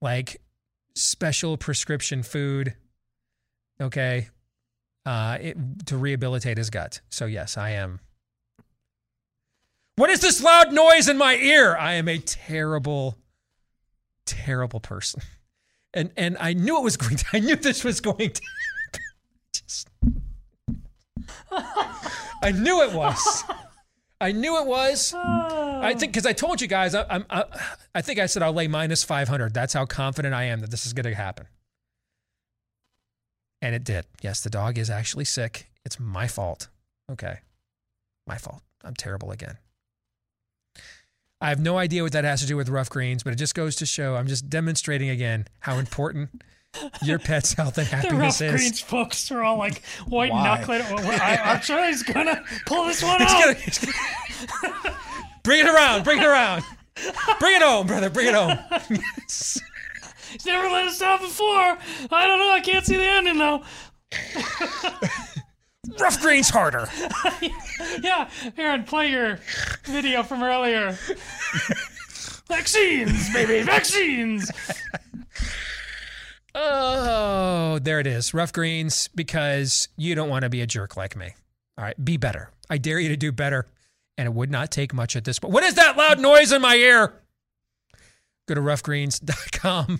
[0.02, 0.42] like
[0.96, 2.76] special prescription food.
[3.82, 4.30] Okay.
[5.06, 7.02] Uh, it, to rehabilitate his gut.
[7.10, 8.00] So, yes, I am.
[9.96, 11.76] What is this loud noise in my ear?
[11.76, 13.18] I am a terrible,
[14.26, 15.22] terrible person.
[15.94, 18.42] And and I knew it was going to, I knew this was going to
[19.54, 19.90] just
[21.52, 23.44] I knew it was.
[24.22, 25.14] I knew it was.
[25.14, 27.46] I think because I told you guys, I, I'm, I,
[27.96, 29.54] I think I said I'll lay minus 500.
[29.54, 31.48] That's how confident I am that this is going to happen.
[33.62, 34.06] And it did.
[34.22, 35.70] Yes, the dog is actually sick.
[35.86, 36.68] It's my fault.
[37.12, 37.40] Okay.
[38.28, 38.62] My fault.
[38.84, 39.58] I'm terrible again.
[41.42, 43.56] I have no idea what that has to do with Ruff Greens, but it just
[43.56, 46.30] goes to show I'm just demonstrating again how important
[47.02, 48.62] your pet's health and happiness The rough happiness is.
[48.62, 50.44] greens folks are all like white Why?
[50.44, 50.82] knuckling.
[50.86, 53.42] Oh, I, I'm sure he's gonna pull this one He's out.
[53.44, 54.96] gonna- he's gonna-
[55.44, 56.04] bring it around.
[56.04, 56.64] Bring it around.
[57.40, 58.10] Bring it home, brother.
[58.10, 58.58] Bring it home.
[60.32, 61.48] He's never let us down before.
[61.48, 62.52] I don't know.
[62.52, 63.64] I can't see the ending though.
[66.00, 66.90] Ruff Greens harder.
[68.02, 69.40] yeah, Aaron, play your
[69.86, 70.98] video from earlier.
[72.48, 74.52] vaccines, baby, vaccines.
[76.56, 78.34] Oh, there it is.
[78.34, 81.36] Ruff Greens because you don't want to be a jerk like me.
[81.78, 82.50] All right, be better.
[82.70, 83.66] I dare you to do better.
[84.18, 85.54] And it would not take much at this point.
[85.54, 87.14] What is that loud noise in my ear?
[88.48, 90.00] Go to ruffgreens.com.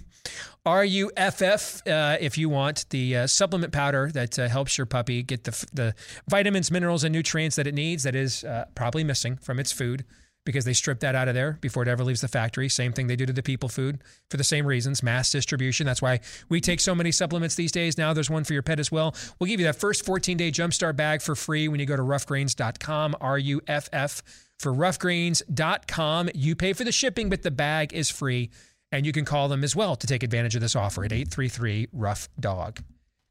[0.70, 4.78] R U F F uh, if you want the uh, supplement powder that uh, helps
[4.78, 5.96] your puppy get the, the
[6.28, 10.06] vitamins, minerals, and nutrients that it needs that is uh, probably missing from its food
[10.46, 12.70] because they strip that out of there before it ever leaves the factory.
[12.70, 15.88] Same thing they do to the people food for the same reasons, mass distribution.
[15.88, 16.20] That's why
[16.50, 17.98] we take so many supplements these days.
[17.98, 19.16] Now there's one for your pet as well.
[19.40, 22.04] We'll give you that first 14 day jumpstart bag for free when you go to
[22.04, 24.22] ruffgreens.com, R U F F
[24.60, 26.30] for ruffgreens.com.
[26.36, 28.52] You pay for the shipping, but the bag is free.
[28.92, 31.90] And you can call them as well to take advantage of this offer at 833
[31.94, 32.82] Rough Dog.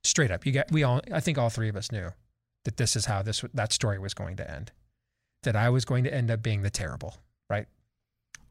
[0.05, 2.11] Straight up, you got we all I think all three of us knew
[2.65, 4.71] that this is how this that story was going to end.
[5.43, 7.17] That I was going to end up being the terrible,
[7.51, 7.67] right?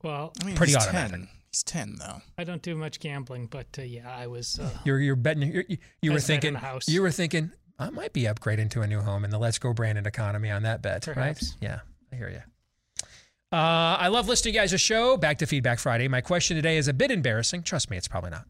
[0.04, 1.12] Well, I mean, Pretty he's automatic.
[1.12, 1.28] 10.
[1.52, 2.22] He's 10, though.
[2.38, 4.60] I don't do much gambling, but uh, yeah, I was.
[4.60, 6.88] Uh, You're you're betting you you, you were thinking house.
[6.88, 9.74] you were thinking I might be upgrading to a new home in the Let's Go
[9.74, 11.56] Brandon economy on that bet, Perhaps.
[11.62, 11.70] right?
[11.70, 11.80] Yeah,
[12.12, 12.42] I hear you.
[13.50, 15.16] Uh, I love listening to you guys' a show.
[15.16, 16.10] Back to Feedback Friday.
[16.10, 17.64] My question today is a bit embarrassing.
[17.64, 18.46] Trust me, it's probably not.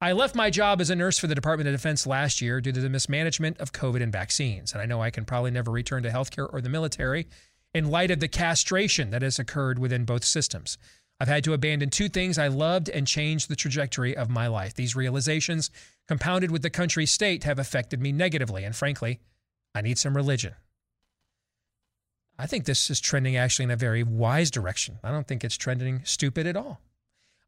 [0.00, 2.72] I left my job as a nurse for the Department of Defense last year due
[2.72, 4.72] to the mismanagement of COVID and vaccines.
[4.72, 7.26] And I know I can probably never return to healthcare or the military
[7.74, 10.78] in light of the castration that has occurred within both systems.
[11.20, 14.74] I've had to abandon two things I loved and change the trajectory of my life.
[14.74, 15.70] These realizations,
[16.08, 18.64] compounded with the country's state, have affected me negatively.
[18.64, 19.20] And frankly,
[19.74, 20.54] I need some religion.
[22.38, 24.98] I think this is trending actually in a very wise direction.
[25.02, 26.80] I don't think it's trending stupid at all.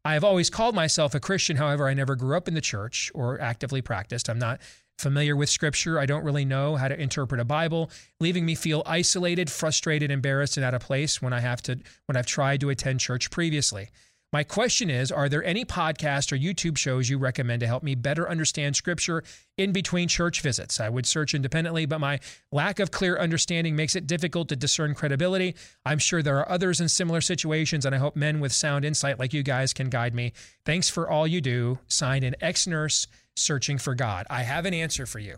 [0.03, 1.57] I have always called myself a Christian.
[1.57, 4.29] However, I never grew up in the church or actively practiced.
[4.29, 4.59] I'm not
[4.97, 5.99] familiar with scripture.
[5.99, 10.57] I don't really know how to interpret a Bible, leaving me feel isolated, frustrated, embarrassed,
[10.57, 13.89] and out of place when I have to when I've tried to attend church previously.
[14.31, 17.95] My question is Are there any podcasts or YouTube shows you recommend to help me
[17.95, 19.23] better understand scripture
[19.57, 20.79] in between church visits?
[20.79, 22.19] I would search independently, but my
[22.51, 25.55] lack of clear understanding makes it difficult to discern credibility.
[25.83, 29.17] I'm sure there are others in similar situations, and I hope men with sound insight
[29.17, 30.33] like you guys can guide me.
[30.63, 31.79] Thanks for all you do.
[31.87, 34.27] Signed an ex nurse searching for God.
[34.29, 35.37] I have an answer for you.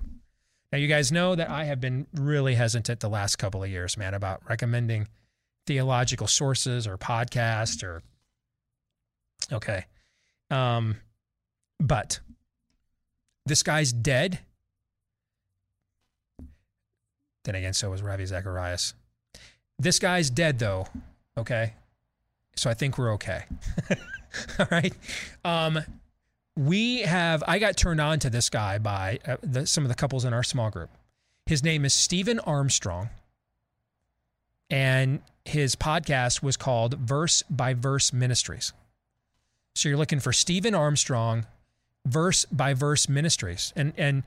[0.71, 3.97] Now, you guys know that I have been really hesitant the last couple of years,
[3.97, 5.07] man, about recommending
[5.65, 8.01] theological sources or podcasts or
[9.51, 9.85] Okay.
[10.49, 10.97] Um,
[11.79, 12.19] but
[13.45, 14.39] this guy's dead.
[17.43, 18.93] Then again, so was Ravi Zacharias.
[19.79, 20.87] This guy's dead, though.
[21.37, 21.73] Okay.
[22.55, 23.45] So I think we're okay.
[24.59, 24.93] All right.
[25.43, 25.79] Um,
[26.55, 29.95] we have, I got turned on to this guy by uh, the, some of the
[29.95, 30.89] couples in our small group.
[31.45, 33.09] His name is Stephen Armstrong.
[34.69, 38.73] And his podcast was called Verse by Verse Ministries.
[39.75, 41.45] So you're looking for Stephen Armstrong,
[42.05, 44.23] verse by verse ministries, and and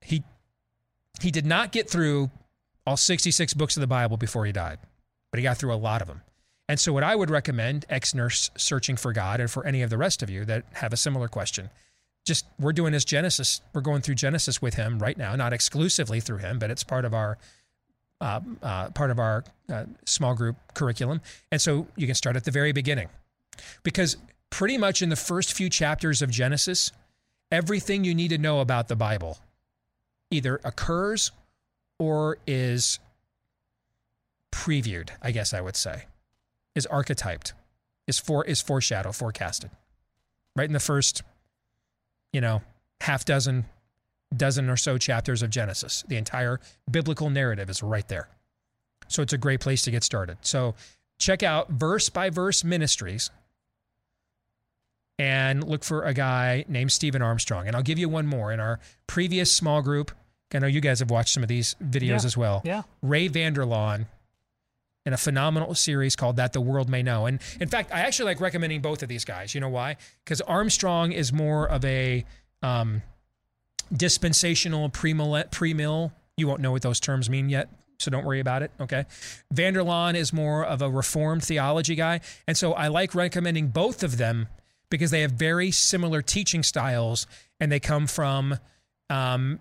[0.00, 0.22] he
[1.20, 2.30] he did not get through
[2.86, 4.78] all 66 books of the Bible before he died,
[5.30, 6.22] but he got through a lot of them.
[6.68, 9.90] And so what I would recommend, ex nurse searching for God, and for any of
[9.90, 11.70] the rest of you that have a similar question,
[12.24, 16.20] just we're doing this Genesis, we're going through Genesis with him right now, not exclusively
[16.20, 17.38] through him, but it's part of our
[18.20, 21.20] uh, uh, part of our uh, small group curriculum.
[21.52, 23.08] And so you can start at the very beginning,
[23.82, 24.16] because
[24.54, 26.92] pretty much in the first few chapters of Genesis,
[27.50, 29.38] everything you need to know about the Bible
[30.30, 31.32] either occurs
[31.98, 33.00] or is
[34.52, 36.04] previewed, I guess I would say.
[36.76, 37.52] is archetyped,
[38.06, 39.70] is for is foreshadow, forecasted.
[40.54, 41.24] Right in the first,
[42.32, 42.62] you know,
[43.00, 43.64] half dozen,
[44.36, 46.04] dozen or so chapters of Genesis.
[46.06, 48.28] The entire biblical narrative is right there.
[49.08, 50.38] So it's a great place to get started.
[50.42, 50.76] So
[51.18, 53.30] check out Verse by Verse Ministries
[55.18, 57.66] and look for a guy named Stephen Armstrong.
[57.66, 58.52] And I'll give you one more.
[58.52, 60.10] In our previous small group,
[60.52, 62.26] I know you guys have watched some of these videos Yeah.
[62.26, 62.62] as well.
[62.64, 62.82] Yeah.
[63.02, 64.06] Ray Vander Laan
[65.06, 67.26] in a phenomenal series called That the World May Know.
[67.26, 69.54] And in fact, I actually like recommending both of these guys.
[69.54, 69.96] You know why?
[70.24, 72.24] Because Armstrong is more of a
[72.62, 73.02] um,
[73.92, 75.48] dispensational premill.
[75.50, 76.12] premill.
[76.36, 77.68] You won't know what those terms mean yet,
[77.98, 78.70] so don't worry about it.
[78.80, 79.04] Okay.
[79.52, 82.20] Vander Laan is more of a reformed theology guy.
[82.48, 84.48] And so I like recommending both of them
[84.90, 87.26] because they have very similar teaching styles
[87.60, 88.58] and they come from
[89.10, 89.58] um,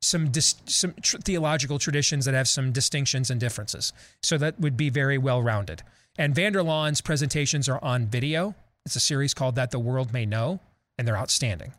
[0.00, 3.92] some dis- some tr- theological traditions that have some distinctions and differences.
[4.22, 5.82] So that would be very well rounded.
[6.18, 8.54] And Vander Laan's presentations are on video.
[8.84, 10.60] It's a series called That the World May Know,
[10.98, 11.72] and they're outstanding.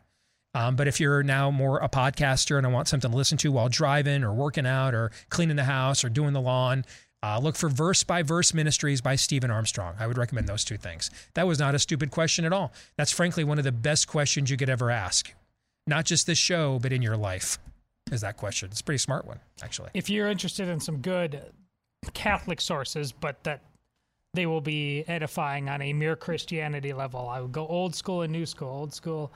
[0.54, 3.52] Um, but if you're now more a podcaster and I want something to listen to
[3.52, 6.84] while driving or working out or cleaning the house or doing the lawn,
[7.24, 9.94] uh, look for Verse by Verse Ministries by Stephen Armstrong.
[9.98, 11.10] I would recommend those two things.
[11.32, 12.70] That was not a stupid question at all.
[12.98, 15.32] That's frankly one of the best questions you could ever ask.
[15.86, 17.58] Not just this show, but in your life,
[18.12, 18.68] is that question.
[18.70, 19.88] It's a pretty smart one, actually.
[19.94, 21.40] If you're interested in some good
[22.12, 23.62] Catholic sources, but that
[24.34, 28.32] they will be edifying on a mere Christianity level, I would go old school and
[28.32, 28.68] new school.
[28.68, 29.32] Old school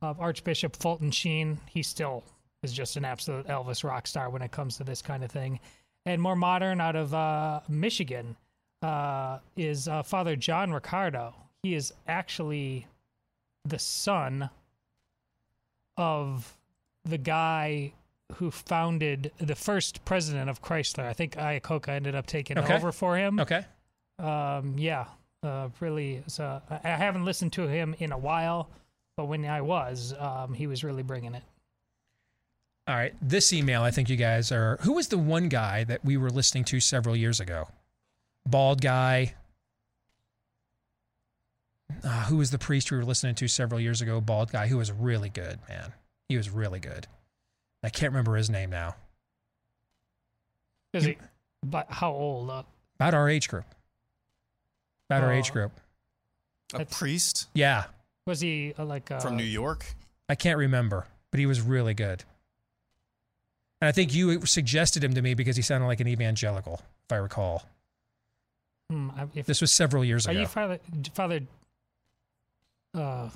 [0.00, 1.58] of Archbishop Fulton Sheen.
[1.68, 2.24] He still
[2.62, 5.60] is just an absolute Elvis rock star when it comes to this kind of thing.
[6.06, 8.36] And more modern, out of uh, Michigan,
[8.80, 11.34] uh, is uh, Father John Riccardo.
[11.64, 12.86] He is actually
[13.64, 14.48] the son
[15.96, 16.56] of
[17.04, 17.92] the guy
[18.34, 21.04] who founded the first president of Chrysler.
[21.06, 22.74] I think Iacocca ended up taking Okay.
[22.74, 23.40] over for him.
[23.40, 23.64] Okay.
[24.18, 25.06] Um, yeah,
[25.42, 26.22] uh, really.
[26.26, 28.68] So I haven't listened to him in a while,
[29.16, 31.42] but when I was, um, he was really bringing it.
[32.88, 33.14] All right.
[33.20, 34.76] This email, I think you guys are.
[34.82, 37.68] Who was the one guy that we were listening to several years ago?
[38.46, 39.34] Bald guy.
[42.04, 44.20] Uh, who was the priest we were listening to several years ago?
[44.20, 45.92] Bald guy who was really good, man.
[46.28, 47.06] He was really good.
[47.82, 48.94] I can't remember his name now.
[50.92, 51.16] Is he?
[51.64, 52.50] But how old?
[52.50, 52.62] Uh,
[52.98, 53.64] About our age group.
[55.10, 55.52] About our age Oh.
[55.52, 55.72] group.
[56.74, 57.84] A priest Yeah.
[58.26, 59.86] was he uh, like uh, from New York.
[60.28, 62.24] I can't remember, but he was really good.
[63.80, 67.12] And I think you suggested him to me because he sounded like an evangelical, if
[67.12, 67.62] I recall.
[68.90, 70.38] Hmm, if, This was several years are ago.
[70.38, 70.78] Are you father?
[71.12, 71.40] Father?
[72.94, 73.28] Uh,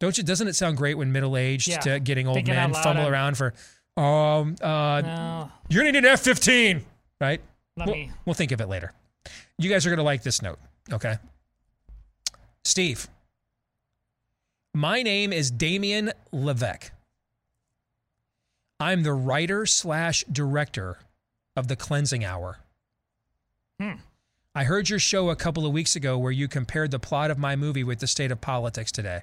[0.00, 0.24] Don't you?
[0.24, 1.78] Doesn't it sound great when middle aged Yeah.
[1.80, 3.54] to getting old men fumble I'm- around for,
[3.96, 5.52] um, uh, No.
[5.68, 6.84] you're gonna need an F fifteen,
[7.20, 7.40] right?
[7.76, 8.92] Let we'll, me- we'll think of it later.
[9.58, 10.58] You guys are gonna like this note,
[10.92, 11.16] okay?
[12.64, 13.08] Steve,
[14.74, 16.90] my name is Damien LeVeck.
[18.82, 20.98] I'm the writer slash director
[21.54, 22.58] of the Cleansing Hour.
[23.80, 23.92] Hmm.
[24.56, 27.38] I heard your show a couple of weeks ago where you compared the plot of
[27.38, 29.22] my movie with the state of politics today.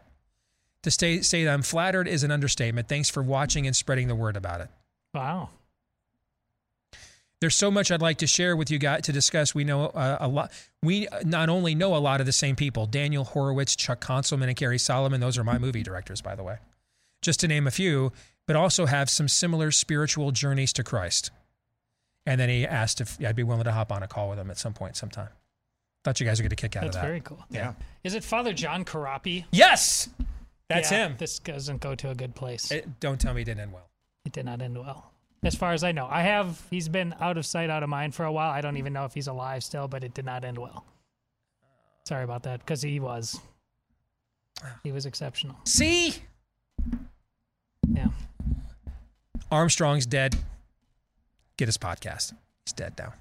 [0.83, 2.87] To stay, say that I'm flattered is an understatement.
[2.87, 4.69] Thanks for watching and spreading the word about it.
[5.13, 5.49] wow.
[7.41, 9.55] There's so much I'd like to share with you guys to discuss.
[9.55, 10.51] We know uh, a lot.
[10.83, 14.57] We not only know a lot of the same people Daniel Horowitz, Chuck Konzelman, and
[14.57, 15.21] Cary Solomon.
[15.21, 16.57] Those are my movie directors, by the way,
[17.21, 18.11] just to name a few,
[18.49, 21.29] but also have some similar spiritual journeys to Christ.
[22.25, 24.49] And then he asked if I'd be willing to hop on a call with him
[24.49, 25.29] at some point, sometime.
[26.03, 27.07] Thought you guys would get a kick out That's of that.
[27.07, 27.45] That's very cool.
[27.51, 27.73] Yeah.
[28.03, 29.45] Is it Father John Corapi?
[29.51, 30.09] Yes,
[30.67, 31.15] that's Yeah, him.
[31.19, 32.71] This doesn't go to a good place.
[32.71, 33.87] It- don't tell me it didn't end well.
[34.25, 35.11] It did not end well.
[35.43, 36.59] As far as I know, I have.
[36.71, 38.49] He's been out of sight, out of mind for a while.
[38.49, 40.85] I don't even know if he's alive still, but it did not end well.
[42.07, 43.39] Sorry about that, because he was.
[44.81, 45.55] He was exceptional.
[45.65, 46.15] See,
[47.87, 48.07] Yeah.
[49.51, 50.35] Armstrong's dead.
[51.57, 52.33] Get his podcast.
[52.65, 53.13] He's dead now.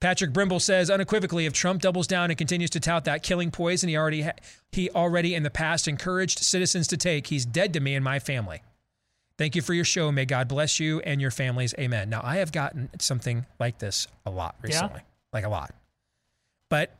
[0.00, 3.88] Patrick Brimble says unequivocally, if Trump doubles down and continues to tout that killing poison
[3.88, 4.32] he already ha-
[4.72, 8.18] he already in the past encouraged citizens to take, he's dead to me and my
[8.18, 8.62] family.
[9.38, 10.10] Thank you for your show.
[10.10, 11.72] May God bless you and your families.
[11.78, 12.10] Amen.
[12.10, 14.66] Now I have gotten something like this a lot Yeah?
[14.66, 15.00] recently,
[15.32, 15.72] like a lot,
[16.68, 16.96] but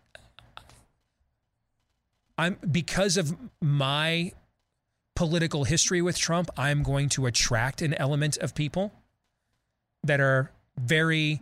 [2.39, 4.33] I'm because of my
[5.15, 8.93] political history with Trump, I'm going to attract an element of people
[10.05, 11.41] that are very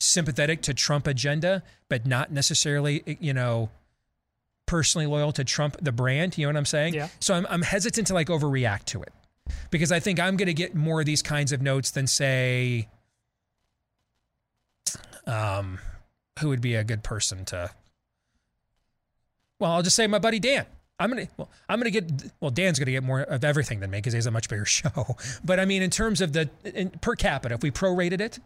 [0.00, 3.70] sympathetic to Trump agenda, but not necessarily, you know,
[4.66, 6.36] personally loyal to Trump the brand.
[6.36, 6.94] You know what I'm saying?
[6.94, 7.08] Yeah.
[7.20, 9.12] So I'm I'm hesitant to like overreact to it
[9.70, 12.88] because I think I'm going to get more of these kinds of notes than say,
[15.26, 15.78] um,
[16.40, 17.70] who would be a good person to.
[19.58, 20.66] Well, I'll just say my buddy Dan.
[21.02, 22.50] I'm gonna well, I'm gonna get well.
[22.50, 25.16] Dan's gonna get more of everything than me because he has a much bigger show.
[25.44, 28.38] But I mean, in terms of the in, per capita, if we prorated it,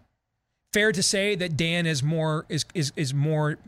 [0.73, 3.59] fair to say that Dan is more is is is more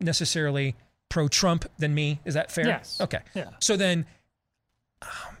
[0.00, 0.74] necessarily
[1.10, 2.20] pro Trump than me.
[2.24, 2.66] Is that fair?
[2.66, 2.98] Yes.
[3.00, 3.20] Okay.
[3.34, 3.50] Yeah.
[3.58, 4.06] So then,
[5.02, 5.36] um,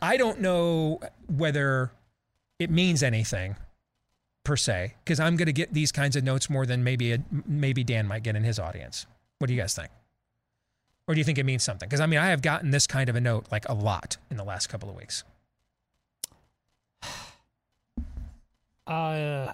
[0.00, 1.90] I don't know whether
[2.60, 3.56] it means anything
[4.44, 7.18] per se because I'm going to get these kinds of notes more than maybe a,
[7.46, 9.06] maybe Dan might get in his audience.
[9.38, 9.90] What do you guys think?
[11.08, 11.88] Or do you think it means something?
[11.88, 14.36] Because I mean, I have gotten this kind of a note like a lot in
[14.36, 15.24] the last couple of weeks.
[18.86, 19.52] Uh,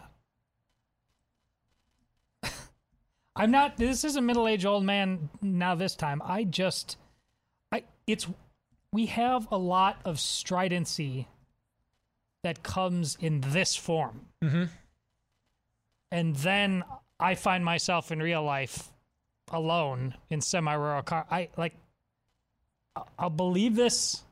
[3.37, 3.79] I'm not.
[3.79, 5.75] This is a middle-aged old man now.
[5.75, 6.99] This time, I just,
[7.71, 7.85] I.
[8.07, 8.27] It's
[8.93, 11.29] we have a lot of stridency
[12.43, 14.65] that comes in this form, Mm-hmm.
[16.11, 16.85] and then
[17.19, 18.91] I find myself in real life
[19.51, 21.27] alone in semi-rural car.
[21.31, 21.75] I like.
[23.19, 24.23] I'll believe this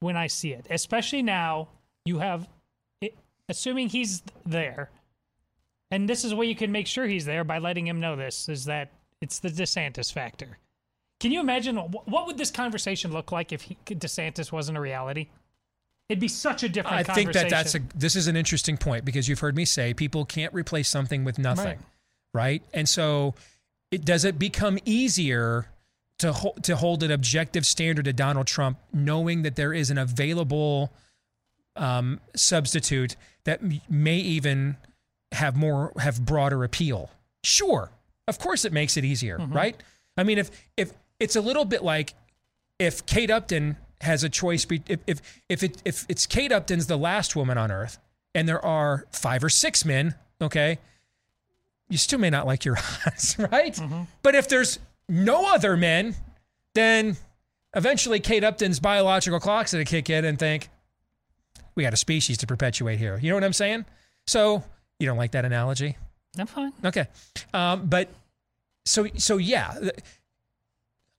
[0.00, 1.68] when I see it, especially now.
[2.06, 2.48] You have,
[3.00, 3.16] it,
[3.48, 4.90] assuming he's there,
[5.90, 8.48] and this is where you can make sure he's there by letting him know this
[8.48, 8.90] is that
[9.20, 10.58] it's the DeSantis factor.
[11.18, 15.28] Can you imagine what would this conversation look like if he, DeSantis wasn't a reality?
[16.08, 19.04] It'd be such a different I think that that's a this is an interesting point
[19.04, 21.78] because you've heard me say people can't replace something with nothing, Right.
[22.32, 22.62] right?
[22.72, 23.34] And so,
[23.96, 25.70] it does it become easier
[26.18, 29.96] to hold, to hold an objective standard to Donald Trump, knowing that there is an
[29.96, 30.92] available
[31.76, 34.76] um, substitute that m- may even
[35.32, 37.08] have more have broader appeal.
[37.42, 37.90] Sure,
[38.28, 39.82] of course, it makes it easier, right?
[40.18, 42.12] I mean, if if it's a little bit like
[42.78, 46.86] if Kate Upton has a choice, be, if if if it if it's Kate Upton's
[46.86, 47.96] the last woman on Earth,
[48.34, 50.80] and there are five or six men, okay,
[51.88, 52.76] you still may not like your
[53.06, 53.78] odds, right?
[54.22, 56.14] But if there's no other men,
[56.74, 57.16] then
[57.74, 60.68] eventually Kate Upton's biological clock's gonna kick in and think,
[61.74, 63.18] we got a species to perpetuate here.
[63.20, 63.84] You know what I'm saying?
[64.26, 64.64] So
[64.98, 65.96] you don't like that analogy?
[66.38, 66.72] I'm fine.
[66.84, 67.06] Okay,
[67.54, 68.08] um, but
[68.84, 69.74] so so yeah,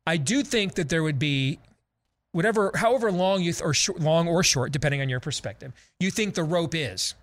[0.06, 1.60] I do think that there would be
[2.32, 6.12] whatever, however long you th- or short, long or short, depending on your perspective, you
[6.12, 7.14] think the rope is.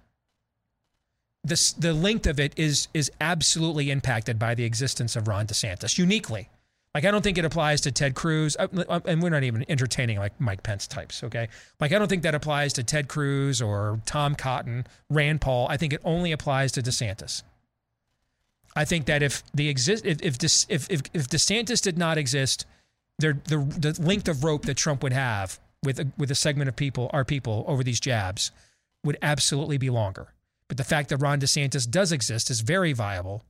[1.44, 5.98] This the length of it is is absolutely impacted by the existence of Ron DeSantis
[5.98, 6.48] uniquely.
[6.94, 9.64] Like I don't think it applies to Ted Cruz, uh, uh, and we're not even
[9.68, 11.24] entertaining like Mike Pence types.
[11.24, 11.48] Okay,
[11.80, 15.66] like I don't think that applies to Ted Cruz or Tom Cotton, Rand Paul.
[15.68, 17.42] I think it only applies to DeSantis.
[18.76, 22.16] I think that if the exist if if, Des, if if if DeSantis did not
[22.16, 22.64] exist,
[23.18, 26.68] there the the length of rope that Trump would have with a, with a segment
[26.68, 28.50] of people, our people, over these jabs,
[29.04, 30.28] would absolutely be longer.
[30.68, 33.44] But the fact that Ron DeSantis does exist is very viable,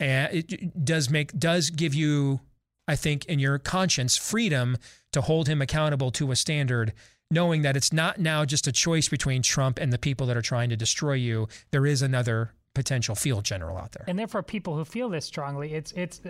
[0.00, 2.40] and it does make does give you,
[2.88, 4.76] I think, in your conscience, freedom
[5.12, 6.92] to hold him accountable to a standard,
[7.30, 10.42] knowing that it's not now just a choice between Trump and the people that are
[10.42, 11.46] trying to destroy you.
[11.70, 14.04] There is another potential field general out there.
[14.08, 16.20] And therefore, people who feel this strongly, it's it's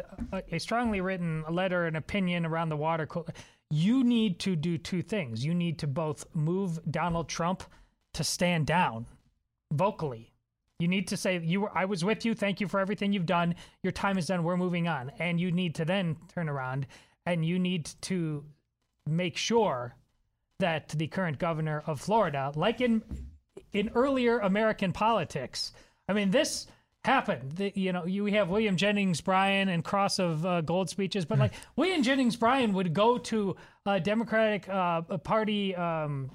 [0.50, 3.32] a, strongly written letter, an opinion around the water cooler.
[3.70, 5.44] You need to do two things.
[5.44, 7.62] You need to both move Donald Trump
[8.12, 9.06] to stand down
[9.74, 10.32] vocally.
[10.78, 12.34] You need to say you were I was with you.
[12.34, 13.54] Thank you for everything you've done.
[13.82, 14.42] Your time is done.
[14.42, 15.12] We're moving on.
[15.18, 16.86] And you need to then turn around
[17.26, 18.44] and you need to
[19.06, 19.94] make sure
[20.60, 23.02] that the current governor of Florida, like in
[23.72, 25.72] in earlier American politics,
[26.08, 26.66] I mean, this
[27.04, 27.52] happened.
[27.52, 31.24] The, you know, you we have William Jennings Bryan and cross of uh, gold speeches,
[31.24, 33.56] but like William Jennings Bryan would go to
[33.86, 36.30] a Democratic uh, Party um,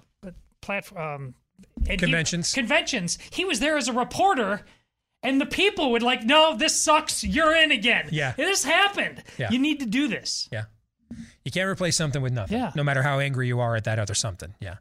[0.61, 1.33] platform
[1.77, 2.53] and he- Conventions.
[2.53, 3.17] conventions.
[3.31, 4.65] He was there as a reporter.
[5.21, 7.25] And the people would like, no, this sucks.
[7.25, 8.07] You're in again.
[8.09, 8.31] Yeah.
[8.37, 9.21] this happened.
[9.37, 9.51] Yeah.
[9.51, 10.47] You need to do this.
[10.49, 10.63] Yeah.
[11.43, 12.57] You can't replace something with nothing.
[12.57, 12.71] Yeah.
[12.73, 14.53] No matter how angry you are at that other something.
[14.61, 14.75] Yeah.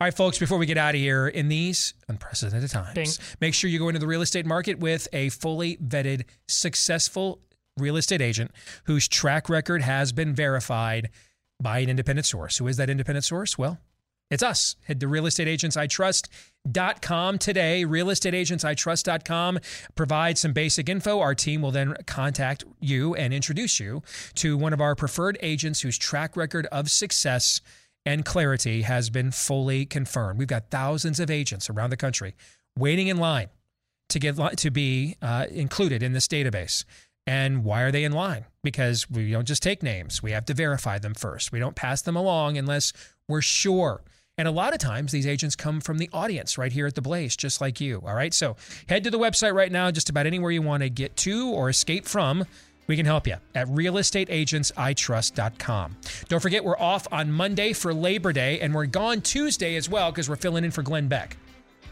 [0.00, 3.68] All right, folks, before we get out of here, in these unprecedented times, make sure
[3.68, 7.40] you go into the real estate market with a fully vetted, successful
[7.76, 8.50] real estate agent
[8.84, 11.10] whose track record has been verified
[11.60, 12.56] by an independent source.
[12.56, 13.58] Who is that independent source?
[13.58, 13.78] Well,
[14.32, 14.74] it's us.
[14.86, 17.84] Head to realestateagentsitrust.com today.
[17.84, 19.58] Realestateagentsitrust.com.
[19.94, 21.20] Provide some basic info.
[21.20, 24.02] Our team will then contact you and introduce you
[24.36, 27.60] to one of our preferred agents whose track record of success
[28.06, 30.38] and clarity has been fully confirmed.
[30.38, 32.34] We've got thousands of agents around the country
[32.76, 33.50] waiting in line
[34.08, 36.86] to get to be uh, included in this database.
[37.26, 38.46] And why are they in line?
[38.64, 41.52] Because we don't just take names; we have to verify them first.
[41.52, 42.92] We don't pass them along unless
[43.28, 44.02] we're sure.
[44.38, 47.02] And a lot of times, these agents come from the audience right here at the
[47.02, 48.02] Blaze, just like you.
[48.06, 48.56] All right, so
[48.88, 49.90] head to the website right now.
[49.90, 52.46] Just about anywhere you want to get to or escape from
[52.86, 55.96] we can help you at realestateagentsitrust.com.
[56.28, 60.10] Don't forget, we're off on Monday for Labor Day, and we're gone Tuesday as well
[60.10, 61.36] because we're filling in for Glenn Beck.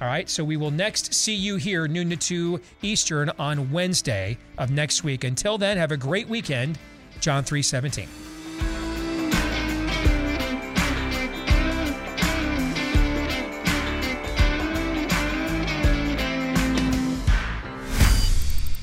[0.00, 4.38] All right, so we will next see you here noon to 2 Eastern on Wednesday
[4.58, 5.24] of next week.
[5.24, 6.78] Until then, have a great weekend.
[7.20, 8.39] John 317.